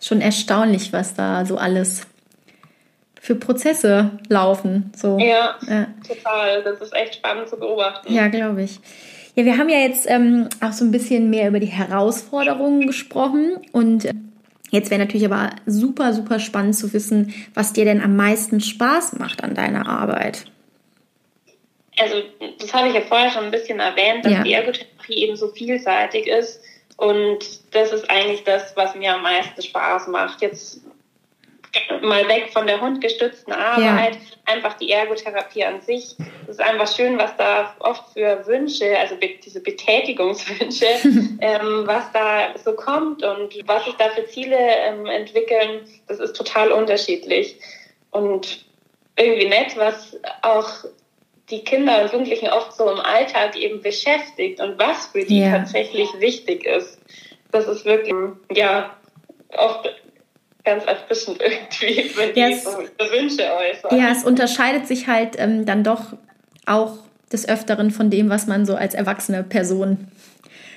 schon 0.00 0.20
erstaunlich, 0.20 0.92
was 0.92 1.14
da 1.14 1.44
so 1.44 1.56
alles 1.56 2.06
für 3.20 3.36
Prozesse 3.36 4.10
laufen. 4.28 4.92
So. 4.96 5.16
Ja, 5.18 5.56
ja, 5.68 5.86
total. 6.06 6.64
Das 6.64 6.80
ist 6.80 6.92
echt 6.92 7.14
spannend 7.14 7.48
zu 7.48 7.56
beobachten. 7.56 8.12
Ja, 8.12 8.26
glaube 8.26 8.64
ich. 8.64 8.80
Ja, 9.36 9.44
wir 9.44 9.56
haben 9.56 9.68
ja 9.68 9.78
jetzt 9.78 10.10
ähm, 10.10 10.48
auch 10.60 10.72
so 10.72 10.84
ein 10.84 10.90
bisschen 10.90 11.30
mehr 11.30 11.48
über 11.48 11.60
die 11.60 11.66
Herausforderungen 11.66 12.86
gesprochen 12.86 13.58
und 13.70 14.04
äh, 14.04 14.12
Jetzt 14.72 14.90
wäre 14.90 15.00
natürlich 15.02 15.26
aber 15.26 15.50
super, 15.66 16.14
super 16.14 16.40
spannend 16.40 16.74
zu 16.74 16.94
wissen, 16.94 17.34
was 17.52 17.74
dir 17.74 17.84
denn 17.84 18.00
am 18.00 18.16
meisten 18.16 18.58
Spaß 18.58 19.18
macht 19.18 19.44
an 19.44 19.54
deiner 19.54 19.86
Arbeit. 19.86 20.46
also 21.98 22.22
das 22.58 22.72
habe 22.72 22.88
ich 22.88 22.94
ja 22.94 23.02
vorher 23.02 23.30
schon 23.30 23.44
ein 23.44 23.50
bisschen 23.50 23.80
erwähnt, 23.80 24.24
dass 24.24 24.32
ja. 24.32 24.42
die 24.42 24.54
Ergotherapie 24.54 25.14
eben 25.14 25.36
so 25.36 25.48
vielseitig 25.48 26.26
ist. 26.26 26.62
Und 26.96 27.38
das 27.74 27.92
ist 27.92 28.10
eigentlich 28.10 28.44
das, 28.44 28.74
was 28.74 28.94
mir 28.94 29.14
am 29.14 29.22
meisten 29.22 29.60
Spaß 29.60 30.08
macht. 30.08 30.40
Jetzt 30.40 30.80
mal 32.02 32.28
weg 32.28 32.50
von 32.52 32.66
der 32.66 32.80
hundgestützten 32.80 33.52
Arbeit, 33.52 34.14
ja. 34.14 34.20
einfach 34.44 34.74
die 34.74 34.90
Ergotherapie 34.90 35.64
an 35.64 35.80
sich. 35.80 36.16
Es 36.42 36.50
ist 36.50 36.60
einfach 36.60 36.92
schön, 36.92 37.18
was 37.18 37.36
da 37.36 37.74
oft 37.78 38.12
für 38.12 38.46
Wünsche, 38.46 38.98
also 38.98 39.16
diese 39.16 39.60
Betätigungswünsche, 39.60 40.86
ähm, 41.40 41.82
was 41.86 42.12
da 42.12 42.56
so 42.62 42.74
kommt 42.74 43.22
und 43.22 43.54
was 43.66 43.84
sich 43.84 43.94
da 43.94 44.10
für 44.10 44.26
Ziele 44.26 44.56
ähm, 44.58 45.06
entwickeln, 45.06 45.86
das 46.08 46.18
ist 46.18 46.36
total 46.36 46.72
unterschiedlich. 46.72 47.56
Und 48.10 48.64
irgendwie 49.16 49.48
nett, 49.48 49.76
was 49.76 50.18
auch 50.42 50.70
die 51.50 51.64
Kinder 51.64 52.02
und 52.02 52.12
Jugendlichen 52.12 52.48
oft 52.48 52.72
so 52.74 52.90
im 52.90 53.00
Alltag 53.00 53.56
eben 53.56 53.80
beschäftigt 53.82 54.60
und 54.60 54.78
was 54.78 55.06
für 55.08 55.24
die 55.24 55.40
ja. 55.40 55.58
tatsächlich 55.58 56.08
wichtig 56.18 56.64
ist. 56.64 56.98
Das 57.50 57.66
ist 57.66 57.84
wirklich, 57.84 58.14
ja, 58.50 58.96
oft 59.56 59.90
ganz 60.64 60.84
erfrischend 60.84 61.40
irgendwie, 61.40 62.10
wenn 62.16 62.34
ja, 62.34 62.48
die 62.48 62.54
so 62.54 62.70
Wünsche 62.70 63.50
äußern. 63.52 63.98
Ja, 63.98 64.10
es 64.10 64.24
unterscheidet 64.24 64.86
sich 64.86 65.08
halt 65.08 65.36
ähm, 65.38 65.66
dann 65.66 65.84
doch 65.84 66.14
auch 66.66 66.98
des 67.32 67.48
Öfteren 67.48 67.90
von 67.90 68.10
dem, 68.10 68.30
was 68.30 68.46
man 68.46 68.66
so 68.66 68.74
als 68.74 68.94
erwachsene 68.94 69.42
Person 69.42 70.08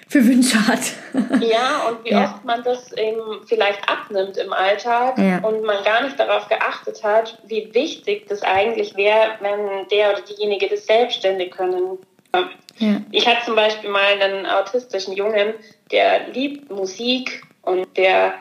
für 0.08 0.26
Wünsche 0.26 0.68
hat. 0.68 0.80
Ja, 1.42 1.88
und 1.90 2.04
wie 2.06 2.12
ja. 2.12 2.26
oft 2.26 2.46
man 2.46 2.64
das 2.64 2.92
eben 2.94 3.22
vielleicht 3.46 3.88
abnimmt 3.90 4.38
im 4.38 4.54
Alltag 4.54 5.18
ja. 5.18 5.40
und 5.40 5.64
man 5.64 5.84
gar 5.84 6.04
nicht 6.04 6.20
darauf 6.20 6.48
geachtet 6.48 7.04
hat, 7.04 7.38
wie 7.48 7.74
wichtig 7.74 8.28
das 8.28 8.42
eigentlich 8.44 8.96
wäre, 8.96 9.32
wenn 9.40 9.88
der 9.90 10.12
oder 10.12 10.22
diejenige 10.22 10.68
das 10.68 10.86
selbstständig 10.86 11.52
können. 11.52 11.98
Ja. 12.78 13.02
Ich 13.12 13.28
hatte 13.28 13.46
zum 13.46 13.56
Beispiel 13.56 13.90
mal 13.90 14.22
einen 14.22 14.46
autistischen 14.46 15.16
Jungen, 15.16 15.54
der 15.92 16.28
liebt 16.30 16.70
Musik 16.70 17.44
und 17.62 17.86
der 17.98 18.34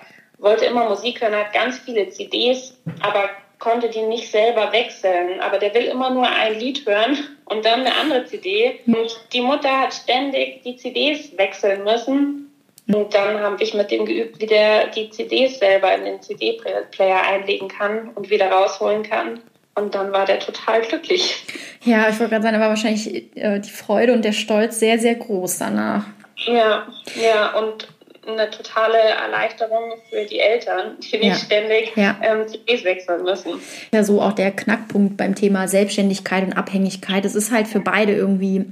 wollte 0.44 0.66
immer 0.66 0.88
Musik 0.88 1.20
hören, 1.20 1.34
hat 1.34 1.52
ganz 1.52 1.78
viele 1.78 2.08
CDs, 2.10 2.76
aber 3.00 3.30
konnte 3.58 3.88
die 3.88 4.02
nicht 4.02 4.30
selber 4.30 4.72
wechseln. 4.72 5.40
Aber 5.40 5.58
der 5.58 5.74
will 5.74 5.84
immer 5.84 6.10
nur 6.10 6.28
ein 6.28 6.58
Lied 6.58 6.86
hören 6.86 7.16
und 7.46 7.64
dann 7.64 7.80
eine 7.80 7.94
andere 7.96 8.26
CD. 8.26 8.78
Und 8.86 9.18
die 9.32 9.40
Mutter 9.40 9.80
hat 9.80 9.94
ständig 9.94 10.62
die 10.62 10.76
CDs 10.76 11.36
wechseln 11.36 11.82
müssen. 11.82 12.50
Und 12.86 13.14
dann 13.14 13.40
habe 13.40 13.62
ich 13.62 13.72
mit 13.72 13.90
dem 13.90 14.04
geübt, 14.04 14.40
wie 14.40 14.46
der 14.46 14.88
die 14.88 15.08
CDs 15.08 15.58
selber 15.58 15.94
in 15.94 16.04
den 16.04 16.20
CD-Player 16.20 17.22
einlegen 17.22 17.68
kann 17.68 18.10
und 18.10 18.28
wieder 18.28 18.50
rausholen 18.50 19.02
kann. 19.02 19.40
Und 19.74 19.94
dann 19.94 20.12
war 20.12 20.26
der 20.26 20.38
total 20.38 20.82
glücklich. 20.82 21.44
Ja, 21.82 22.08
ich 22.08 22.20
wollte 22.20 22.30
gerade 22.30 22.42
sagen, 22.42 22.54
da 22.54 22.60
war 22.60 22.68
wahrscheinlich 22.68 23.36
äh, 23.36 23.58
die 23.58 23.70
Freude 23.70 24.12
und 24.12 24.24
der 24.24 24.32
Stolz 24.32 24.78
sehr, 24.78 24.98
sehr 24.98 25.14
groß 25.14 25.58
danach. 25.58 26.04
Ja, 26.46 26.86
ja, 27.20 27.58
und 27.58 27.88
eine 28.26 28.50
totale 28.50 28.98
Erleichterung 28.98 29.94
für 30.10 30.24
die 30.24 30.40
Eltern, 30.40 30.96
die 31.00 31.18
nicht 31.18 31.28
ja. 31.28 31.34
ständig 31.34 31.92
ja. 31.96 32.18
Ähm, 32.22 32.46
CDs 32.48 32.84
wechseln 32.84 33.22
müssen. 33.24 33.52
Ja, 33.92 34.04
so 34.04 34.20
auch 34.20 34.32
der 34.32 34.50
Knackpunkt 34.50 35.16
beim 35.16 35.34
Thema 35.34 35.68
Selbstständigkeit 35.68 36.44
und 36.44 36.52
Abhängigkeit. 36.54 37.24
Es 37.24 37.34
ist 37.34 37.52
halt 37.52 37.68
für 37.68 37.80
beide 37.80 38.12
irgendwie 38.12 38.64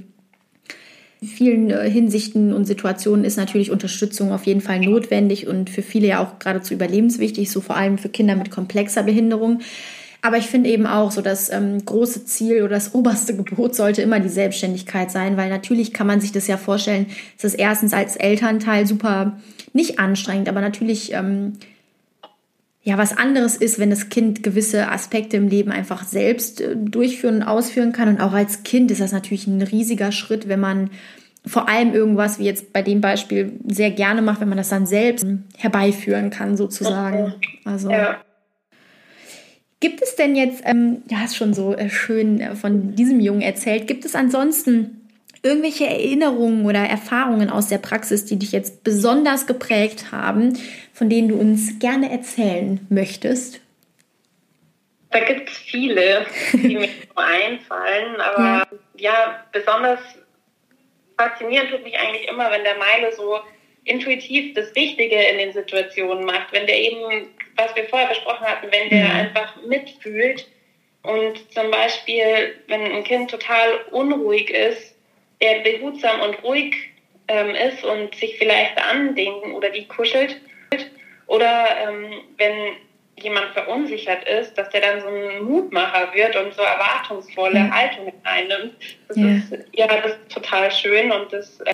in 1.23 1.27
vielen 1.27 1.69
äh, 1.69 1.89
Hinsichten 1.89 2.53
und 2.53 2.65
Situationen 2.65 3.23
ist 3.23 3.37
natürlich 3.37 3.71
Unterstützung 3.71 4.33
auf 4.33 4.45
jeden 4.45 4.61
Fall 4.61 4.79
notwendig 4.79 5.47
und 5.47 5.69
für 5.69 5.81
viele 5.81 6.07
ja 6.07 6.23
auch 6.23 6.39
geradezu 6.39 6.73
überlebenswichtig, 6.73 7.49
so 7.49 7.61
vor 7.61 7.77
allem 7.77 7.97
für 7.97 8.09
Kinder 8.09 8.35
mit 8.35 8.51
komplexer 8.51 9.03
Behinderung. 9.03 9.61
Aber 10.25 10.37
ich 10.37 10.47
finde 10.47 10.69
eben 10.69 10.87
auch 10.87 11.11
so, 11.11 11.21
das 11.21 11.51
ähm, 11.51 11.83
große 11.83 12.23
Ziel 12.23 12.61
oder 12.61 12.75
das 12.75 12.95
oberste 12.95 13.35
Gebot 13.43 13.75
sollte 13.75 14.01
immer 14.01 14.21
die 14.21 14.29
Selbstständigkeit 14.29 15.11
sein, 15.11 15.35
weil 15.35 15.49
natürlich 15.49 15.93
kann 15.93 16.07
man 16.07 16.21
sich 16.21 16.31
das 16.31 16.47
ja 16.47 16.55
vorstellen, 16.55 17.07
dass 17.35 17.51
es 17.51 17.59
erstens 17.59 17.93
als 17.93 18.15
Elternteil 18.15 18.87
super 18.87 19.37
nicht 19.73 19.99
anstrengend, 19.99 20.47
aber 20.47 20.61
natürlich 20.61 21.11
ähm, 21.11 21.57
ja 22.83 22.97
was 22.97 23.17
anderes 23.17 23.57
ist, 23.57 23.79
wenn 23.79 23.89
das 23.89 24.07
Kind 24.07 24.43
gewisse 24.43 24.89
Aspekte 24.89 25.35
im 25.35 25.49
Leben 25.49 25.71
einfach 25.71 26.05
selbst 26.05 26.61
äh, 26.61 26.77
durchführen 26.77 27.37
und 27.37 27.43
ausführen 27.43 27.91
kann. 27.91 28.07
Und 28.07 28.21
auch 28.21 28.31
als 28.31 28.63
Kind 28.63 28.91
ist 28.91 29.01
das 29.01 29.11
natürlich 29.11 29.45
ein 29.47 29.61
riesiger 29.61 30.13
Schritt, 30.13 30.47
wenn 30.47 30.61
man 30.61 30.89
vor 31.45 31.67
allem 31.67 31.93
irgendwas 31.93 32.39
wie 32.39 32.45
jetzt 32.45 32.71
bei 32.71 32.81
dem 32.81 33.01
Beispiel 33.01 33.59
sehr 33.67 33.91
gerne 33.91 34.21
macht, 34.21 34.39
wenn 34.39 34.47
man 34.47 34.57
das 34.57 34.69
dann 34.69 34.85
selbst 34.85 35.25
herbeiführen 35.57 36.29
kann 36.29 36.55
sozusagen. 36.55 37.33
Also 37.65 37.89
ja. 37.89 38.21
Gibt 39.83 40.01
es 40.01 40.15
denn 40.15 40.37
jetzt, 40.37 40.63
ähm, 40.65 41.03
du 41.09 41.17
hast 41.17 41.35
schon 41.35 41.53
so 41.53 41.75
äh, 41.75 41.89
schön 41.89 42.39
äh, 42.39 42.55
von 42.55 42.95
diesem 42.95 43.19
Jungen 43.19 43.41
erzählt, 43.41 43.85
gibt 43.85 44.05
es 44.05 44.15
ansonsten 44.15 45.09
irgendwelche 45.43 45.85
Erinnerungen 45.85 46.65
oder 46.65 46.79
Erfahrungen 46.79 47.49
aus 47.49 47.67
der 47.67 47.79
Praxis, 47.79 48.23
die 48.23 48.39
dich 48.39 48.53
jetzt 48.53 48.85
besonders 48.85 49.45
geprägt 49.45 50.13
haben, 50.13 50.57
von 50.93 51.09
denen 51.09 51.27
du 51.27 51.35
uns 51.35 51.79
gerne 51.79 52.09
erzählen 52.09 52.79
möchtest? 52.89 53.59
Da 55.09 55.19
gibt 55.19 55.49
es 55.49 55.57
viele, 55.57 56.27
die 56.53 56.77
mir 56.77 56.87
so 56.87 57.15
einfallen, 57.15 58.21
aber 58.21 58.43
ja. 58.45 58.67
ja, 58.95 59.45
besonders 59.51 59.99
faszinierend 61.17 61.71
tut 61.71 61.83
mich 61.83 61.99
eigentlich 61.99 62.29
immer, 62.29 62.49
wenn 62.51 62.63
der 62.63 62.77
Meile 62.77 63.13
so 63.13 63.37
intuitiv 63.83 64.53
das 64.53 64.73
Richtige 64.77 65.21
in 65.21 65.39
den 65.39 65.51
Situationen 65.51 66.23
macht, 66.23 66.53
wenn 66.53 66.67
der 66.67 66.79
eben 66.79 67.27
was 67.55 67.75
wir 67.75 67.85
vorher 67.85 68.09
besprochen 68.09 68.45
hatten, 68.45 68.67
wenn 68.71 68.89
der 68.89 69.05
mhm. 69.05 69.11
einfach 69.11 69.55
mitfühlt 69.67 70.47
und 71.03 71.51
zum 71.53 71.69
Beispiel, 71.69 72.55
wenn 72.67 72.81
ein 72.81 73.03
Kind 73.03 73.29
total 73.29 73.81
unruhig 73.91 74.49
ist, 74.49 74.95
der 75.41 75.59
behutsam 75.59 76.21
und 76.21 76.41
ruhig 76.43 76.75
ähm, 77.27 77.49
ist 77.49 77.83
und 77.83 78.15
sich 78.15 78.37
vielleicht 78.37 78.77
andenken 78.77 79.53
oder 79.53 79.69
die 79.69 79.85
kuschelt. 79.85 80.39
Oder 81.27 81.67
ähm, 81.87 82.21
wenn 82.37 82.77
jemand 83.17 83.51
verunsichert 83.53 84.27
ist, 84.27 84.57
dass 84.57 84.69
der 84.69 84.81
dann 84.81 85.01
so 85.01 85.07
ein 85.07 85.43
Mutmacher 85.43 86.13
wird 86.13 86.35
und 86.35 86.53
so 86.53 86.61
erwartungsvolle 86.61 87.59
ja. 87.59 87.71
Haltungen 87.71 88.13
einnimmt. 88.23 88.73
Das 89.07 89.17
ja. 89.17 89.27
ist 89.27 89.65
ja 89.73 89.87
das 89.87 90.11
ist 90.13 90.31
total 90.31 90.71
schön 90.71 91.11
und 91.11 91.31
das 91.31 91.59
äh, 91.61 91.73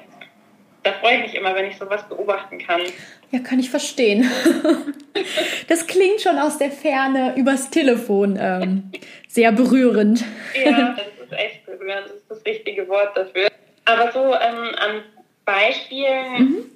da 0.84 0.94
freue 0.94 1.18
ich 1.18 1.22
mich 1.24 1.36
immer, 1.36 1.54
wenn 1.56 1.66
ich 1.66 1.78
sowas 1.78 2.08
beobachten 2.08 2.58
kann. 2.58 2.82
Ja, 3.32 3.40
kann 3.40 3.60
ich 3.60 3.70
verstehen. 3.70 4.30
Das 5.68 5.86
klingt 5.86 6.22
schon 6.22 6.38
aus 6.38 6.58
der 6.58 6.72
Ferne 6.72 7.34
übers 7.36 7.70
Telefon 7.70 8.38
ähm, 8.42 8.92
sehr 9.28 9.52
berührend. 9.52 10.24
Ja, 10.64 10.96
das 10.96 11.08
ist 11.26 11.34
echt 11.34 11.66
berührend, 11.66 12.06
das 12.06 12.16
ist 12.16 12.32
das 12.32 12.46
richtige 12.46 12.88
Wort 12.88 13.18
dafür. 13.18 13.50
Aber 13.86 14.12
so 14.12 14.34
ähm, 14.34 14.76
an 14.78 15.04
Beispielen 15.44 16.34
mhm. 16.34 16.72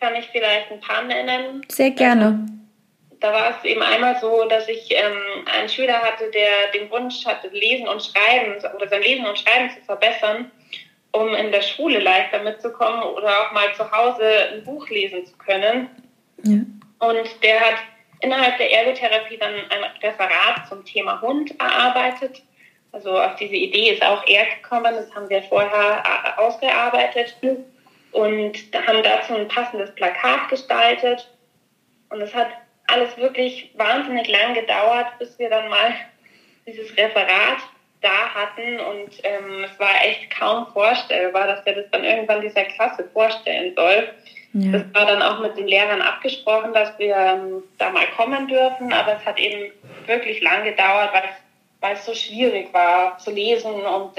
kann 0.00 0.16
ich 0.16 0.26
vielleicht 0.32 0.72
ein 0.72 0.80
paar 0.80 1.04
nennen. 1.04 1.64
Sehr 1.68 1.92
gerne. 1.92 2.46
Da 3.20 3.32
war 3.32 3.56
es 3.56 3.64
eben 3.64 3.82
einmal 3.82 4.18
so, 4.20 4.44
dass 4.48 4.68
ich 4.68 4.90
ähm, 4.90 5.46
einen 5.56 5.68
Schüler 5.68 6.00
hatte, 6.02 6.30
der 6.30 6.72
den 6.78 6.90
Wunsch 6.90 7.24
hatte, 7.24 7.48
Lesen 7.48 7.86
und 7.86 8.02
Schreiben 8.02 8.56
oder 8.74 8.88
sein 8.88 9.02
Lesen 9.02 9.26
und 9.26 9.38
Schreiben 9.38 9.70
zu 9.70 9.84
verbessern 9.84 10.50
um 11.14 11.32
in 11.32 11.52
der 11.52 11.62
Schule 11.62 12.00
leichter 12.00 12.42
mitzukommen 12.42 13.02
oder 13.02 13.28
auch 13.28 13.52
mal 13.52 13.72
zu 13.74 13.88
Hause 13.90 14.50
ein 14.52 14.64
Buch 14.64 14.88
lesen 14.88 15.24
zu 15.24 15.36
können. 15.38 15.88
Ja. 16.42 16.58
Und 16.98 17.42
der 17.42 17.60
hat 17.60 17.76
innerhalb 18.20 18.58
der 18.58 18.72
Ergotherapie 18.72 19.36
dann 19.38 19.54
ein 19.54 19.84
Referat 20.02 20.66
zum 20.68 20.84
Thema 20.84 21.20
Hund 21.20 21.58
erarbeitet. 21.60 22.42
Also 22.90 23.16
auf 23.16 23.36
diese 23.36 23.54
Idee 23.54 23.90
ist 23.90 24.04
auch 24.04 24.26
er 24.26 24.44
gekommen, 24.56 24.92
das 24.94 25.14
haben 25.14 25.28
wir 25.28 25.42
vorher 25.44 26.02
äh, 26.04 26.40
ausgearbeitet 26.40 27.36
und 28.10 28.56
haben 28.86 29.02
dazu 29.04 29.34
ein 29.34 29.46
passendes 29.46 29.94
Plakat 29.94 30.48
gestaltet. 30.48 31.30
Und 32.10 32.20
es 32.22 32.34
hat 32.34 32.48
alles 32.88 33.16
wirklich 33.16 33.70
wahnsinnig 33.74 34.26
lang 34.26 34.54
gedauert, 34.54 35.06
bis 35.20 35.38
wir 35.38 35.48
dann 35.48 35.68
mal 35.68 35.94
dieses 36.66 36.96
Referat 36.96 37.58
da 38.04 38.34
hatten 38.34 38.78
und 38.78 39.10
ähm, 39.22 39.64
es 39.64 39.80
war 39.80 40.04
echt 40.04 40.30
kaum 40.30 40.66
vorstellbar, 40.72 41.46
dass 41.46 41.64
der 41.64 41.74
das 41.74 41.90
dann 41.90 42.04
irgendwann 42.04 42.42
dieser 42.42 42.64
Klasse 42.64 43.08
vorstellen 43.12 43.74
soll. 43.74 44.10
Ja. 44.52 44.72
Das 44.72 44.82
war 44.92 45.06
dann 45.06 45.22
auch 45.22 45.40
mit 45.40 45.56
den 45.56 45.66
Lehrern 45.66 46.00
abgesprochen, 46.00 46.72
dass 46.72 46.96
wir 46.98 47.16
ähm, 47.16 47.62
da 47.78 47.90
mal 47.90 48.06
kommen 48.16 48.46
dürfen, 48.46 48.92
aber 48.92 49.16
es 49.16 49.24
hat 49.24 49.40
eben 49.40 49.72
wirklich 50.06 50.40
lang 50.42 50.62
gedauert, 50.62 51.12
weil 51.12 51.24
es, 51.24 51.36
weil 51.80 51.94
es 51.94 52.04
so 52.04 52.14
schwierig 52.14 52.72
war 52.72 53.18
zu 53.18 53.32
lesen 53.32 53.72
und 53.72 54.12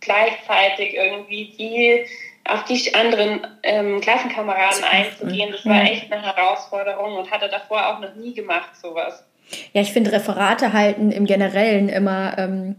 gleichzeitig 0.00 0.94
irgendwie 0.94 1.54
die 1.58 2.06
auf 2.44 2.64
die 2.64 2.94
anderen 2.94 3.46
ähm, 3.62 4.00
Klassenkameraden 4.00 4.84
einzugehen. 4.84 5.52
Das 5.52 5.64
war 5.66 5.82
echt 5.82 6.10
eine 6.10 6.22
Herausforderung 6.22 7.16
und 7.16 7.30
hatte 7.30 7.48
davor 7.48 7.88
auch 7.88 8.00
noch 8.00 8.14
nie 8.14 8.34
gemacht, 8.34 8.76
sowas. 8.76 9.24
Ja, 9.72 9.82
ich 9.82 9.92
finde 9.92 10.12
Referate 10.12 10.72
halten 10.72 11.10
im 11.10 11.26
Generellen 11.26 11.88
immer 11.88 12.36
ähm, 12.38 12.76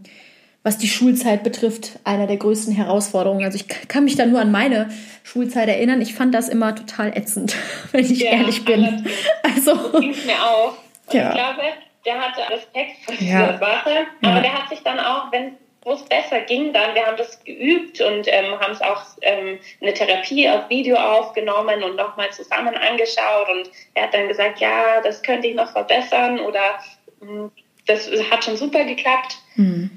was 0.62 0.76
die 0.76 0.88
Schulzeit 0.88 1.42
betrifft, 1.42 1.98
einer 2.04 2.26
der 2.26 2.36
größten 2.36 2.74
Herausforderungen. 2.74 3.44
Also 3.44 3.56
ich 3.56 3.66
kann 3.88 4.04
mich 4.04 4.16
da 4.16 4.26
nur 4.26 4.40
an 4.40 4.50
meine 4.50 4.90
Schulzeit 5.22 5.68
erinnern. 5.68 6.02
Ich 6.02 6.14
fand 6.14 6.34
das 6.34 6.48
immer 6.48 6.74
total 6.74 7.16
ätzend, 7.16 7.56
wenn 7.92 8.04
ich 8.04 8.20
ja, 8.20 8.32
ehrlich 8.32 8.64
bin. 8.64 9.06
Also 9.42 9.74
ging 9.98 10.14
mir 10.26 10.42
auch. 10.42 10.74
Und 11.06 11.14
ja. 11.14 11.28
ich 11.28 11.34
glaube, 11.34 11.62
der 12.06 12.20
hatte 12.20 12.52
Respekt 12.52 13.04
vor 13.04 13.14
dieser 13.14 13.32
ja. 13.32 13.58
Sache, 13.58 14.06
aber 14.22 14.40
der 14.40 14.52
hat 14.54 14.68
sich 14.68 14.80
dann 14.82 14.98
auch, 14.98 15.32
wenn 15.32 15.56
wo 15.82 15.92
es 15.92 16.02
besser 16.02 16.40
ging 16.42 16.72
dann, 16.72 16.94
wir 16.94 17.06
haben 17.06 17.16
das 17.16 17.42
geübt 17.42 18.00
und 18.00 18.26
ähm, 18.28 18.58
haben 18.60 18.72
es 18.72 18.82
auch 18.82 19.02
ähm, 19.22 19.58
eine 19.80 19.94
Therapie 19.94 20.48
auf 20.48 20.68
Video 20.68 20.96
aufgenommen 20.96 21.82
und 21.82 21.96
nochmal 21.96 22.30
zusammen 22.30 22.74
angeschaut 22.74 23.48
und 23.48 23.70
er 23.94 24.04
hat 24.04 24.14
dann 24.14 24.28
gesagt, 24.28 24.60
ja, 24.60 25.00
das 25.02 25.22
könnte 25.22 25.48
ich 25.48 25.54
noch 25.54 25.72
verbessern 25.72 26.38
oder 26.38 26.80
hm, 27.20 27.50
das 27.86 28.10
hat 28.30 28.44
schon 28.44 28.56
super 28.56 28.84
geklappt. 28.84 29.38
Mhm. 29.56 29.90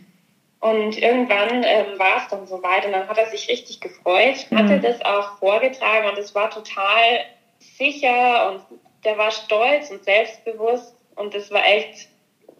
Und 0.64 0.98
irgendwann 0.98 1.62
ähm, 1.66 2.00
war 2.00 2.20
es 2.20 2.30
dann 2.30 2.48
soweit 2.48 2.86
und 2.86 2.94
dann 2.94 3.10
hat 3.10 3.18
er 3.18 3.26
sich 3.26 3.50
richtig 3.50 3.82
gefreut, 3.82 4.46
mhm. 4.50 4.60
hatte 4.60 4.80
das 4.80 5.02
auch 5.02 5.38
vorgetragen 5.38 6.08
und 6.08 6.18
es 6.18 6.34
war 6.34 6.50
total 6.50 7.26
sicher 7.60 8.50
und 8.50 8.80
der 9.04 9.18
war 9.18 9.30
stolz 9.30 9.92
und 9.92 10.06
selbstbewusst 10.06 10.96
und 11.18 11.36
es 11.36 11.52
war 11.52 11.68
echt 11.68 12.08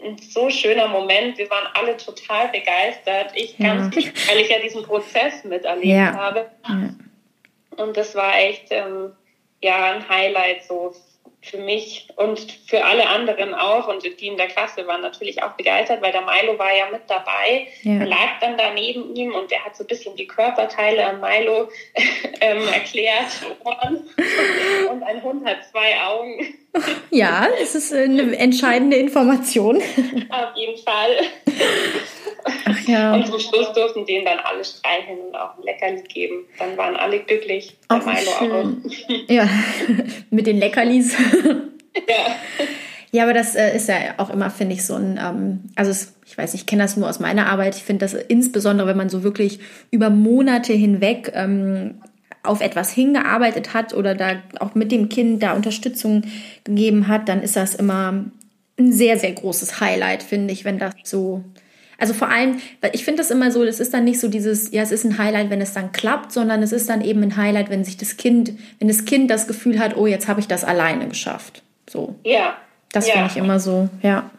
ein 0.04 0.18
so 0.18 0.50
schöner 0.50 0.90
Moment. 0.90 1.38
Wir 1.38 1.50
waren 1.50 1.70
alle 1.76 1.96
total 1.96 2.50
begeistert. 2.50 3.32
Ich 3.36 3.58
ganz, 3.58 3.96
ja. 3.96 4.12
weil 4.28 4.42
ich 4.42 4.50
ja 4.50 4.60
diesen 4.60 4.84
Prozess 4.84 5.46
miterlebt 5.46 5.86
ja. 5.86 6.14
habe. 6.14 6.52
Ja. 6.68 6.90
Und 7.82 7.96
das 7.96 8.16
war 8.16 8.38
echt 8.38 8.66
ähm, 8.72 9.14
ja 9.62 9.94
ein 9.94 10.10
Highlight 10.10 10.66
so 10.66 10.94
für 11.44 11.58
mich 11.58 12.08
und 12.16 12.40
für 12.66 12.84
alle 12.84 13.08
anderen 13.08 13.54
auch. 13.54 13.88
Und 13.88 14.04
die 14.04 14.28
in 14.28 14.38
der 14.38 14.48
Klasse 14.48 14.88
waren 14.88 15.02
natürlich 15.02 15.44
auch 15.44 15.52
begeistert, 15.52 16.02
weil 16.02 16.12
der 16.12 16.22
Milo 16.22 16.58
war 16.58 16.76
ja 16.76 16.90
mit 16.92 17.02
dabei. 17.08 17.68
Ja. 17.84 18.00
Er 18.00 18.06
lag 18.06 18.40
dann 18.42 18.58
da 18.58 18.74
neben 18.74 19.16
ihm 19.16 19.36
und 19.36 19.52
der 19.52 19.64
hat 19.64 19.76
so 19.76 19.84
ein 19.84 19.88
bisschen 19.88 20.16
die 20.16 20.28
Körperteile 20.28 21.06
an 21.06 21.20
Milo 21.20 21.70
ähm, 22.42 22.68
erklärt. 22.68 23.28
Und 24.90 25.04
ein 25.04 25.24
Hund 25.24 25.46
hat 25.46 25.66
zwei 25.70 26.00
Augen. 26.02 26.63
Ja, 27.12 27.48
es 27.62 27.76
ist 27.76 27.94
eine 27.94 28.36
entscheidende 28.38 28.98
Information. 28.98 29.78
Auf 30.30 30.56
jeden 30.56 30.78
Fall. 30.84 31.12
Ach 32.66 32.80
ja. 32.88 33.14
Und 33.14 33.28
zum 33.28 33.40
Schluss 33.40 33.72
durften 33.74 34.06
denen 34.06 34.26
dann 34.26 34.40
alle 34.40 34.66
streicheln 34.66 35.20
und 35.20 35.36
auch 35.36 35.56
ein 35.58 35.64
Leckerli 35.64 36.02
geben. 36.04 36.46
Dann 36.58 36.76
waren 36.76 36.96
alle 36.96 37.20
glücklich. 37.20 37.78
Ach, 37.90 38.04
Milo 38.04 38.32
schön. 38.40 38.52
auch. 38.52 39.28
Ja, 39.30 39.48
mit 40.32 40.48
den 40.48 40.58
Leckerlis. 40.58 41.16
Ja. 41.96 42.36
Ja, 43.12 43.24
aber 43.24 43.34
das 43.34 43.54
äh, 43.54 43.76
ist 43.76 43.88
ja 43.90 44.16
auch 44.18 44.32
immer, 44.32 44.50
finde 44.50 44.74
ich, 44.74 44.84
so 44.84 44.96
ein, 44.96 45.20
ähm, 45.24 45.60
also 45.76 45.92
es, 45.92 46.16
ich 46.26 46.36
weiß, 46.36 46.56
ich 46.56 46.66
kenne 46.66 46.82
das 46.82 46.98
nur 46.98 47.08
aus 47.08 47.20
meiner 47.20 47.46
Arbeit. 47.46 47.76
Ich 47.76 47.84
finde 47.84 48.06
das 48.06 48.16
insbesondere, 48.16 48.88
wenn 48.88 48.98
man 48.98 49.10
so 49.10 49.22
wirklich 49.22 49.60
über 49.92 50.10
Monate 50.10 50.74
hinweg 50.74 51.32
ähm, 51.36 52.02
auf 52.44 52.62
etwas 52.62 52.92
hingearbeitet 52.92 53.74
hat 53.74 53.94
oder 53.94 54.16
da 54.16 54.36
auch 54.60 54.76
mit 54.76 54.92
dem 54.92 55.10
Kind 55.10 55.42
da 55.42 55.54
Unterstützung 55.54 56.24
gegeben 56.64 57.08
hat, 57.08 57.30
dann 57.30 57.42
ist 57.42 57.56
das 57.56 57.76
immer 57.76 58.26
ein 58.78 58.92
sehr, 58.92 59.18
sehr 59.18 59.32
großes 59.32 59.80
Highlight, 59.80 60.24
finde 60.24 60.54
ich, 60.54 60.66
wenn 60.66 60.78
das 60.78 60.94
so 61.04 61.44
also 62.04 62.14
vor 62.14 62.28
allem, 62.28 62.60
ich 62.92 63.06
finde 63.06 63.20
das 63.20 63.32
immer 63.32 63.50
so, 63.50 63.64
das 63.64 63.80
ist 63.80 63.94
dann 63.94 64.04
nicht 64.04 64.20
so 64.20 64.28
dieses, 64.28 64.72
ja, 64.72 64.82
es 64.82 64.92
ist 64.92 65.06
ein 65.06 65.18
Highlight, 65.18 65.50
wenn 65.50 65.62
es 65.62 65.72
dann 65.72 65.94
klappt, 65.94 66.34
sondern 66.34 66.62
es 66.62 66.74
ist 66.74 66.90
dann 66.90 67.02
eben 67.02 67.24
ein 67.24 67.38
Highlight, 67.38 67.70
wenn 67.70 67.86
sich 67.86 67.96
das 67.96 68.18
Kind, 68.18 68.52
wenn 68.80 68.90
das 68.90 69.06
Kind 69.06 69.32
das 69.32 69.48
Gefühl 69.48 69.80
hat, 69.80 69.96
oh, 69.96 70.06
jetzt 70.06 70.28
habe 70.28 70.42
ich 70.42 70.48
das 70.48 70.66
alleine 70.66 71.08
geschafft. 71.08 71.64
So. 71.90 72.16
Ja. 72.26 72.58
Das 72.94 73.08
ja. 73.08 73.14
finde 73.16 73.30
ich 73.32 73.38
immer 73.38 73.60
so, 73.60 73.90
ja. 74.02 74.30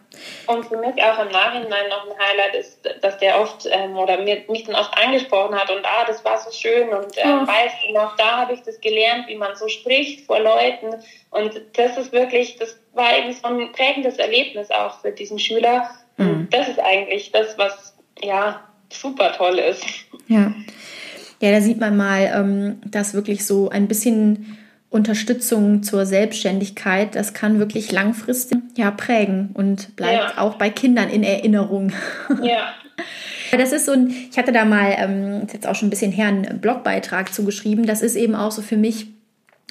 Und 0.47 0.67
für 0.67 0.77
mich 0.77 1.03
auch 1.03 1.19
im 1.19 1.33
Nachhinein 1.33 1.89
noch 1.89 2.07
ein 2.07 2.19
Highlight 2.19 2.55
ist, 2.55 2.79
dass 3.03 3.19
der 3.19 3.41
oft 3.41 3.67
ähm, 3.71 3.97
oder 3.97 4.23
mir, 4.23 4.43
mich 4.49 4.65
dann 4.65 4.77
oft 4.77 4.97
angesprochen 4.97 5.57
hat 5.57 5.71
und 5.71 5.85
ah, 5.85 6.05
das 6.07 6.25
war 6.25 6.39
so 6.39 6.51
schön 6.53 6.89
und 6.91 7.17
ähm, 7.17 7.41
oh. 7.43 7.47
weißt 7.47 7.77
du 7.87 7.93
noch, 7.93 8.17
da 8.17 8.39
habe 8.39 8.55
ich 8.55 8.63
das 8.63 8.81
gelernt, 8.81 9.27
wie 9.27 9.37
man 9.37 9.57
so 9.57 9.67
spricht 9.69 10.27
vor 10.27 10.39
Leuten. 10.39 10.95
Und 11.31 11.61
das 11.75 11.99
ist 11.99 12.13
wirklich, 12.13 12.57
das 12.57 12.79
war 12.93 13.19
eben 13.19 13.33
so 13.33 13.49
ein 13.49 13.73
prägendes 13.73 14.17
Erlebnis 14.17 14.71
auch 14.71 15.01
für 15.01 15.11
diesen 15.11 15.41
Schüler. 15.41 15.91
Mhm. 16.17 16.49
Das 16.51 16.69
ist 16.69 16.79
eigentlich 16.79 17.33
das, 17.33 17.59
was 17.59 17.97
ja 18.23 18.61
super 18.91 19.33
toll 19.33 19.59
ist. 19.59 19.85
Ja. 20.29 20.53
Ja, 21.41 21.51
da 21.51 21.61
sieht 21.61 21.81
man 21.81 21.97
mal, 21.97 22.33
ähm, 22.35 22.81
dass 22.87 23.15
wirklich 23.15 23.45
so 23.45 23.69
ein 23.69 23.89
bisschen 23.89 24.64
Unterstützung 24.95 25.83
zur 25.83 26.07
Selbstständigkeit, 26.07 27.17
das 27.17 27.35
kann 27.35 27.59
wirklich 27.59 27.91
langfristig 27.91 28.61
ja 28.77 28.93
prägen 28.93 29.51
und 29.53 29.97
bleibt 29.97 30.37
ja. 30.37 30.41
auch 30.41 30.55
bei 30.55 30.71
Kindern 30.71 31.11
in 31.11 31.25
Erinnerung. 31.25 31.93
Ja. 32.43 32.69
Das 33.57 33.71
ist 33.71 33.87
so 33.87 33.93
ein, 33.93 34.13
ich 34.33 34.37
hatte 34.37 34.51
da 34.51 34.65
mal, 34.65 34.97
ähm, 34.99 35.47
jetzt 35.53 35.69
auch 35.69 35.77
schon 35.77 35.87
ein 35.87 35.91
bisschen 35.91 36.11
her, 36.11 36.27
einen 36.27 36.61
Blogbeitrag 36.61 37.33
zugeschrieben. 37.33 37.87
Das 37.87 38.03
ist 38.03 38.17
eben 38.17 38.35
auch 38.35 38.51
so 38.51 38.63
für 38.63 38.77
mich 38.77 39.14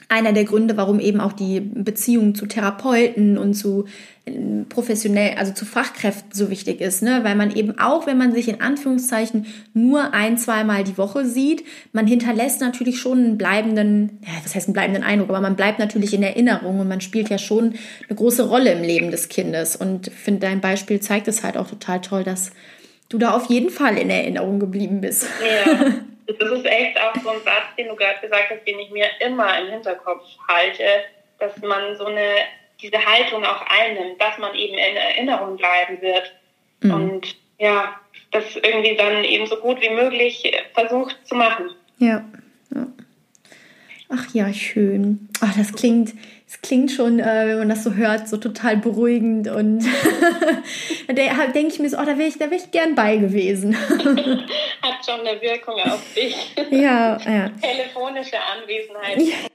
einer 0.09 0.33
der 0.33 0.43
Gründe, 0.43 0.77
warum 0.77 0.99
eben 0.99 1.19
auch 1.19 1.33
die 1.33 1.59
Beziehung 1.59 2.35
zu 2.35 2.45
Therapeuten 2.45 3.37
und 3.37 3.53
zu 3.53 3.85
äh, 4.25 4.63
professionell, 4.69 5.37
also 5.37 5.53
zu 5.53 5.65
Fachkräften 5.65 6.31
so 6.31 6.49
wichtig 6.49 6.81
ist, 6.81 7.03
ne? 7.03 7.21
Weil 7.23 7.35
man 7.35 7.55
eben 7.55 7.77
auch, 7.79 8.07
wenn 8.07 8.17
man 8.17 8.33
sich 8.33 8.47
in 8.47 8.61
Anführungszeichen 8.61 9.45
nur 9.73 10.13
ein, 10.13 10.37
zweimal 10.37 10.83
die 10.83 10.97
Woche 10.97 11.25
sieht, 11.25 11.63
man 11.91 12.07
hinterlässt 12.07 12.61
natürlich 12.61 12.99
schon 12.99 13.17
einen 13.17 13.37
bleibenden, 13.37 14.19
ja, 14.21 14.33
was 14.43 14.55
heißt 14.55 14.67
einen 14.67 14.73
bleibenden 14.73 15.03
Eindruck, 15.03 15.29
aber 15.29 15.41
man 15.41 15.55
bleibt 15.55 15.79
natürlich 15.79 16.13
in 16.13 16.23
Erinnerung 16.23 16.79
und 16.79 16.87
man 16.87 17.01
spielt 17.01 17.29
ja 17.29 17.37
schon 17.37 17.73
eine 18.07 18.15
große 18.15 18.47
Rolle 18.47 18.71
im 18.71 18.81
Leben 18.81 19.11
des 19.11 19.29
Kindes. 19.29 19.75
Und 19.75 20.09
finde, 20.11 20.41
dein 20.41 20.61
Beispiel 20.61 20.99
zeigt 20.99 21.27
es 21.27 21.43
halt 21.43 21.57
auch 21.57 21.69
total 21.69 22.01
toll, 22.01 22.23
dass 22.23 22.51
du 23.09 23.17
da 23.17 23.31
auf 23.31 23.45
jeden 23.45 23.69
Fall 23.69 23.97
in 23.97 24.09
Erinnerung 24.09 24.59
geblieben 24.59 25.01
bist. 25.01 25.27
Ja. 25.41 25.93
Das 26.25 26.51
ist 26.51 26.65
echt 26.65 26.97
auch 27.01 27.13
so 27.21 27.29
ein 27.31 27.41
Satz, 27.43 27.75
den 27.77 27.89
du 27.89 27.95
gerade 27.97 28.19
gesagt 28.21 28.49
hast, 28.49 28.65
den 28.65 28.79
ich 28.79 28.89
mir 28.91 29.07
immer 29.19 29.59
im 29.59 29.67
Hinterkopf 29.67 30.23
halte, 30.47 30.85
dass 31.37 31.57
man 31.57 31.97
so 31.97 32.05
eine, 32.05 32.35
diese 32.81 32.97
Haltung 32.97 33.43
auch 33.43 33.61
einnimmt, 33.67 34.21
dass 34.21 34.37
man 34.37 34.55
eben 34.55 34.73
in 34.73 34.95
Erinnerung 34.95 35.57
bleiben 35.57 36.01
wird. 36.01 36.33
Mhm. 36.81 36.93
Und 36.93 37.35
ja, 37.59 37.99
das 38.31 38.55
irgendwie 38.55 38.95
dann 38.95 39.23
eben 39.25 39.45
so 39.47 39.57
gut 39.57 39.81
wie 39.81 39.89
möglich 39.89 40.49
versucht 40.73 41.17
zu 41.25 41.35
machen. 41.35 41.71
Ja. 41.97 42.23
ja. 42.73 42.87
Ach 44.09 44.33
ja, 44.33 44.53
schön. 44.53 45.29
Ach, 45.41 45.55
das 45.57 45.73
klingt, 45.73 46.13
das 46.45 46.61
klingt 46.61 46.91
schon, 46.91 47.19
äh, 47.19 47.47
wenn 47.47 47.59
man 47.59 47.69
das 47.69 47.83
so 47.83 47.93
hört, 47.93 48.27
so 48.27 48.37
total 48.37 48.77
beruhigend 48.77 49.47
und 49.47 49.79
da 51.07 51.47
denke 51.47 51.73
ich 51.73 51.79
mir 51.79 51.89
so, 51.89 51.97
oh, 51.97 52.05
da 52.05 52.17
wäre 52.17 52.27
ich, 52.27 52.39
wär 52.39 52.51
ich 52.51 52.71
gern 52.71 52.95
bei 52.95 53.17
gewesen. 53.17 53.75
Hat 53.89 55.05
schon 55.05 55.25
eine 55.25 55.41
Wirkung 55.41 55.75
auf 55.81 56.01
dich. 56.15 56.35
Ja, 56.69 57.17
ja. 57.25 57.49
Telefonische 57.61 58.37
Anwesenheit. 58.37 59.49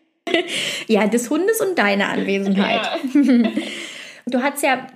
Ja, 0.89 1.07
des 1.07 1.31
Hundes 1.31 1.61
und 1.61 1.79
deine 1.79 2.09
Anwesenheit. 2.09 2.91
Ja. 3.15 3.51
Du 4.27 4.43
hast 4.43 4.63
ja 4.63 4.87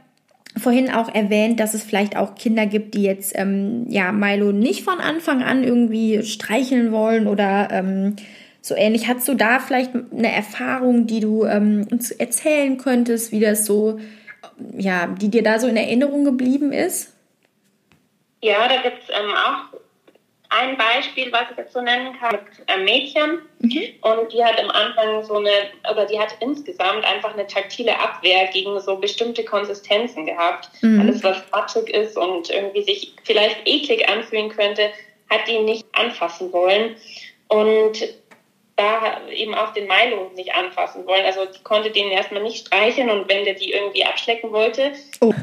vorhin 0.56 0.90
auch 0.90 1.14
erwähnt, 1.14 1.60
dass 1.60 1.74
es 1.74 1.82
vielleicht 1.82 2.16
auch 2.16 2.34
Kinder 2.34 2.66
gibt, 2.66 2.94
die 2.94 3.02
jetzt 3.02 3.32
ähm, 3.36 3.86
ja 3.88 4.12
Milo 4.12 4.52
nicht 4.52 4.82
von 4.82 4.98
Anfang 4.98 5.42
an 5.42 5.64
irgendwie 5.64 6.22
streicheln 6.22 6.92
wollen 6.92 7.26
oder 7.26 7.68
ähm, 7.70 8.16
so 8.62 8.74
ähnlich. 8.74 9.08
Hast 9.08 9.28
du 9.28 9.34
da 9.34 9.58
vielleicht 9.58 9.90
eine 9.94 10.32
Erfahrung, 10.32 11.06
die 11.06 11.20
du 11.20 11.44
ähm, 11.44 11.86
uns 11.90 12.10
erzählen 12.12 12.78
könntest, 12.78 13.32
wie 13.32 13.40
das 13.40 13.66
so, 13.66 14.00
ja, 14.78 15.08
die 15.08 15.28
dir 15.28 15.42
da 15.42 15.58
so 15.58 15.66
in 15.66 15.76
Erinnerung 15.76 16.24
geblieben 16.24 16.72
ist? 16.72 17.12
Ja, 18.40 18.66
da 18.68 18.80
gibt 18.82 19.02
es 19.02 19.08
ähm, 19.10 19.30
auch 19.30 19.78
ein 20.48 20.76
Beispiel, 20.76 21.32
was 21.32 21.50
ich 21.50 21.56
jetzt 21.56 21.72
so 21.72 21.80
nennen 21.80 22.14
kann, 22.18 22.32
mit 22.32 22.68
einem 22.68 22.84
Mädchen. 22.84 23.38
Mhm. 23.60 23.82
Und 24.02 24.32
die 24.32 24.44
hat 24.44 24.62
am 24.62 24.70
Anfang 24.70 25.24
so 25.24 25.36
eine, 25.36 25.50
oder 25.90 26.06
die 26.06 26.18
hat 26.18 26.36
insgesamt 26.40 27.04
einfach 27.04 27.32
eine 27.32 27.46
taktile 27.46 27.98
Abwehr 27.98 28.48
gegen 28.48 28.78
so 28.80 28.96
bestimmte 28.96 29.44
Konsistenzen 29.44 30.26
gehabt. 30.26 30.68
Mhm. 30.82 31.00
Alles, 31.00 31.24
was 31.24 31.42
matschig 31.50 31.88
ist 31.90 32.16
und 32.16 32.50
irgendwie 32.50 32.82
sich 32.82 33.14
vielleicht 33.24 33.56
eklig 33.64 34.08
anfühlen 34.08 34.50
könnte, 34.50 34.90
hat 35.30 35.48
die 35.48 35.58
nicht 35.58 35.86
anfassen 35.92 36.52
wollen. 36.52 36.96
Und 37.48 38.02
da 38.76 39.28
eben 39.28 39.54
auch 39.54 39.72
den 39.72 39.86
Milo 39.86 40.30
nicht 40.34 40.54
anfassen 40.54 41.06
wollen. 41.06 41.24
Also 41.24 41.44
die 41.46 41.62
konnte 41.62 41.90
den 41.90 42.10
erstmal 42.10 42.42
nicht 42.42 42.66
streicheln 42.66 43.10
und 43.10 43.28
wenn 43.28 43.44
der 43.44 43.54
die 43.54 43.72
irgendwie 43.72 44.04
abschlecken 44.04 44.52
wollte. 44.52 44.92
Oh. 45.20 45.34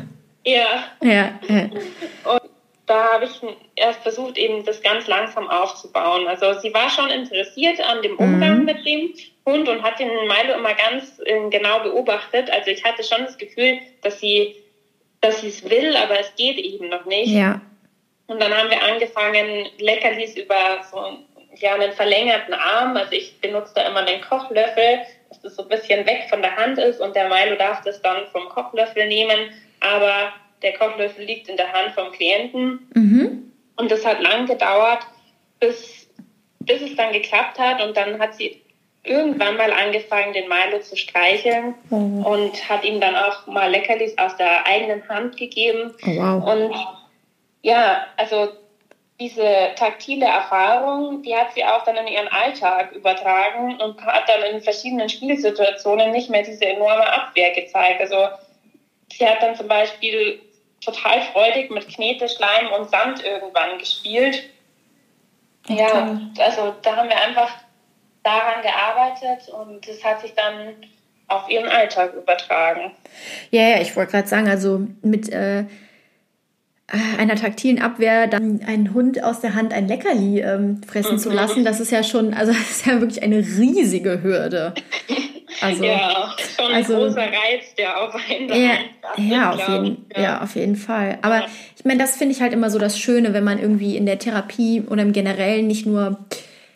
Ja. 0.46 0.86
ja. 1.02 1.40
Und 1.48 2.42
da 2.86 3.14
habe 3.14 3.26
ich 3.26 3.42
erst 3.76 4.02
versucht, 4.02 4.38
eben 4.38 4.66
das 4.66 4.82
ganz 4.82 5.08
langsam 5.08 5.48
aufzubauen. 5.48 6.28
Also 6.28 6.60
sie 6.60 6.74
war 6.74 6.90
schon 6.90 7.10
interessiert 7.10 7.80
an 7.82 8.02
dem 8.02 8.18
Umgang 8.18 8.60
mhm. 8.60 8.66
mit 8.66 8.86
dem 8.86 9.14
Hund 9.46 9.70
und 9.70 9.84
hat 9.84 10.00
den 10.00 10.10
Milo 10.10 10.58
immer 10.58 10.74
ganz 10.74 11.20
äh, 11.26 11.50
genau 11.50 11.82
beobachtet. 11.82 12.50
Also 12.50 12.72
ich 12.72 12.84
hatte 12.84 13.04
schon 13.04 13.26
das 13.26 13.38
Gefühl, 13.38 13.80
dass 14.02 14.20
sie 14.20 14.56
dass 15.22 15.42
sie 15.42 15.50
es 15.50 15.70
will, 15.70 15.96
aber 15.96 16.20
es 16.20 16.34
geht 16.36 16.58
eben 16.58 16.90
noch 16.90 17.06
nicht. 17.06 17.30
Ja. 17.30 17.62
Und 18.28 18.42
dann 18.42 18.54
haben 18.54 18.70
wir 18.70 18.82
angefangen, 18.84 19.68
Leckerlis 19.80 20.38
über 20.38 20.84
so 20.90 21.18
ja, 21.62 21.76
einen 21.76 21.92
verlängerten 21.94 22.54
Arm. 22.54 22.98
Also 22.98 23.14
ich 23.14 23.40
benutze 23.42 23.74
da 23.76 23.88
immer 23.88 24.04
den 24.04 24.22
Kochlöffel, 24.22 25.00
dass 25.30 25.42
das 25.42 25.56
so 25.56 25.64
ein 25.64 25.70
bisschen 25.70 26.06
weg 26.06 26.28
von 26.30 26.42
der 26.42 26.56
Hand 26.56 26.78
ist 26.78 27.00
und 27.00 27.16
der 27.16 27.30
Milo 27.30 27.56
darf 27.56 27.82
das 27.84 28.02
dann 28.02 28.28
vom 28.28 28.50
Kochlöffel 28.50 29.08
nehmen, 29.08 29.52
aber 29.80 30.34
der 30.62 30.74
Kochlöffel 30.74 31.26
liegt 31.26 31.50
in 31.50 31.58
der 31.58 31.72
Hand 31.72 31.92
vom 31.94 32.12
Klienten. 32.12 32.90
Mhm. 32.94 33.52
Und 33.78 33.92
das 33.92 34.06
hat 34.06 34.22
lang 34.22 34.46
gedauert, 34.46 35.06
bis, 35.60 36.10
bis 36.60 36.82
es 36.82 36.96
dann 36.96 37.14
geklappt 37.14 37.58
hat 37.58 37.82
und 37.82 37.96
dann 37.96 38.20
hat 38.20 38.36
sie 38.36 38.62
irgendwann 39.04 39.56
mal 39.58 39.72
angefangen, 39.72 40.34
den 40.34 40.50
Milo 40.50 40.82
zu 40.82 40.98
streicheln 40.98 41.76
mhm. 41.90 42.26
und 42.26 42.70
hat 42.70 42.84
ihm 42.84 43.00
dann 43.00 43.16
auch 43.16 43.48
mal 43.48 43.72
Leckerlis 43.72 44.18
aus 44.18 44.36
der 44.38 44.68
eigenen 44.68 45.08
Hand 45.08 45.38
gegeben. 45.38 45.94
Oh, 46.06 46.16
wow. 46.16 46.54
Und 46.54 46.76
ja, 47.62 48.06
also 48.18 48.50
diese 49.20 49.72
taktile 49.76 50.26
Erfahrung, 50.26 51.22
die 51.24 51.36
hat 51.36 51.54
sie 51.54 51.66
auch 51.66 51.84
dann 51.84 51.98
in 51.98 52.08
ihren 52.08 52.30
Alltag 52.30 52.94
übertragen 52.94 53.80
und 53.82 54.02
hat 54.06 54.30
dann 54.30 54.44
in 54.54 54.62
verschiedenen 54.62 55.10
Spielsituationen 55.10 56.12
nicht 56.12 56.30
mehr 56.30 56.44
diese 56.44 56.66
enorme 56.66 57.06
Abwehr 57.12 57.54
gezeigt. 57.54 58.00
Also 58.00 58.30
sie 59.12 59.28
hat 59.28 59.44
dann 59.44 59.56
zum 59.56 59.68
Beispiel 59.68 60.42
total 60.80 61.22
freudig 61.34 61.70
mit 61.70 61.90
Knete, 61.90 62.30
Schleim 62.30 62.72
und 62.78 62.90
Sand 62.90 63.24
irgendwann 63.24 63.78
gespielt. 63.78 64.44
Okay. 65.70 65.80
Ja, 65.80 66.20
also 66.40 66.74
da 66.82 66.96
haben 66.96 67.10
wir 67.10 67.22
einfach 67.22 67.52
daran 68.24 68.62
gearbeitet 68.62 69.50
und 69.50 69.86
es 69.88 70.04
hat 70.04 70.22
sich 70.22 70.34
dann 70.34 70.76
auf 71.28 71.50
ihren 71.50 71.68
Alltag 71.68 72.14
übertragen. 72.14 72.92
Ja, 73.52 73.62
ja, 73.70 73.82
ich 73.82 73.96
wollte 73.96 74.14
gerade 74.14 74.28
sagen, 74.28 74.48
also 74.48 74.82
mit 75.02 75.30
äh, 75.30 75.66
einer 77.18 77.36
taktilen 77.36 77.80
Abwehr 77.80 78.28
dann 78.28 78.62
einen 78.66 78.94
Hund 78.94 79.24
aus 79.24 79.42
der 79.42 79.54
Hand 79.54 79.74
ein 79.74 79.88
Leckerli 79.88 80.42
ähm, 80.42 80.82
fressen 80.88 81.14
mhm. 81.14 81.20
zu 81.20 81.30
lassen, 81.30 81.64
das 81.64 81.80
ist 81.80 81.92
ja 81.92 82.04
schon, 82.04 82.34
also 82.34 82.52
das 82.60 82.72
ist 82.72 82.86
ja 82.86 83.00
wirklich 83.00 83.22
eine 83.24 83.38
riesige 83.38 84.24
Hürde. 84.24 84.74
Also, 85.62 85.84
ja, 85.84 86.34
schon 86.56 86.68
ein 86.68 86.76
also, 86.76 86.96
großer 86.96 87.22
Reiz, 87.22 87.76
der 87.78 88.00
auf 88.00 88.16
einen 88.16 88.48
ja, 88.48 88.78
ja, 89.18 89.52
auf 89.52 89.68
jeden, 89.68 90.06
ja. 90.16 90.22
ja. 90.22 90.42
auf 90.42 90.56
jeden 90.56 90.76
Fall. 90.76 91.18
Aber 91.22 91.44
ich 91.76 91.84
meine, 91.84 92.00
das 92.00 92.16
finde 92.16 92.34
ich 92.34 92.42
halt 92.42 92.54
immer 92.54 92.70
so 92.70 92.80
das 92.80 92.98
Schöne, 92.98 93.34
wenn 93.34 93.44
man 93.44 93.60
irgendwie 93.60 93.98
in 93.98 94.06
der 94.06 94.20
Therapie 94.20 94.84
oder 94.88 95.02
im 95.02 95.12
Generellen 95.12 95.68
nicht 95.68 95.86
nur 95.86 96.20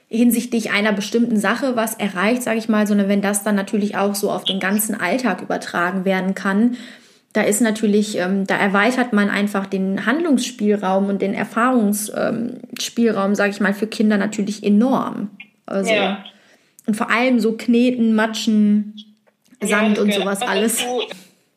hinsichtlich 0.10 0.72
einer 0.72 0.92
bestimmten 0.92 1.38
Sache 1.38 1.78
was 1.78 1.94
erreicht, 1.94 2.44
sage 2.44 2.58
ich 2.58 2.68
mal, 2.68 2.86
sondern 2.86 3.08
wenn 3.08 3.22
das 3.22 3.44
dann 3.44 3.56
natürlich 3.56 3.96
auch 3.96 4.16
so 4.16 4.32
auf 4.32 4.44
den 4.44 4.60
ganzen 4.60 5.00
Alltag 5.00 5.42
übertragen 5.42 6.04
werden 6.04 6.34
kann 6.36 6.76
da 7.34 7.42
ist 7.42 7.62
natürlich, 7.62 8.18
ähm, 8.18 8.46
da 8.46 8.56
erweitert 8.58 9.12
man 9.12 9.30
einfach 9.30 9.66
den 9.66 10.06
Handlungsspielraum 10.06 11.10
und 11.10 11.22
den 11.22 11.34
Erfahrungsspielraum, 11.34 13.30
ähm, 13.32 13.36
sage 13.36 13.50
ich 13.50 13.60
mal, 13.60 13.74
für 13.74 13.88
Kinder 13.88 14.18
natürlich 14.18 14.64
enorm. 14.64 15.32
Also, 15.66 15.92
ja. 15.92 16.24
Und 16.86 16.96
vor 16.96 17.10
allem 17.10 17.40
so 17.40 17.58
Kneten, 17.58 18.14
Matschen, 18.14 18.94
Sand 19.62 19.98
ja, 19.98 20.04
und 20.04 20.14
sowas 20.14 20.42
alles. 20.42 20.86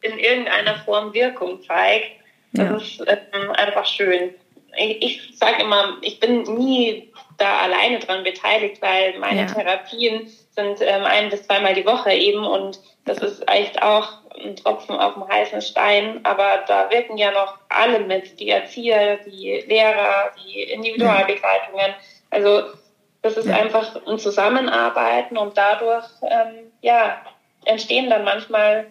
In 0.01 0.19
irgendeiner 0.19 0.77
Form 0.77 1.13
Wirkung 1.13 1.61
zeigt. 1.63 2.07
Das 2.53 2.69
ja. 2.69 2.77
ist 2.77 3.01
ähm, 3.33 3.51
einfach 3.51 3.85
schön. 3.85 4.31
Ich, 4.79 5.03
ich 5.03 5.37
sage 5.37 5.63
immer, 5.63 5.99
ich 6.01 6.21
bin 6.21 6.43
nie 6.43 7.11
da 7.39 7.59
alleine 7.59 7.99
dran 7.99 8.25
beteiligt, 8.25 8.81
weil 8.81 9.19
meine. 9.19 9.47
Therapien 9.47 10.31
sind 10.57 10.81
ähm, 10.81 11.05
ein 11.05 11.29
bis 11.29 11.43
zweimal 11.43 11.75
die 11.75 11.87
Woche 11.87 12.13
eben 12.13 12.45
und 12.45 12.81
das 13.05 13.19
ist 13.19 13.49
echt 13.49 13.83
auch 13.83 14.09
ein 14.43 14.57
Tropfen 14.57 14.97
auf 14.97 15.15
dem 15.15 15.29
heißen 15.29 15.63
Stein, 15.63 16.21
aber 16.25 16.65
da 16.67 16.91
wirken 16.91 17.17
ja 17.19 17.31
noch 17.31 17.59
alle 17.69 18.01
mit, 18.01 18.41
die 18.41 18.49
Erzieher, 18.49 19.19
die 19.19 19.65
Lehrer, 19.67 20.33
die 20.43 20.63
Individualbegleitungen. 20.63 21.95
Also 22.31 22.65
das 23.23 23.37
ist 23.37 23.51
einfach 23.51 23.97
ein 24.07 24.19
Zusammenarbeiten 24.19 25.37
und 25.37 25.57
dadurch 25.57 26.07
ähm, 26.23 26.73
ja, 26.81 27.21
entstehen 27.65 28.11
dann 28.11 28.25
manchmal 28.25 28.87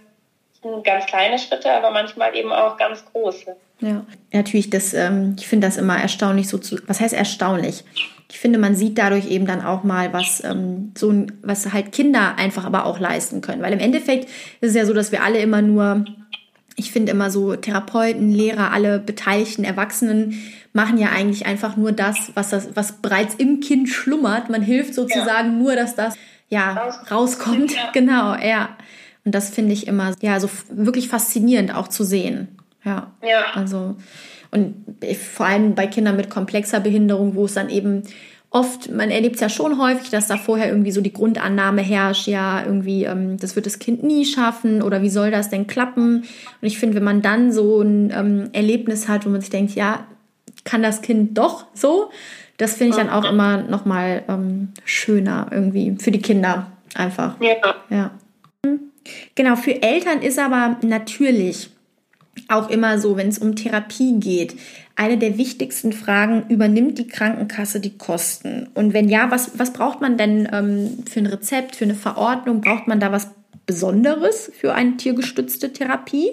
ganz 0.83 1.05
kleine 1.05 1.39
Schritte, 1.39 1.71
aber 1.71 1.91
manchmal 1.91 2.35
eben 2.35 2.51
auch 2.51 2.77
ganz 2.77 3.03
große. 3.11 3.55
Ja, 3.79 4.05
natürlich, 4.31 4.69
das, 4.69 4.93
ähm, 4.93 5.35
ich 5.37 5.47
finde 5.47 5.67
das 5.67 5.77
immer 5.77 5.97
erstaunlich 5.97 6.47
so 6.47 6.57
zu, 6.57 6.77
was 6.87 6.99
heißt 6.99 7.13
erstaunlich? 7.13 7.83
Ich 8.31 8.39
finde, 8.39 8.57
man 8.57 8.75
sieht 8.75 8.97
dadurch 8.97 9.29
eben 9.29 9.45
dann 9.45 9.63
auch 9.63 9.83
mal, 9.83 10.11
was 10.11 10.43
ähm, 10.43 10.93
so 10.97 11.13
was 11.43 11.71
halt 11.73 11.91
Kinder 11.91 12.35
einfach 12.37 12.65
aber 12.65 12.85
auch 12.85 12.99
leisten 12.99 13.41
können. 13.41 13.61
Weil 13.61 13.73
im 13.73 13.79
Endeffekt 13.79 14.25
ist 14.61 14.69
es 14.69 14.75
ja 14.75 14.85
so, 14.85 14.93
dass 14.93 15.11
wir 15.11 15.23
alle 15.23 15.39
immer 15.39 15.61
nur, 15.61 16.05
ich 16.75 16.91
finde 16.91 17.11
immer 17.11 17.29
so 17.29 17.55
Therapeuten, 17.55 18.31
Lehrer, 18.31 18.71
alle 18.71 18.99
beteiligten 18.99 19.63
Erwachsenen 19.63 20.41
machen 20.73 20.97
ja 20.97 21.09
eigentlich 21.09 21.45
einfach 21.45 21.77
nur 21.77 21.91
das, 21.91 22.31
was 22.33 22.49
das, 22.49 22.75
was 22.75 22.93
bereits 22.93 23.35
im 23.35 23.59
Kind 23.59 23.89
schlummert. 23.89 24.49
Man 24.49 24.61
hilft 24.61 24.95
sozusagen 24.95 25.51
ja. 25.51 25.57
nur, 25.57 25.75
dass 25.75 25.95
das 25.95 26.15
ja 26.49 26.93
rauskommt. 27.11 27.73
Ja. 27.73 27.81
Genau, 27.93 28.35
ja. 28.35 28.69
Und 29.25 29.35
das 29.35 29.49
finde 29.49 29.73
ich 29.73 29.87
immer 29.87 30.13
ja 30.21 30.39
so 30.39 30.49
wirklich 30.69 31.09
faszinierend 31.09 31.75
auch 31.75 31.87
zu 31.87 32.03
sehen. 32.03 32.47
Ja. 32.83 33.11
Ja. 33.21 33.45
Also 33.55 33.95
und 34.51 34.75
vor 35.17 35.47
allem 35.47 35.75
bei 35.75 35.87
Kindern 35.87 36.15
mit 36.15 36.29
komplexer 36.29 36.79
Behinderung, 36.79 37.35
wo 37.35 37.45
es 37.45 37.55
dann 37.55 37.69
eben 37.69 38.03
oft, 38.55 38.89
man 38.89 39.11
erlebt 39.11 39.35
es 39.35 39.41
ja 39.41 39.49
schon 39.49 39.81
häufig, 39.81 40.09
dass 40.11 40.27
da 40.27 40.37
vorher 40.37 40.69
irgendwie 40.69 40.91
so 40.91 41.01
die 41.01 41.11
Grundannahme 41.11 41.81
herrscht, 41.81 42.27
ja, 42.27 42.63
irgendwie, 42.63 43.03
ähm, 43.03 43.35
das 43.37 43.57
wird 43.57 43.65
das 43.65 43.79
Kind 43.79 44.03
nie 44.03 44.23
schaffen 44.23 44.81
oder 44.81 45.01
wie 45.01 45.09
soll 45.09 45.29
das 45.29 45.49
denn 45.49 45.67
klappen? 45.67 46.19
Und 46.61 46.67
ich 46.67 46.79
finde, 46.79 46.95
wenn 46.95 47.03
man 47.03 47.21
dann 47.21 47.51
so 47.51 47.81
ein 47.81 48.13
ähm, 48.15 48.49
Erlebnis 48.53 49.09
hat, 49.09 49.25
wo 49.25 49.29
man 49.29 49.41
sich 49.41 49.49
denkt, 49.49 49.73
ja, 49.75 50.07
kann 50.63 50.81
das 50.81 51.01
Kind 51.01 51.37
doch 51.37 51.65
so, 51.73 52.09
das 52.55 52.75
finde 52.75 52.91
ich 52.91 52.95
dann 52.95 53.09
auch 53.09 53.29
immer 53.29 53.57
nochmal 53.57 54.23
ähm, 54.29 54.69
schöner 54.85 55.47
irgendwie 55.51 55.97
für 55.99 56.11
die 56.11 56.21
Kinder 56.21 56.71
einfach. 56.93 57.35
Ja. 57.41 57.55
ja. 57.89 58.11
Genau, 59.35 59.55
für 59.55 59.81
Eltern 59.81 60.21
ist 60.21 60.39
aber 60.39 60.77
natürlich 60.81 61.69
auch 62.47 62.69
immer 62.69 62.99
so, 62.99 63.17
wenn 63.17 63.29
es 63.29 63.39
um 63.39 63.55
Therapie 63.55 64.19
geht, 64.19 64.55
eine 64.95 65.17
der 65.17 65.37
wichtigsten 65.37 65.93
Fragen, 65.93 66.45
übernimmt 66.49 66.97
die 66.97 67.07
Krankenkasse 67.07 67.79
die 67.79 67.97
Kosten? 67.97 68.69
Und 68.73 68.93
wenn 68.93 69.09
ja, 69.09 69.31
was, 69.31 69.57
was 69.57 69.73
braucht 69.73 70.01
man 70.01 70.17
denn 70.17 70.47
ähm, 70.51 71.03
für 71.09 71.19
ein 71.19 71.25
Rezept, 71.25 71.75
für 71.75 71.85
eine 71.85 71.95
Verordnung? 71.95 72.61
Braucht 72.61 72.87
man 72.87 72.99
da 72.99 73.11
was 73.11 73.29
Besonderes 73.65 74.51
für 74.57 74.73
eine 74.73 74.97
tiergestützte 74.97 75.73
Therapie? 75.73 76.29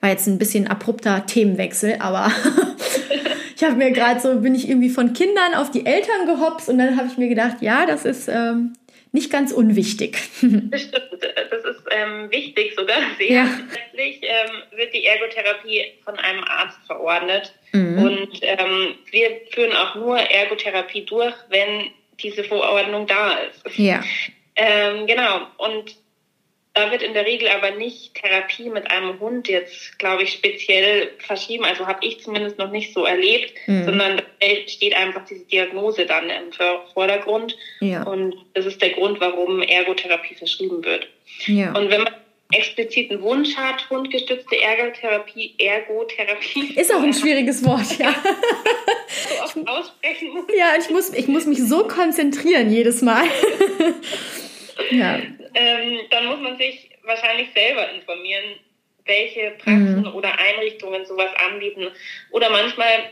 War 0.00 0.10
jetzt 0.10 0.26
ein 0.26 0.38
bisschen 0.38 0.66
abrupter 0.66 1.24
Themenwechsel, 1.26 1.96
aber 2.00 2.30
ich 3.56 3.64
habe 3.64 3.76
mir 3.76 3.90
gerade 3.92 4.20
so, 4.20 4.40
bin 4.40 4.54
ich 4.54 4.68
irgendwie 4.68 4.90
von 4.90 5.12
Kindern 5.12 5.54
auf 5.56 5.70
die 5.70 5.86
Eltern 5.86 6.26
gehopst 6.26 6.68
und 6.68 6.78
dann 6.78 6.96
habe 6.96 7.08
ich 7.08 7.18
mir 7.18 7.28
gedacht, 7.28 7.56
ja, 7.60 7.86
das 7.86 8.04
ist 8.04 8.28
ähm, 8.28 8.74
nicht 9.12 9.30
ganz 9.30 9.52
unwichtig. 9.52 10.18
Das 10.42 10.82
stimmt, 10.82 11.22
das 11.22 11.64
ist 11.64 11.82
ähm, 11.90 12.30
wichtig 12.30 12.74
sogar 12.76 12.98
sehr. 13.18 13.28
Ja. 13.36 13.48
Letztlich 13.72 14.20
ähm, 14.22 14.78
wird 14.78 14.94
die 14.94 15.04
Ergotherapie 15.04 15.84
von 16.04 16.16
einem 16.18 16.44
Arzt 16.44 16.78
verordnet 16.86 17.52
mhm. 17.72 17.98
und 17.98 18.38
ähm, 18.42 18.94
wir 19.10 19.40
führen 19.50 19.72
auch 19.72 19.94
nur 19.94 20.18
Ergotherapie 20.18 21.04
durch, 21.04 21.34
wenn 21.48 21.90
diese 22.20 22.44
Verordnung 22.44 23.06
da 23.06 23.32
ist. 23.38 23.78
Ja. 23.78 24.02
Ähm, 24.56 25.06
genau, 25.06 25.46
und 25.58 25.96
da 26.76 26.90
wird 26.90 27.02
in 27.02 27.14
der 27.14 27.24
Regel 27.24 27.48
aber 27.48 27.70
nicht 27.70 28.14
Therapie 28.14 28.68
mit 28.68 28.90
einem 28.90 29.18
Hund 29.18 29.48
jetzt, 29.48 29.98
glaube 29.98 30.24
ich, 30.24 30.32
speziell 30.32 31.10
verschrieben. 31.18 31.64
Also 31.64 31.86
habe 31.86 32.04
ich 32.06 32.20
zumindest 32.20 32.58
noch 32.58 32.70
nicht 32.70 32.92
so 32.92 33.06
erlebt, 33.06 33.54
mhm. 33.66 33.86
sondern 33.86 34.22
steht 34.66 34.94
einfach 34.94 35.24
diese 35.24 35.46
Diagnose 35.46 36.04
dann 36.04 36.28
im 36.28 36.52
Vordergrund. 36.92 37.56
Ja. 37.80 38.02
Und 38.02 38.36
das 38.52 38.66
ist 38.66 38.82
der 38.82 38.90
Grund, 38.90 39.20
warum 39.20 39.62
Ergotherapie 39.62 40.34
verschrieben 40.34 40.84
wird. 40.84 41.08
Ja. 41.46 41.72
Und 41.72 41.90
wenn 41.90 42.02
man 42.02 42.12
explizit 42.52 43.10
einen 43.10 43.22
Wunsch 43.22 43.56
hat, 43.56 43.88
hundgestützte 43.88 44.60
Ergotherapie, 44.60 45.54
Ergotherapie. 45.58 46.74
Ist 46.74 46.94
auch 46.94 47.02
ein 47.02 47.14
schwieriges 47.14 47.64
Wort, 47.64 47.98
ja. 47.98 48.14
so 49.28 49.42
oft 49.42 49.68
aussprechen 49.68 50.28
muss. 50.34 50.44
Ja, 50.54 50.74
ich 50.78 50.90
muss, 50.90 51.10
ich 51.14 51.26
muss 51.26 51.46
mich 51.46 51.58
so 51.66 51.88
konzentrieren 51.88 52.70
jedes 52.70 53.00
Mal. 53.00 53.24
Ja 54.90 55.20
ähm, 55.56 56.00
dann 56.10 56.26
muss 56.26 56.40
man 56.40 56.58
sich 56.58 56.90
wahrscheinlich 57.04 57.48
selber 57.54 57.90
informieren, 57.90 58.44
welche 59.06 59.52
Praxen 59.52 60.02
mhm. 60.02 60.14
oder 60.14 60.38
Einrichtungen 60.38 61.06
sowas 61.06 61.30
anbieten. 61.48 61.88
Oder 62.30 62.50
manchmal 62.50 63.10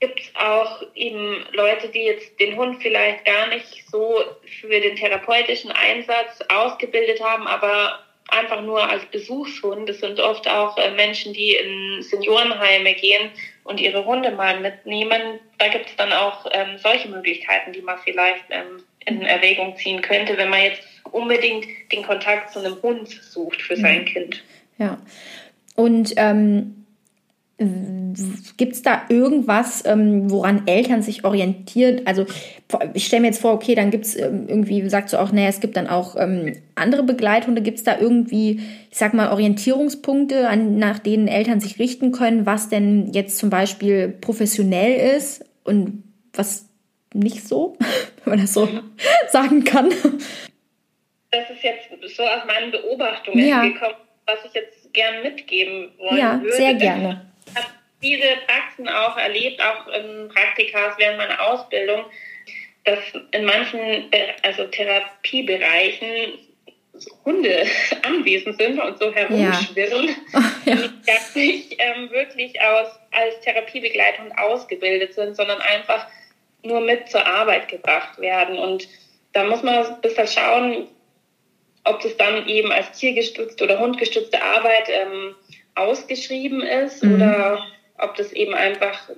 gibt 0.00 0.20
es 0.20 0.34
auch 0.34 0.82
eben 0.94 1.44
Leute, 1.52 1.88
die 1.88 2.02
jetzt 2.02 2.38
den 2.40 2.56
Hund 2.56 2.82
vielleicht 2.82 3.24
gar 3.24 3.48
nicht 3.48 3.84
so 3.88 4.22
für 4.60 4.80
den 4.80 4.96
therapeutischen 4.96 5.70
Einsatz 5.70 6.40
ausgebildet 6.48 7.22
haben, 7.22 7.46
aber 7.46 8.00
einfach 8.28 8.62
nur 8.62 8.88
als 8.88 9.04
Besuchshund. 9.06 9.88
Das 9.88 10.00
sind 10.00 10.20
oft 10.20 10.48
auch 10.48 10.76
äh, 10.78 10.90
Menschen, 10.92 11.32
die 11.32 11.54
in 11.54 12.02
Seniorenheime 12.02 12.94
gehen 12.94 13.30
und 13.68 13.80
ihre 13.80 14.04
Hunde 14.04 14.30
mal 14.30 14.60
mitnehmen. 14.60 15.40
Da 15.58 15.68
gibt 15.68 15.90
es 15.90 15.96
dann 15.96 16.12
auch 16.12 16.46
ähm, 16.52 16.78
solche 16.78 17.08
Möglichkeiten, 17.08 17.72
die 17.72 17.82
man 17.82 17.98
vielleicht 18.02 18.44
ähm, 18.50 18.82
in 19.04 19.22
Erwägung 19.22 19.76
ziehen 19.76 20.00
könnte, 20.02 20.36
wenn 20.36 20.48
man 20.48 20.62
jetzt 20.62 20.82
unbedingt 21.12 21.66
den 21.92 22.02
Kontakt 22.02 22.52
zu 22.52 22.60
einem 22.60 22.80
Hund 22.82 23.08
sucht 23.08 23.60
für 23.60 23.76
sein 23.76 24.00
mhm. 24.00 24.04
Kind. 24.06 24.44
Ja. 24.78 24.98
Und 25.76 26.14
ähm, 26.16 26.78
Gibt 28.56 28.74
es 28.74 28.82
da 28.82 29.02
irgendwas, 29.08 29.84
ähm, 29.84 30.30
woran 30.30 30.68
Eltern 30.68 31.02
sich 31.02 31.24
orientieren? 31.24 32.02
Also 32.06 32.24
ich 32.92 33.06
stelle 33.06 33.22
mir 33.22 33.28
jetzt 33.28 33.40
vor, 33.40 33.52
okay, 33.52 33.74
dann 33.74 33.90
gibt 33.90 34.04
es 34.04 34.16
ähm, 34.16 34.46
irgendwie, 34.46 34.86
sagst 34.88 35.14
du 35.14 35.18
auch, 35.18 35.32
naja, 35.32 35.48
es 35.48 35.60
gibt 35.60 35.76
dann 35.76 35.86
auch 35.86 36.16
ähm, 36.16 36.60
andere 36.74 37.02
Begleithunde. 37.02 37.62
Gibt 37.62 37.78
es 37.78 37.84
da 37.84 37.98
irgendwie, 37.98 38.60
ich 38.90 38.98
sag 38.98 39.14
mal, 39.14 39.30
Orientierungspunkte, 39.30 40.48
an, 40.48 40.78
nach 40.78 40.98
denen 40.98 41.28
Eltern 41.28 41.60
sich 41.60 41.78
richten 41.78 42.12
können, 42.12 42.44
was 42.44 42.68
denn 42.68 43.12
jetzt 43.12 43.38
zum 43.38 43.48
Beispiel 43.48 44.08
professionell 44.08 45.16
ist 45.16 45.44
und 45.64 46.02
was 46.34 46.68
nicht 47.14 47.48
so, 47.48 47.76
wenn 48.24 48.32
man 48.32 48.40
das 48.40 48.52
so 48.52 48.68
sagen 49.28 49.64
kann? 49.64 49.88
Das 51.30 51.50
ist 51.50 51.62
jetzt 51.62 51.88
so 52.16 52.22
aus 52.22 52.44
meinen 52.46 52.70
Beobachtungen 52.70 53.46
ja. 53.46 53.62
gekommen, 53.62 53.94
was 54.26 54.38
ich 54.46 54.52
jetzt 54.52 54.92
gern 54.92 55.22
mitgeben 55.22 55.90
wollen 55.98 56.18
ja, 56.18 56.40
würde. 56.40 56.56
Sehr 56.56 56.74
gerne. 56.74 57.30
Ich 57.46 57.56
habe 57.56 57.72
diese 58.02 58.28
Praxen 58.46 58.88
auch 58.88 59.16
erlebt, 59.16 59.60
auch 59.62 59.86
im 59.88 60.28
Praktikas 60.28 60.94
während 60.98 61.18
meiner 61.18 61.40
Ausbildung, 61.42 62.04
dass 62.84 63.00
in 63.32 63.44
manchen 63.44 64.10
also 64.42 64.64
Therapiebereichen 64.64 66.38
Hunde 67.24 67.66
anwesend 68.02 68.58
sind 68.58 68.80
und 68.80 68.98
so 68.98 69.12
herumschwirren, 69.12 70.08
ja. 70.08 70.14
Oh, 70.34 70.40
ja. 70.70 70.76
die 70.76 71.06
gar 71.06 71.34
nicht 71.34 71.76
ähm, 71.78 72.10
wirklich 72.10 72.60
aus, 72.60 72.88
als 73.10 73.40
Therapiebegleitung 73.40 74.32
ausgebildet 74.36 75.14
sind, 75.14 75.36
sondern 75.36 75.60
einfach 75.60 76.06
nur 76.62 76.80
mit 76.80 77.08
zur 77.08 77.26
Arbeit 77.26 77.68
gebracht 77.68 78.18
werden. 78.18 78.58
Und 78.58 78.88
da 79.32 79.44
muss 79.44 79.62
man 79.62 79.86
ein 79.86 80.00
bisschen 80.00 80.26
schauen, 80.26 80.88
ob 81.84 82.00
das 82.00 82.16
dann 82.16 82.46
eben 82.48 82.72
als 82.72 82.98
tiergestützte 82.98 83.64
oder 83.64 83.78
hundgestützte 83.78 84.42
Arbeit 84.42 84.88
ähm, 84.88 85.34
ausgeschrieben 85.74 86.62
ist 86.62 87.02
mhm. 87.02 87.14
oder 87.14 87.66
ob 87.98 88.16
das 88.16 88.32
eben 88.32 88.54
einfach, 88.54 89.10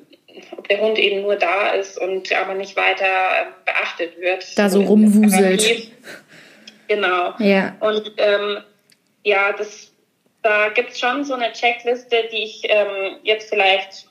ob 0.57 0.69
der 0.69 0.81
Hund 0.81 0.99
eben 0.99 1.23
nur 1.23 1.37
da 1.37 1.71
ist 1.71 1.99
und 1.99 2.33
aber 2.33 2.55
nicht 2.55 2.77
weiter 2.77 3.07
ähm, 3.07 3.49
beachtet 3.65 4.21
wird. 4.21 4.59
Da 4.59 4.69
so 4.69 4.83
rumwuselt. 4.83 5.93
Genau. 6.89 7.35
Ja. 7.39 7.77
Und 7.81 8.13
ähm, 8.17 8.59
ja, 9.23 9.53
das, 9.53 9.93
da 10.43 10.69
gibt 10.71 10.91
es 10.91 10.99
schon 10.99 11.25
so 11.25 11.35
eine 11.35 11.53
Checkliste, 11.53 12.25
die 12.33 12.45
ich 12.45 12.63
ähm, 12.65 13.17
jetzt 13.23 13.49
vielleicht 13.49 14.07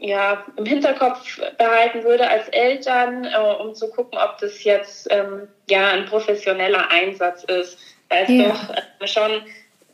ja, 0.00 0.44
im 0.56 0.66
Hinterkopf 0.66 1.40
behalten 1.56 2.02
würde 2.04 2.28
als 2.28 2.48
Eltern, 2.48 3.24
äh, 3.24 3.62
um 3.62 3.74
zu 3.74 3.88
gucken, 3.90 4.18
ob 4.18 4.38
das 4.38 4.64
jetzt 4.64 5.08
ähm, 5.10 5.48
ja 5.70 5.90
ein 5.90 6.06
professioneller 6.06 6.90
Einsatz 6.90 7.44
ist, 7.44 7.78
weil 8.08 8.24
es 8.24 8.30
ja. 8.30 8.48
doch 8.48 8.70
äh, 8.70 9.06
schon 9.06 9.42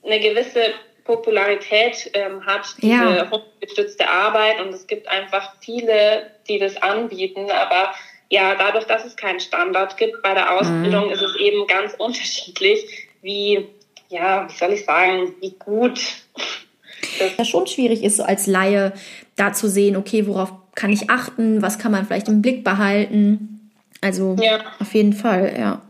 eine 0.05 0.21
gewisse 0.21 0.73
Popularität 1.05 2.11
ähm, 2.15 2.45
hat, 2.45 2.75
diese 2.81 2.93
ja. 2.93 3.31
hundegestützte 3.31 4.09
Arbeit 4.09 4.61
und 4.61 4.73
es 4.75 4.87
gibt 4.87 5.09
einfach 5.09 5.55
viele, 5.61 6.31
die 6.49 6.59
das 6.59 6.77
anbieten, 6.81 7.51
aber 7.51 7.93
ja, 8.31 8.55
dadurch, 8.55 8.85
dass 8.85 9.05
es 9.05 9.17
keinen 9.17 9.41
Standard 9.41 9.97
gibt 9.97 10.23
bei 10.23 10.35
der 10.35 10.53
Ausbildung, 10.53 11.07
mhm. 11.07 11.13
ist 11.13 11.23
es 11.23 11.35
eben 11.37 11.67
ganz 11.67 11.95
unterschiedlich, 11.99 13.09
wie, 13.23 13.67
ja, 14.09 14.49
wie 14.49 14.57
soll 14.57 14.73
ich 14.73 14.85
sagen, 14.85 15.35
wie 15.41 15.57
gut. 15.59 16.01
Das 17.19 17.37
ja 17.37 17.45
schon 17.45 17.67
schwierig 17.67 18.05
ist, 18.05 18.19
so 18.19 18.23
als 18.23 18.47
Laie 18.47 18.93
da 19.37 19.53
zu 19.53 19.69
sehen, 19.69 19.97
okay, 19.97 20.27
worauf 20.27 20.53
kann 20.75 20.93
ich 20.93 21.11
achten, 21.11 21.61
was 21.61 21.79
kann 21.79 21.93
man 21.93 22.07
vielleicht 22.07 22.29
im 22.29 22.41
Blick 22.41 22.63
behalten. 22.63 23.71
Also 24.01 24.37
ja. 24.41 24.61
auf 24.79 24.95
jeden 24.95 25.13
Fall, 25.13 25.57
ja. 25.59 25.83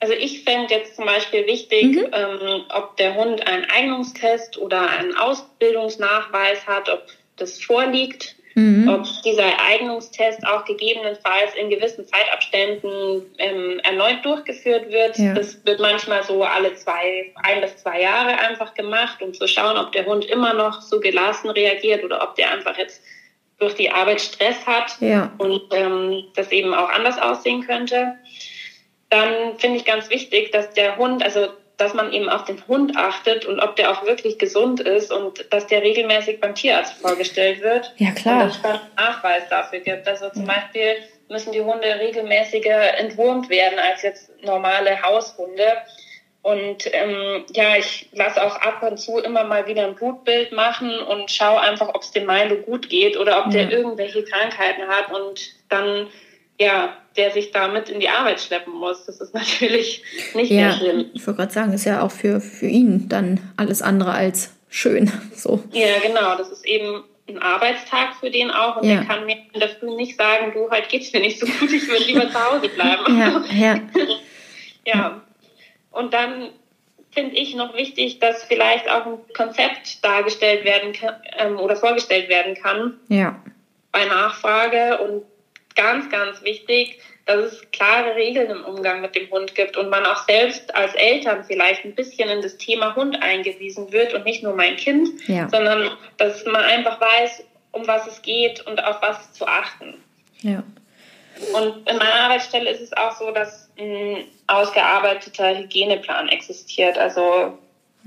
Also 0.00 0.14
ich 0.14 0.44
fände 0.44 0.74
jetzt 0.74 0.96
zum 0.96 1.06
Beispiel 1.06 1.46
wichtig, 1.46 1.96
mhm. 1.96 2.08
ähm, 2.12 2.64
ob 2.74 2.96
der 2.96 3.14
Hund 3.14 3.46
einen 3.46 3.64
Eignungstest 3.64 4.58
oder 4.58 4.90
einen 4.90 5.16
Ausbildungsnachweis 5.16 6.66
hat, 6.66 6.88
ob 6.88 7.06
das 7.36 7.62
vorliegt 7.62 8.36
mhm. 8.56 8.88
ob 8.88 9.06
dieser 9.22 9.60
Eignungstest 9.60 10.44
auch 10.44 10.64
gegebenenfalls 10.64 11.54
in 11.54 11.70
gewissen 11.70 12.06
Zeitabständen 12.06 13.22
ähm, 13.38 13.80
erneut 13.84 14.24
durchgeführt 14.24 14.90
wird. 14.90 15.18
Ja. 15.18 15.34
Das 15.34 15.64
wird 15.64 15.78
manchmal 15.78 16.24
so 16.24 16.42
alle 16.42 16.74
zwei, 16.74 17.32
ein 17.36 17.60
bis 17.60 17.76
zwei 17.76 18.00
Jahre 18.00 18.38
einfach 18.38 18.74
gemacht, 18.74 19.22
um 19.22 19.32
zu 19.32 19.46
schauen, 19.46 19.76
ob 19.76 19.92
der 19.92 20.06
Hund 20.06 20.24
immer 20.24 20.54
noch 20.54 20.80
so 20.80 20.98
gelassen 20.98 21.50
reagiert 21.50 22.02
oder 22.02 22.22
ob 22.22 22.34
der 22.34 22.50
einfach 22.52 22.76
jetzt 22.76 23.02
durch 23.58 23.74
die 23.74 23.90
Arbeit 23.90 24.20
Stress 24.20 24.66
hat 24.66 24.96
ja. 25.00 25.32
und 25.38 25.62
ähm, 25.72 26.24
das 26.34 26.52
eben 26.52 26.74
auch 26.74 26.90
anders 26.90 27.18
aussehen 27.18 27.66
könnte. 27.66 28.16
Dann 29.08 29.58
finde 29.58 29.78
ich 29.78 29.84
ganz 29.84 30.10
wichtig, 30.10 30.50
dass 30.52 30.72
der 30.72 30.96
Hund, 30.96 31.22
also 31.22 31.48
dass 31.76 31.92
man 31.92 32.12
eben 32.12 32.28
auf 32.28 32.44
den 32.44 32.66
Hund 32.66 32.96
achtet 32.96 33.44
und 33.44 33.60
ob 33.60 33.76
der 33.76 33.90
auch 33.90 34.06
wirklich 34.06 34.38
gesund 34.38 34.80
ist 34.80 35.12
und 35.12 35.52
dass 35.52 35.66
der 35.66 35.82
regelmäßig 35.82 36.40
beim 36.40 36.54
Tierarzt 36.54 36.94
vorgestellt 36.94 37.60
wird. 37.60 37.92
Ja, 37.98 38.12
klar. 38.12 38.44
Und 38.44 38.48
dass 38.48 38.56
es 38.56 38.64
einen 38.64 38.80
Nachweis 38.96 39.42
dafür 39.50 39.80
gibt. 39.80 40.08
Also 40.08 40.30
zum. 40.30 40.46
Beispiel 40.46 40.96
müssen 41.28 41.52
die 41.52 41.60
Hunde 41.60 41.86
regelmäßiger 41.98 42.98
entwurmt 42.98 43.50
werden 43.50 43.78
als 43.78 44.02
jetzt 44.02 44.30
normale 44.42 45.02
Haushunde. 45.02 45.64
Und 46.42 46.88
ähm, 46.94 47.44
ja, 47.52 47.76
ich 47.76 48.08
lasse 48.12 48.42
auch 48.42 48.56
ab 48.56 48.80
und 48.88 48.98
zu 48.98 49.18
immer 49.18 49.42
mal 49.42 49.66
wieder 49.66 49.84
ein 49.84 49.96
Blutbild 49.96 50.52
machen 50.52 50.96
und 51.00 51.30
schaue 51.30 51.60
einfach, 51.60 51.88
ob 51.88 52.02
es 52.02 52.12
dem 52.12 52.26
Milo 52.26 52.56
gut 52.58 52.88
geht 52.88 53.16
oder 53.16 53.40
ob 53.40 53.52
ja. 53.52 53.64
der 53.64 53.72
irgendwelche 53.72 54.22
Krankheiten 54.22 54.86
hat. 54.86 55.12
Und 55.12 55.40
dann 55.68 56.06
ja, 56.58 56.96
der 57.16 57.30
sich 57.30 57.50
damit 57.50 57.88
in 57.88 58.00
die 58.00 58.08
Arbeit 58.08 58.40
schleppen 58.40 58.74
muss. 58.74 59.06
Das 59.06 59.20
ist 59.20 59.34
natürlich 59.34 60.02
nicht 60.34 60.50
ja, 60.50 60.72
sehr 60.72 60.78
schlimm. 60.78 61.10
Ich 61.14 61.26
wollte 61.26 61.38
gerade 61.38 61.52
sagen, 61.52 61.72
ist 61.72 61.84
ja 61.84 62.02
auch 62.02 62.10
für, 62.10 62.40
für 62.40 62.66
ihn 62.66 63.08
dann 63.08 63.40
alles 63.56 63.82
andere 63.82 64.12
als 64.12 64.52
schön. 64.68 65.10
So. 65.34 65.62
Ja, 65.72 65.98
genau. 66.02 66.36
Das 66.36 66.50
ist 66.50 66.66
eben 66.66 67.04
ein 67.28 67.38
Arbeitstag 67.38 68.16
für 68.20 68.30
den 68.30 68.50
auch 68.50 68.76
und 68.76 68.88
ja. 68.88 68.96
der 68.96 69.04
kann 69.04 69.26
mir 69.26 69.36
in 69.52 69.60
der 69.60 69.68
Früh 69.68 69.94
nicht 69.96 70.16
sagen, 70.16 70.52
du, 70.54 70.70
heute 70.70 70.88
geht's 70.88 71.12
mir 71.12 71.20
nicht 71.20 71.38
so 71.38 71.46
gut, 71.46 71.72
ich 71.72 71.86
würde 71.88 72.04
lieber 72.04 72.30
zu 72.30 72.52
Hause 72.52 72.68
bleiben. 72.68 73.04
Ja, 73.18 73.44
ja. 73.52 73.80
ja. 74.86 75.22
Und 75.90 76.14
dann 76.14 76.50
finde 77.10 77.36
ich 77.36 77.54
noch 77.54 77.74
wichtig, 77.74 78.18
dass 78.18 78.44
vielleicht 78.44 78.90
auch 78.90 79.06
ein 79.06 79.18
Konzept 79.34 80.04
dargestellt 80.04 80.64
werden 80.64 80.92
kann 80.92 81.14
ähm, 81.36 81.58
oder 81.58 81.76
vorgestellt 81.76 82.28
werden 82.28 82.54
kann. 82.54 82.98
Ja. 83.08 83.42
Bei 83.92 84.04
Nachfrage 84.04 84.98
und 84.98 85.22
ganz, 85.76 86.10
ganz 86.10 86.42
wichtig, 86.42 86.98
dass 87.26 87.52
es 87.52 87.70
klare 87.72 88.14
Regeln 88.14 88.50
im 88.50 88.64
Umgang 88.64 89.00
mit 89.00 89.14
dem 89.16 89.28
Hund 89.30 89.54
gibt 89.54 89.76
und 89.76 89.90
man 89.90 90.06
auch 90.06 90.26
selbst 90.26 90.74
als 90.74 90.94
Eltern 90.94 91.44
vielleicht 91.44 91.84
ein 91.84 91.94
bisschen 91.94 92.28
in 92.30 92.40
das 92.40 92.56
Thema 92.56 92.94
Hund 92.94 93.20
eingewiesen 93.20 93.92
wird 93.92 94.14
und 94.14 94.24
nicht 94.24 94.42
nur 94.42 94.54
mein 94.54 94.76
Kind, 94.76 95.08
ja. 95.28 95.48
sondern 95.48 95.90
dass 96.18 96.44
man 96.44 96.62
einfach 96.62 97.00
weiß, 97.00 97.44
um 97.72 97.86
was 97.86 98.06
es 98.06 98.22
geht 98.22 98.64
und 98.66 98.82
auf 98.82 99.02
was 99.02 99.32
zu 99.32 99.46
achten. 99.46 99.94
Ja. 100.42 100.62
Und 101.52 101.88
in 101.88 101.96
meiner 101.98 102.14
Arbeitsstelle 102.14 102.70
ist 102.70 102.80
es 102.80 102.92
auch 102.96 103.12
so, 103.12 103.30
dass 103.32 103.68
ein 103.78 104.24
ausgearbeiteter 104.46 105.58
Hygieneplan 105.58 106.28
existiert. 106.28 106.96
Also 106.96 107.58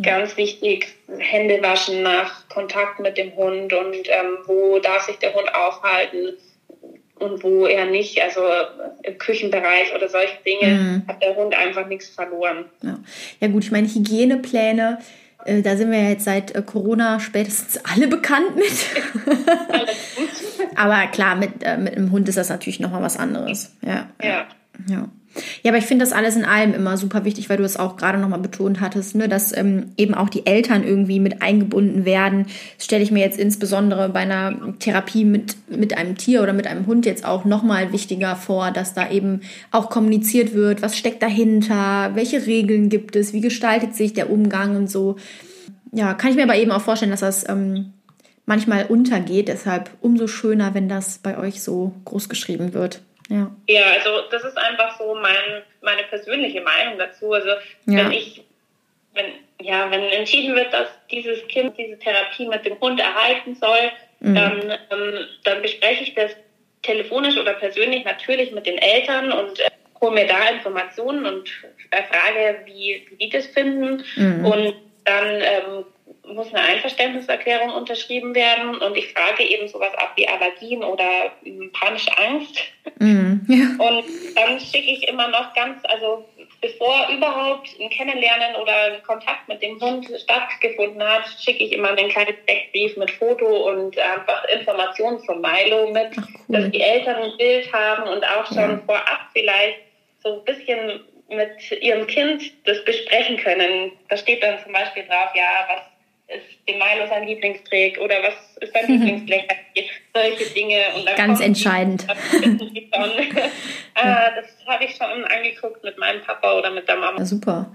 ganz 0.01 0.37
wichtig, 0.37 0.95
Hände 1.19 1.61
waschen 1.61 2.01
nach 2.01 2.47
Kontakt 2.47 2.99
mit 2.99 3.17
dem 3.17 3.35
Hund 3.35 3.73
und 3.73 4.07
ähm, 4.07 4.37
wo 4.45 4.79
darf 4.79 5.03
sich 5.03 5.17
der 5.17 5.33
Hund 5.33 5.53
aufhalten 5.53 6.37
und 7.19 7.43
wo 7.43 7.65
er 7.65 7.85
nicht, 7.85 8.21
also 8.21 8.41
im 9.03 9.17
Küchenbereich 9.17 9.93
oder 9.95 10.09
solche 10.09 10.37
Dinge, 10.45 10.73
mhm. 10.73 11.03
hat 11.07 11.21
der 11.21 11.35
Hund 11.35 11.55
einfach 11.55 11.87
nichts 11.87 12.09
verloren. 12.09 12.65
Ja, 12.81 12.99
ja 13.39 13.47
gut, 13.47 13.63
ich 13.63 13.71
meine, 13.71 13.87
Hygienepläne, 13.87 14.99
äh, 15.45 15.61
da 15.61 15.77
sind 15.77 15.91
wir 15.91 15.99
ja 15.99 16.09
jetzt 16.09 16.25
seit 16.25 16.55
äh, 16.55 16.61
Corona 16.61 17.19
spätestens 17.19 17.83
alle 17.93 18.07
bekannt 18.07 18.55
mit. 18.55 18.65
Aber 20.75 21.07
klar, 21.07 21.35
mit, 21.35 21.63
äh, 21.63 21.77
mit 21.77 21.95
einem 21.95 22.11
Hund 22.11 22.27
ist 22.29 22.37
das 22.37 22.49
natürlich 22.49 22.79
nochmal 22.79 23.01
was 23.01 23.17
anderes. 23.17 23.75
Ja. 23.81 24.09
ja. 24.21 24.47
ja. 24.87 25.09
Ja, 25.63 25.71
aber 25.71 25.77
ich 25.77 25.85
finde 25.85 26.03
das 26.03 26.13
alles 26.13 26.35
in 26.35 26.43
allem 26.43 26.73
immer 26.73 26.97
super 26.97 27.23
wichtig, 27.23 27.49
weil 27.49 27.57
du 27.57 27.63
es 27.63 27.77
auch 27.77 27.97
gerade 27.97 28.17
nochmal 28.17 28.39
betont 28.39 28.81
hattest, 28.81 29.15
ne, 29.15 29.29
dass 29.29 29.55
ähm, 29.55 29.91
eben 29.97 30.13
auch 30.13 30.29
die 30.29 30.45
Eltern 30.45 30.83
irgendwie 30.83 31.19
mit 31.19 31.41
eingebunden 31.41 32.03
werden. 32.03 32.47
Das 32.77 32.85
stelle 32.85 33.03
ich 33.03 33.11
mir 33.11 33.19
jetzt 33.19 33.39
insbesondere 33.39 34.09
bei 34.09 34.21
einer 34.21 34.77
Therapie 34.79 35.25
mit, 35.25 35.55
mit 35.69 35.97
einem 35.97 36.17
Tier 36.17 36.41
oder 36.41 36.53
mit 36.53 36.67
einem 36.67 36.87
Hund 36.87 37.05
jetzt 37.05 37.25
auch 37.25 37.45
nochmal 37.45 37.93
wichtiger 37.93 38.35
vor, 38.35 38.71
dass 38.71 38.93
da 38.93 39.09
eben 39.09 39.41
auch 39.71 39.89
kommuniziert 39.89 40.53
wird, 40.53 40.81
was 40.81 40.97
steckt 40.97 41.21
dahinter, 41.21 42.11
welche 42.15 42.45
Regeln 42.45 42.89
gibt 42.89 43.15
es, 43.15 43.33
wie 43.33 43.41
gestaltet 43.41 43.95
sich 43.95 44.13
der 44.13 44.31
Umgang 44.31 44.75
und 44.75 44.89
so. 44.89 45.15
Ja, 45.91 46.13
kann 46.13 46.31
ich 46.31 46.37
mir 46.37 46.43
aber 46.43 46.57
eben 46.57 46.71
auch 46.71 46.81
vorstellen, 46.81 47.11
dass 47.11 47.21
das 47.21 47.47
ähm, 47.47 47.93
manchmal 48.45 48.85
untergeht. 48.85 49.47
Deshalb 49.47 49.91
umso 50.01 50.27
schöner, 50.27 50.73
wenn 50.73 50.89
das 50.89 51.19
bei 51.19 51.37
euch 51.37 51.61
so 51.61 51.93
groß 52.05 52.29
geschrieben 52.29 52.73
wird. 52.73 53.01
Ja. 53.29 53.51
ja, 53.67 53.83
also 53.97 54.27
das 54.31 54.43
ist 54.43 54.57
einfach 54.57 54.97
so 54.97 55.15
mein, 55.15 55.63
meine 55.81 56.03
persönliche 56.03 56.61
Meinung 56.61 56.97
dazu. 56.97 57.31
Also 57.33 57.49
ja. 57.49 57.57
wenn 57.85 58.11
ich, 58.11 58.43
wenn, 59.13 59.25
ja, 59.61 59.89
wenn 59.91 60.01
entschieden 60.01 60.55
wird, 60.55 60.73
dass 60.73 60.87
dieses 61.11 61.47
Kind 61.47 61.77
diese 61.77 61.97
Therapie 61.99 62.47
mit 62.47 62.65
dem 62.65 62.79
Hund 62.79 62.99
erhalten 62.99 63.55
soll, 63.55 63.91
mhm. 64.19 64.35
dann, 64.35 64.71
ähm, 64.71 65.27
dann 65.43 65.61
bespreche 65.61 66.03
ich 66.03 66.15
das 66.15 66.31
telefonisch 66.81 67.37
oder 67.37 67.53
persönlich 67.53 68.03
natürlich 68.03 68.51
mit 68.51 68.65
den 68.65 68.77
Eltern 68.77 69.31
und 69.31 69.59
äh, 69.59 69.69
hole 70.01 70.13
mir 70.13 70.27
da 70.27 70.49
Informationen 70.49 71.25
und 71.25 71.49
erfrage, 71.91 72.61
wie, 72.65 73.05
wie 73.09 73.15
die 73.15 73.29
das 73.29 73.45
finden. 73.47 74.03
Mhm. 74.15 74.45
Und 74.45 74.75
dann 75.05 75.41
ähm, 75.41 75.85
muss 76.33 76.53
eine 76.53 76.63
Einverständniserklärung 76.63 77.71
unterschrieben 77.71 78.35
werden 78.35 78.77
und 78.77 78.95
ich 78.95 79.11
frage 79.13 79.43
eben 79.43 79.67
sowas 79.67 79.93
ab 79.95 80.13
wie 80.15 80.27
Allergien 80.27 80.83
oder 80.83 81.31
hm, 81.43 81.71
panische 81.71 82.15
Angst. 82.17 82.61
Mhm, 82.99 83.45
ja. 83.47 83.85
Und 83.85 84.05
dann 84.35 84.59
schicke 84.59 84.91
ich 84.91 85.07
immer 85.07 85.27
noch 85.29 85.53
ganz, 85.53 85.83
also 85.85 86.25
bevor 86.61 87.07
überhaupt 87.09 87.69
ein 87.79 87.89
Kennenlernen 87.89 88.55
oder 88.61 88.93
ein 88.93 89.03
Kontakt 89.03 89.47
mit 89.47 89.61
dem 89.61 89.79
Hund 89.79 90.07
stattgefunden 90.23 91.01
hat, 91.01 91.23
schicke 91.39 91.63
ich 91.63 91.71
immer 91.71 91.89
einen 91.89 92.09
kleinen 92.09 92.35
Deckbrief 92.47 92.97
mit 92.97 93.11
Foto 93.11 93.69
und 93.69 93.97
einfach 93.97 94.45
Informationen 94.45 95.19
von 95.19 95.41
Milo 95.41 95.91
mit, 95.91 96.11
Ach, 96.17 96.27
cool. 96.27 96.45
dass 96.49 96.71
die 96.71 96.81
Eltern 96.81 97.23
ein 97.23 97.37
Bild 97.37 97.71
haben 97.73 98.09
und 98.09 98.23
auch 98.23 98.45
schon 98.47 98.57
ja. 98.57 98.81
vorab 98.85 99.29
vielleicht 99.33 99.79
so 100.21 100.39
ein 100.39 100.45
bisschen 100.45 101.01
mit 101.29 101.71
ihrem 101.81 102.07
Kind 102.07 102.51
das 102.65 102.83
besprechen 102.85 103.37
können. 103.37 103.91
Da 104.09 104.17
steht 104.17 104.43
dann 104.43 104.61
zum 104.63 104.73
Beispiel 104.73 105.03
drauf, 105.03 105.29
ja, 105.35 105.67
was 105.69 105.81
ist 106.29 106.59
die 106.67 106.73
Milo 106.73 107.07
sein 107.09 107.27
Lieblingsträg 107.27 107.99
oder 107.99 108.15
was 108.21 108.57
ist 108.61 108.73
sein. 108.73 108.85
Lieblingsleckerli? 108.87 109.89
Solche 110.13 110.53
Dinge. 110.53 110.77
Und 110.95 111.05
dann 111.05 111.15
Ganz 111.15 111.41
entscheidend. 111.41 112.05
Die, 112.43 112.89
ah, 112.93 114.31
das 114.35 114.45
habe 114.67 114.83
ich 114.85 114.95
schon 114.95 115.07
angeguckt 115.25 115.83
mit 115.83 115.97
meinem 115.97 116.21
Papa 116.21 116.57
oder 116.57 116.71
mit 116.71 116.87
der 116.87 116.97
Mama. 116.97 117.25
super. 117.25 117.71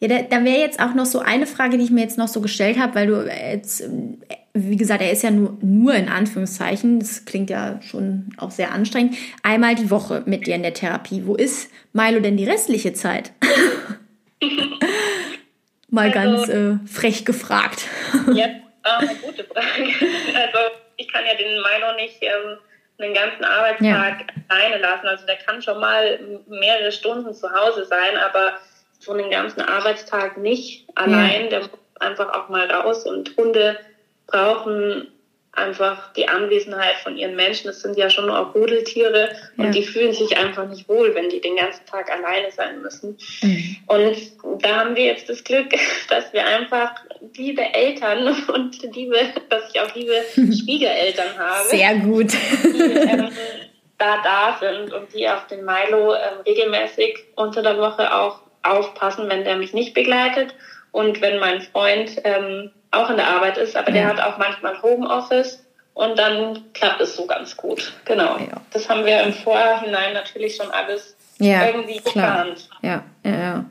Ja, 0.00 0.08
da, 0.08 0.22
da 0.22 0.44
wäre 0.44 0.58
jetzt 0.58 0.80
auch 0.80 0.94
noch 0.94 1.04
so 1.04 1.18
eine 1.18 1.46
Frage, 1.46 1.76
die 1.76 1.84
ich 1.84 1.90
mir 1.90 2.00
jetzt 2.00 2.16
noch 2.16 2.28
so 2.28 2.40
gestellt 2.40 2.78
habe, 2.78 2.94
weil 2.94 3.06
du 3.06 3.28
jetzt, 3.28 3.84
wie 4.54 4.76
gesagt, 4.76 5.02
er 5.02 5.10
ist 5.10 5.22
ja 5.22 5.30
nur, 5.30 5.58
nur 5.60 5.94
in 5.94 6.08
Anführungszeichen, 6.08 7.00
das 7.00 7.26
klingt 7.26 7.50
ja 7.50 7.78
schon 7.82 8.30
auch 8.38 8.50
sehr 8.50 8.72
anstrengend, 8.72 9.16
einmal 9.42 9.74
die 9.74 9.90
Woche 9.90 10.22
mit 10.24 10.46
dir 10.46 10.54
in 10.54 10.62
der 10.62 10.72
Therapie. 10.72 11.26
Wo 11.26 11.34
ist 11.34 11.70
Milo 11.92 12.20
denn 12.20 12.38
die 12.38 12.44
restliche 12.44 12.94
Zeit? 12.94 13.32
Mal 15.90 16.12
also, 16.12 16.46
ganz 16.46 16.48
äh, 16.48 16.86
frech 16.86 17.24
gefragt. 17.24 17.86
Ja, 18.32 18.46
eine 18.82 19.14
gute 19.16 19.44
Frage. 19.44 19.66
Also 20.34 20.58
ich 20.96 21.12
kann 21.12 21.26
ja 21.26 21.34
den 21.34 21.54
Milo 21.54 21.94
nicht 21.96 22.18
ähm, 22.22 22.58
einen 22.98 23.14
ganzen 23.14 23.44
Arbeitstag 23.44 24.20
ja. 24.20 24.42
alleine 24.48 24.78
lassen. 24.78 25.06
Also 25.06 25.26
der 25.26 25.36
kann 25.36 25.60
schon 25.62 25.80
mal 25.80 26.18
mehrere 26.48 26.92
Stunden 26.92 27.34
zu 27.34 27.50
Hause 27.52 27.84
sein, 27.84 28.16
aber 28.16 28.54
so 28.98 29.12
einen 29.12 29.30
ganzen 29.30 29.62
Arbeitstag 29.62 30.36
nicht 30.36 30.86
allein. 30.94 31.44
Ja. 31.44 31.48
Der 31.48 31.60
muss 31.60 31.70
einfach 31.98 32.32
auch 32.32 32.48
mal 32.48 32.70
raus 32.70 33.04
und 33.04 33.36
Hunde 33.36 33.78
brauchen 34.26 35.08
einfach 35.52 36.12
die 36.12 36.28
Anwesenheit 36.28 36.96
von 37.02 37.16
ihren 37.16 37.34
Menschen. 37.34 37.66
Das 37.66 37.80
sind 37.80 37.96
ja 37.96 38.08
schon 38.08 38.30
auch 38.30 38.54
Rudeltiere 38.54 39.30
und 39.56 39.64
ja. 39.64 39.70
die 39.70 39.82
fühlen 39.82 40.12
sich 40.12 40.36
einfach 40.36 40.68
nicht 40.68 40.88
wohl, 40.88 41.14
wenn 41.14 41.28
die 41.28 41.40
den 41.40 41.56
ganzen 41.56 41.84
Tag 41.86 42.10
alleine 42.10 42.50
sein 42.52 42.80
müssen. 42.82 43.18
Mhm. 43.42 43.76
Und 43.86 44.62
da 44.62 44.76
haben 44.76 44.94
wir 44.94 45.04
jetzt 45.04 45.28
das 45.28 45.42
Glück, 45.42 45.66
dass 46.08 46.32
wir 46.32 46.46
einfach 46.46 46.94
liebe 47.36 47.62
Eltern 47.62 48.28
und 48.54 48.80
liebe, 48.94 49.18
dass 49.48 49.74
ich 49.74 49.80
auch 49.80 49.94
liebe 49.94 50.14
Schwiegereltern 50.34 51.36
habe. 51.36 51.68
Sehr 51.68 51.94
gut. 51.96 52.32
Die, 52.62 52.80
ähm, 52.80 53.28
da 53.98 54.22
da 54.22 54.56
sind 54.58 54.92
und 54.92 55.12
die 55.12 55.28
auf 55.28 55.46
den 55.48 55.64
Milo 55.64 56.14
ähm, 56.14 56.40
regelmäßig 56.46 57.18
unter 57.34 57.62
der 57.62 57.76
Woche 57.76 58.14
auch 58.14 58.40
aufpassen, 58.62 59.28
wenn 59.28 59.44
der 59.44 59.56
mich 59.56 59.72
nicht 59.72 59.94
begleitet 59.94 60.54
und 60.92 61.20
wenn 61.20 61.38
mein 61.38 61.62
Freund 61.62 62.10
ähm, 62.24 62.70
auch 62.90 63.10
in 63.10 63.16
der 63.16 63.28
Arbeit 63.28 63.56
ist, 63.58 63.76
aber 63.76 63.92
der 63.92 64.06
hat 64.06 64.20
auch 64.20 64.38
manchmal 64.38 64.80
Homeoffice 64.82 65.64
und 65.94 66.18
dann 66.18 66.64
klappt 66.72 67.00
es 67.00 67.14
so 67.14 67.26
ganz 67.26 67.56
gut. 67.56 67.92
Genau. 68.04 68.36
Ja. 68.38 68.60
Das 68.72 68.88
haben 68.88 69.04
wir 69.04 69.22
im 69.22 69.32
Vorhinein 69.32 70.14
natürlich 70.14 70.56
schon 70.56 70.70
alles 70.70 71.16
ja, 71.38 71.66
irgendwie 71.66 71.98
geplant. 71.98 72.68
Ja, 72.82 73.04
ja, 73.24 73.30
ja. 73.30 73.64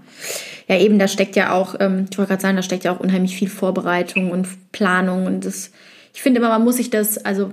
Ja, 0.68 0.78
eben, 0.78 1.00
da 1.00 1.08
steckt 1.08 1.36
ja 1.36 1.54
auch, 1.54 1.76
ähm, 1.80 2.06
ich 2.10 2.18
wollte 2.18 2.30
gerade 2.30 2.42
sagen, 2.42 2.56
da 2.56 2.62
steckt 2.62 2.84
ja 2.84 2.94
auch 2.94 3.00
unheimlich 3.00 3.36
viel 3.36 3.50
Vorbereitung 3.50 4.32
und 4.32 4.72
Planung 4.72 5.26
und 5.26 5.46
das, 5.46 5.72
ich 6.14 6.22
finde 6.22 6.40
immer, 6.40 6.50
man 6.50 6.64
muss 6.64 6.78
sich 6.78 6.92
das, 6.92 7.18
also 7.26 7.52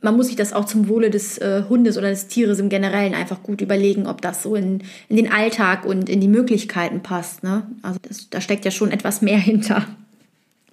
man 0.00 0.16
muss 0.16 0.28
sich 0.28 0.36
das 0.36 0.52
auch 0.52 0.64
zum 0.64 0.88
Wohle 0.88 1.10
des 1.10 1.38
äh, 1.38 1.64
Hundes 1.68 1.98
oder 1.98 2.10
des 2.10 2.28
Tieres 2.28 2.60
im 2.60 2.68
Generellen 2.68 3.14
einfach 3.14 3.42
gut 3.42 3.60
überlegen, 3.60 4.06
ob 4.06 4.22
das 4.22 4.42
so 4.42 4.54
in, 4.54 4.82
in 5.08 5.16
den 5.16 5.32
Alltag 5.32 5.84
und 5.84 6.08
in 6.08 6.20
die 6.20 6.28
Möglichkeiten 6.28 7.02
passt. 7.02 7.42
Ne? 7.42 7.66
Also 7.82 7.98
das, 8.06 8.30
da 8.30 8.40
steckt 8.40 8.64
ja 8.64 8.70
schon 8.70 8.92
etwas 8.92 9.22
mehr 9.22 9.38
hinter. 9.38 9.84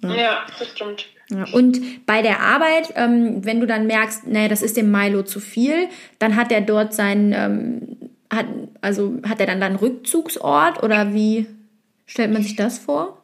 Ja, 0.02 0.14
ja 0.14 0.46
das 0.58 0.68
stimmt. 0.68 1.06
Ja, 1.28 1.44
und 1.52 2.06
bei 2.06 2.22
der 2.22 2.40
Arbeit, 2.40 2.92
ähm, 2.94 3.44
wenn 3.44 3.58
du 3.58 3.66
dann 3.66 3.88
merkst, 3.88 4.28
naja, 4.28 4.46
das 4.46 4.62
ist 4.62 4.76
dem 4.76 4.92
Milo 4.92 5.24
zu 5.24 5.40
viel, 5.40 5.88
dann 6.20 6.36
hat 6.36 6.52
er 6.52 6.60
dort 6.60 6.94
seinen, 6.94 7.32
ähm, 7.32 8.10
hat, 8.32 8.46
also 8.80 9.16
hat 9.28 9.40
er 9.40 9.46
dann 9.46 9.60
dann 9.60 9.74
Rückzugsort 9.74 10.84
oder 10.84 11.14
wie 11.14 11.46
stellt 12.06 12.32
man 12.32 12.42
sich 12.42 12.56
das 12.56 12.78
vor? 12.78 13.18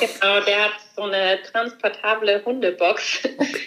Genau, 0.00 0.40
der 0.40 0.64
hat 0.64 0.72
so 0.96 1.02
eine 1.02 1.38
transportable 1.42 2.42
Hundebox. 2.44 3.22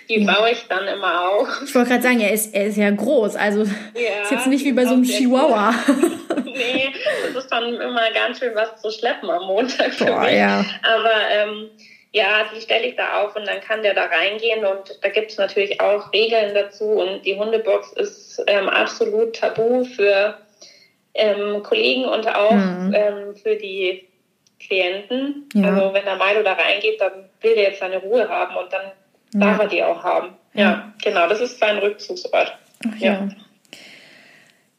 Die 0.09 0.23
ja. 0.23 0.33
baue 0.33 0.51
ich 0.51 0.65
dann 0.67 0.87
immer 0.87 1.29
auf. 1.29 1.47
Ich 1.63 1.73
wollte 1.73 1.89
gerade 1.89 2.03
sagen, 2.03 2.19
er 2.19 2.33
ist, 2.33 2.53
er 2.53 2.67
ist 2.67 2.77
ja 2.77 2.89
groß, 2.89 3.35
also 3.35 3.63
ja, 3.63 4.21
ist 4.23 4.31
jetzt 4.31 4.47
nicht 4.47 4.65
wie 4.65 4.73
bei 4.73 4.85
so 4.85 4.93
einem 4.93 5.03
Chihuahua. 5.03 5.73
nee, 6.45 6.93
das 7.25 7.43
ist 7.43 7.51
dann 7.51 7.73
immer 7.75 8.11
ganz 8.11 8.39
schön 8.39 8.55
was 8.55 8.81
zu 8.81 8.91
schleppen 8.91 9.29
am 9.29 9.45
Montag 9.45 9.93
für 9.93 10.05
Boah, 10.05 10.21
mich. 10.21 10.33
Ja. 10.33 10.65
Aber 10.83 11.13
ähm, 11.29 11.69
ja, 12.11 12.45
die 12.55 12.61
stelle 12.61 12.87
ich 12.87 12.95
da 12.95 13.21
auf 13.21 13.35
und 13.35 13.47
dann 13.47 13.61
kann 13.61 13.83
der 13.83 13.93
da 13.93 14.05
reingehen 14.05 14.65
und 14.65 14.99
da 15.01 15.09
gibt 15.09 15.31
es 15.31 15.37
natürlich 15.37 15.79
auch 15.81 16.11
Regeln 16.13 16.53
dazu 16.55 16.85
und 16.85 17.25
die 17.25 17.37
Hundebox 17.37 17.93
ist 17.93 18.43
ähm, 18.47 18.69
absolut 18.69 19.35
tabu 19.35 19.83
für 19.83 20.37
ähm, 21.13 21.61
Kollegen 21.63 22.05
und 22.05 22.27
auch 22.27 22.51
mhm. 22.51 22.93
ähm, 22.95 23.35
für 23.35 23.55
die 23.55 24.07
Klienten. 24.59 25.49
Ja. 25.53 25.73
Also 25.73 25.93
wenn 25.93 26.05
der 26.05 26.15
Milo 26.15 26.43
da 26.43 26.53
reingeht, 26.53 26.99
dann 26.99 27.11
will 27.41 27.55
der 27.55 27.63
jetzt 27.63 27.79
seine 27.79 27.97
Ruhe 27.97 28.27
haben 28.27 28.55
und 28.55 28.71
dann 28.71 28.91
ja. 29.33 29.39
darf 29.39 29.59
er 29.59 29.67
die 29.67 29.83
auch 29.83 30.03
haben. 30.03 30.29
Ja, 30.53 30.63
ja 30.63 30.93
genau, 31.03 31.27
das 31.27 31.41
ist 31.41 31.59
sein 31.59 31.77
Rückzugsort. 31.77 32.57
Ach, 32.87 32.97
ja. 32.97 33.29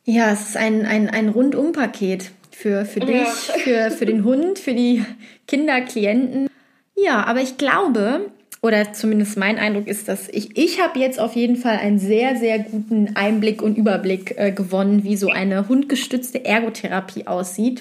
ja. 0.05 0.33
es 0.33 0.51
ist 0.51 0.57
ein, 0.57 0.85
ein, 0.87 1.09
ein 1.09 1.29
Rundumpaket 1.29 2.31
für, 2.51 2.85
für 2.85 3.01
dich, 3.01 3.29
für, 3.29 3.91
für 3.91 4.07
den 4.07 4.25
Hund, 4.25 4.59
für 4.59 4.75
die 4.75 5.05
Kinder, 5.47 5.81
Klienten. 5.81 6.51
Ja, 6.97 7.25
aber 7.25 7.41
ich 7.41 7.57
glaube, 7.57 8.33
oder 8.61 8.93
zumindest 8.93 9.37
mein 9.37 9.59
Eindruck 9.59 9.87
ist, 9.87 10.09
dass 10.09 10.29
ich, 10.29 10.57
ich 10.57 10.83
habe 10.83 10.99
jetzt 10.99 11.21
auf 11.21 11.37
jeden 11.37 11.57
Fall 11.57 11.77
einen 11.77 11.99
sehr, 12.01 12.37
sehr 12.37 12.59
guten 12.59 13.15
Einblick 13.15 13.63
und 13.63 13.79
Überblick 13.79 14.35
äh, 14.37 14.51
gewonnen, 14.51 15.05
wie 15.05 15.17
so 15.17 15.29
eine 15.29 15.69
hundgestützte 15.69 16.45
Ergotherapie 16.45 17.27
aussieht. 17.27 17.81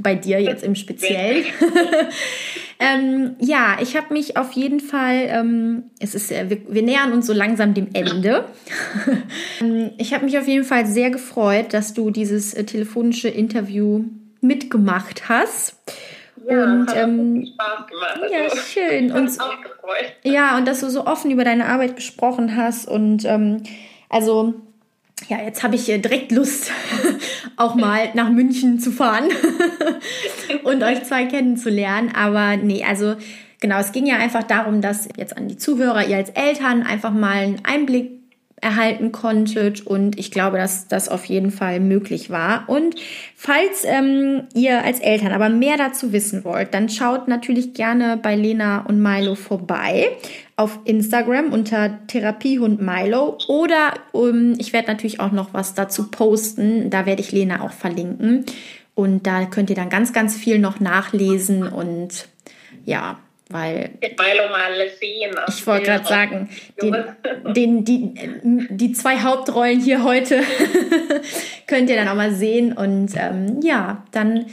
Bei 0.00 0.14
dir 0.14 0.40
jetzt 0.40 0.64
im 0.64 0.74
Speziell. 0.74 1.44
ähm, 2.78 3.36
ja, 3.38 3.76
ich 3.80 3.94
habe 3.94 4.14
mich 4.14 4.38
auf 4.38 4.52
jeden 4.52 4.80
Fall, 4.80 5.26
ähm, 5.28 5.90
es 6.00 6.14
ist, 6.14 6.32
äh, 6.32 6.48
wir, 6.48 6.62
wir, 6.66 6.82
nähern 6.82 7.12
uns 7.12 7.26
so 7.26 7.34
langsam 7.34 7.74
dem 7.74 7.88
Ende. 7.92 8.46
Ähm, 9.60 9.90
ich 9.98 10.14
habe 10.14 10.24
mich 10.24 10.38
auf 10.38 10.48
jeden 10.48 10.64
Fall 10.64 10.86
sehr 10.86 11.10
gefreut, 11.10 11.74
dass 11.74 11.94
du 11.94 12.10
dieses 12.10 12.54
äh, 12.54 12.64
telefonische 12.64 13.28
Interview 13.28 14.04
mitgemacht 14.40 15.28
hast. 15.28 15.76
Ja, 16.48 16.64
und 16.64 16.86
ähm, 16.94 17.46
Spaß 17.46 17.86
gemacht. 17.86 18.20
Also, 18.22 18.34
ja, 18.34 18.56
schön. 18.56 19.12
Und, 19.12 19.30
ja, 20.24 20.56
und 20.56 20.66
dass 20.66 20.80
du 20.80 20.90
so 20.90 21.06
offen 21.06 21.30
über 21.30 21.44
deine 21.44 21.66
Arbeit 21.66 21.96
gesprochen 21.96 22.56
hast. 22.56 22.88
Und 22.88 23.24
ähm, 23.24 23.62
also, 24.08 24.54
ja, 25.28 25.42
jetzt 25.42 25.62
habe 25.62 25.76
ich 25.76 25.86
direkt 25.86 26.32
Lust, 26.32 26.70
auch 27.56 27.74
mal 27.74 28.10
nach 28.14 28.30
München 28.30 28.78
zu 28.80 28.90
fahren 28.90 29.28
und 30.64 30.82
euch 30.82 31.04
zwei 31.04 31.24
kennenzulernen. 31.26 32.12
Aber 32.14 32.56
nee, 32.56 32.84
also 32.84 33.16
genau, 33.60 33.78
es 33.78 33.92
ging 33.92 34.06
ja 34.06 34.16
einfach 34.16 34.42
darum, 34.42 34.80
dass 34.80 35.08
jetzt 35.16 35.36
an 35.36 35.48
die 35.48 35.56
Zuhörer, 35.56 36.06
ihr 36.06 36.16
als 36.16 36.30
Eltern 36.30 36.82
einfach 36.82 37.12
mal 37.12 37.36
einen 37.42 37.64
Einblick 37.64 38.21
erhalten 38.62 39.10
konntet 39.10 39.84
und 39.86 40.18
ich 40.18 40.30
glaube, 40.30 40.56
dass 40.56 40.86
das 40.86 41.08
auf 41.08 41.24
jeden 41.24 41.50
Fall 41.50 41.80
möglich 41.80 42.30
war. 42.30 42.68
Und 42.68 42.94
falls 43.34 43.84
ähm, 43.84 44.44
ihr 44.54 44.84
als 44.84 45.00
Eltern 45.00 45.32
aber 45.32 45.48
mehr 45.48 45.76
dazu 45.76 46.12
wissen 46.12 46.44
wollt, 46.44 46.72
dann 46.72 46.88
schaut 46.88 47.26
natürlich 47.26 47.74
gerne 47.74 48.16
bei 48.16 48.36
Lena 48.36 48.86
und 48.86 49.02
Milo 49.02 49.34
vorbei 49.34 50.10
auf 50.54 50.78
Instagram 50.84 51.52
unter 51.52 52.06
Therapiehund 52.06 52.80
Milo 52.80 53.36
oder 53.48 53.94
um, 54.12 54.54
ich 54.58 54.72
werde 54.72 54.88
natürlich 54.88 55.18
auch 55.18 55.32
noch 55.32 55.52
was 55.52 55.74
dazu 55.74 56.10
posten. 56.10 56.88
Da 56.88 57.04
werde 57.04 57.20
ich 57.20 57.32
Lena 57.32 57.62
auch 57.62 57.72
verlinken 57.72 58.44
und 58.94 59.26
da 59.26 59.44
könnt 59.46 59.70
ihr 59.70 59.76
dann 59.76 59.90
ganz, 59.90 60.12
ganz 60.12 60.36
viel 60.36 60.60
noch 60.60 60.78
nachlesen 60.78 61.66
und 61.66 62.28
ja, 62.84 63.18
weil 63.52 63.90
ich 64.00 65.66
wollte 65.66 65.84
gerade 65.86 66.04
sagen, 66.06 66.48
den, 66.80 66.94
den, 67.54 67.84
die, 67.84 68.14
die 68.70 68.92
zwei 68.92 69.18
Hauptrollen 69.18 69.80
hier 69.80 70.04
heute 70.04 70.42
könnt 71.66 71.90
ihr 71.90 71.96
dann 71.96 72.08
auch 72.08 72.14
mal 72.14 72.32
sehen. 72.32 72.72
Und 72.72 73.12
ähm, 73.16 73.60
ja, 73.62 74.04
dann 74.12 74.46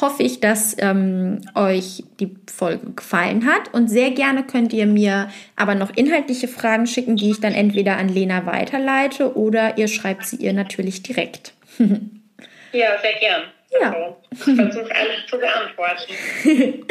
hoffe 0.00 0.22
ich, 0.22 0.40
dass 0.40 0.76
ähm, 0.78 1.40
euch 1.54 2.04
die 2.18 2.34
Folge 2.52 2.92
gefallen 2.92 3.46
hat. 3.46 3.72
Und 3.74 3.88
sehr 3.88 4.10
gerne 4.10 4.44
könnt 4.44 4.72
ihr 4.72 4.86
mir 4.86 5.28
aber 5.56 5.74
noch 5.74 5.94
inhaltliche 5.94 6.48
Fragen 6.48 6.86
schicken, 6.86 7.16
die 7.16 7.30
ich 7.30 7.40
dann 7.40 7.52
entweder 7.52 7.96
an 7.96 8.08
Lena 8.08 8.46
weiterleite 8.46 9.36
oder 9.36 9.78
ihr 9.78 9.88
schreibt 9.88 10.26
sie 10.26 10.36
ihr 10.36 10.52
natürlich 10.52 11.02
direkt. 11.02 11.52
ja, 11.78 12.98
sehr 13.00 13.14
gern. 13.20 13.42
Ja. 13.80 13.92
Also, 13.92 14.16
ich 14.30 14.56
versuche 14.56 14.94
alles 14.94 15.26
zu 15.28 15.38
beantworten. 15.38 16.86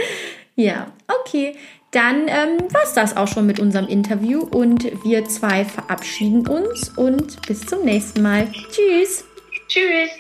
Ja, 0.62 0.88
okay. 1.08 1.56
Dann 1.90 2.28
ähm, 2.28 2.72
war 2.72 2.84
es 2.84 2.94
das 2.94 3.18
auch 3.18 3.28
schon 3.28 3.48
mit 3.48 3.60
unserem 3.60 3.88
Interview 3.88 4.44
und 4.44 4.86
wir 5.04 5.26
zwei 5.26 5.66
verabschieden 5.66 6.48
uns 6.48 6.90
und 6.90 7.42
bis 7.48 7.66
zum 7.66 7.84
nächsten 7.84 8.22
Mal. 8.22 8.48
Tschüss. 8.70 9.26
Tschüss. 9.68 10.12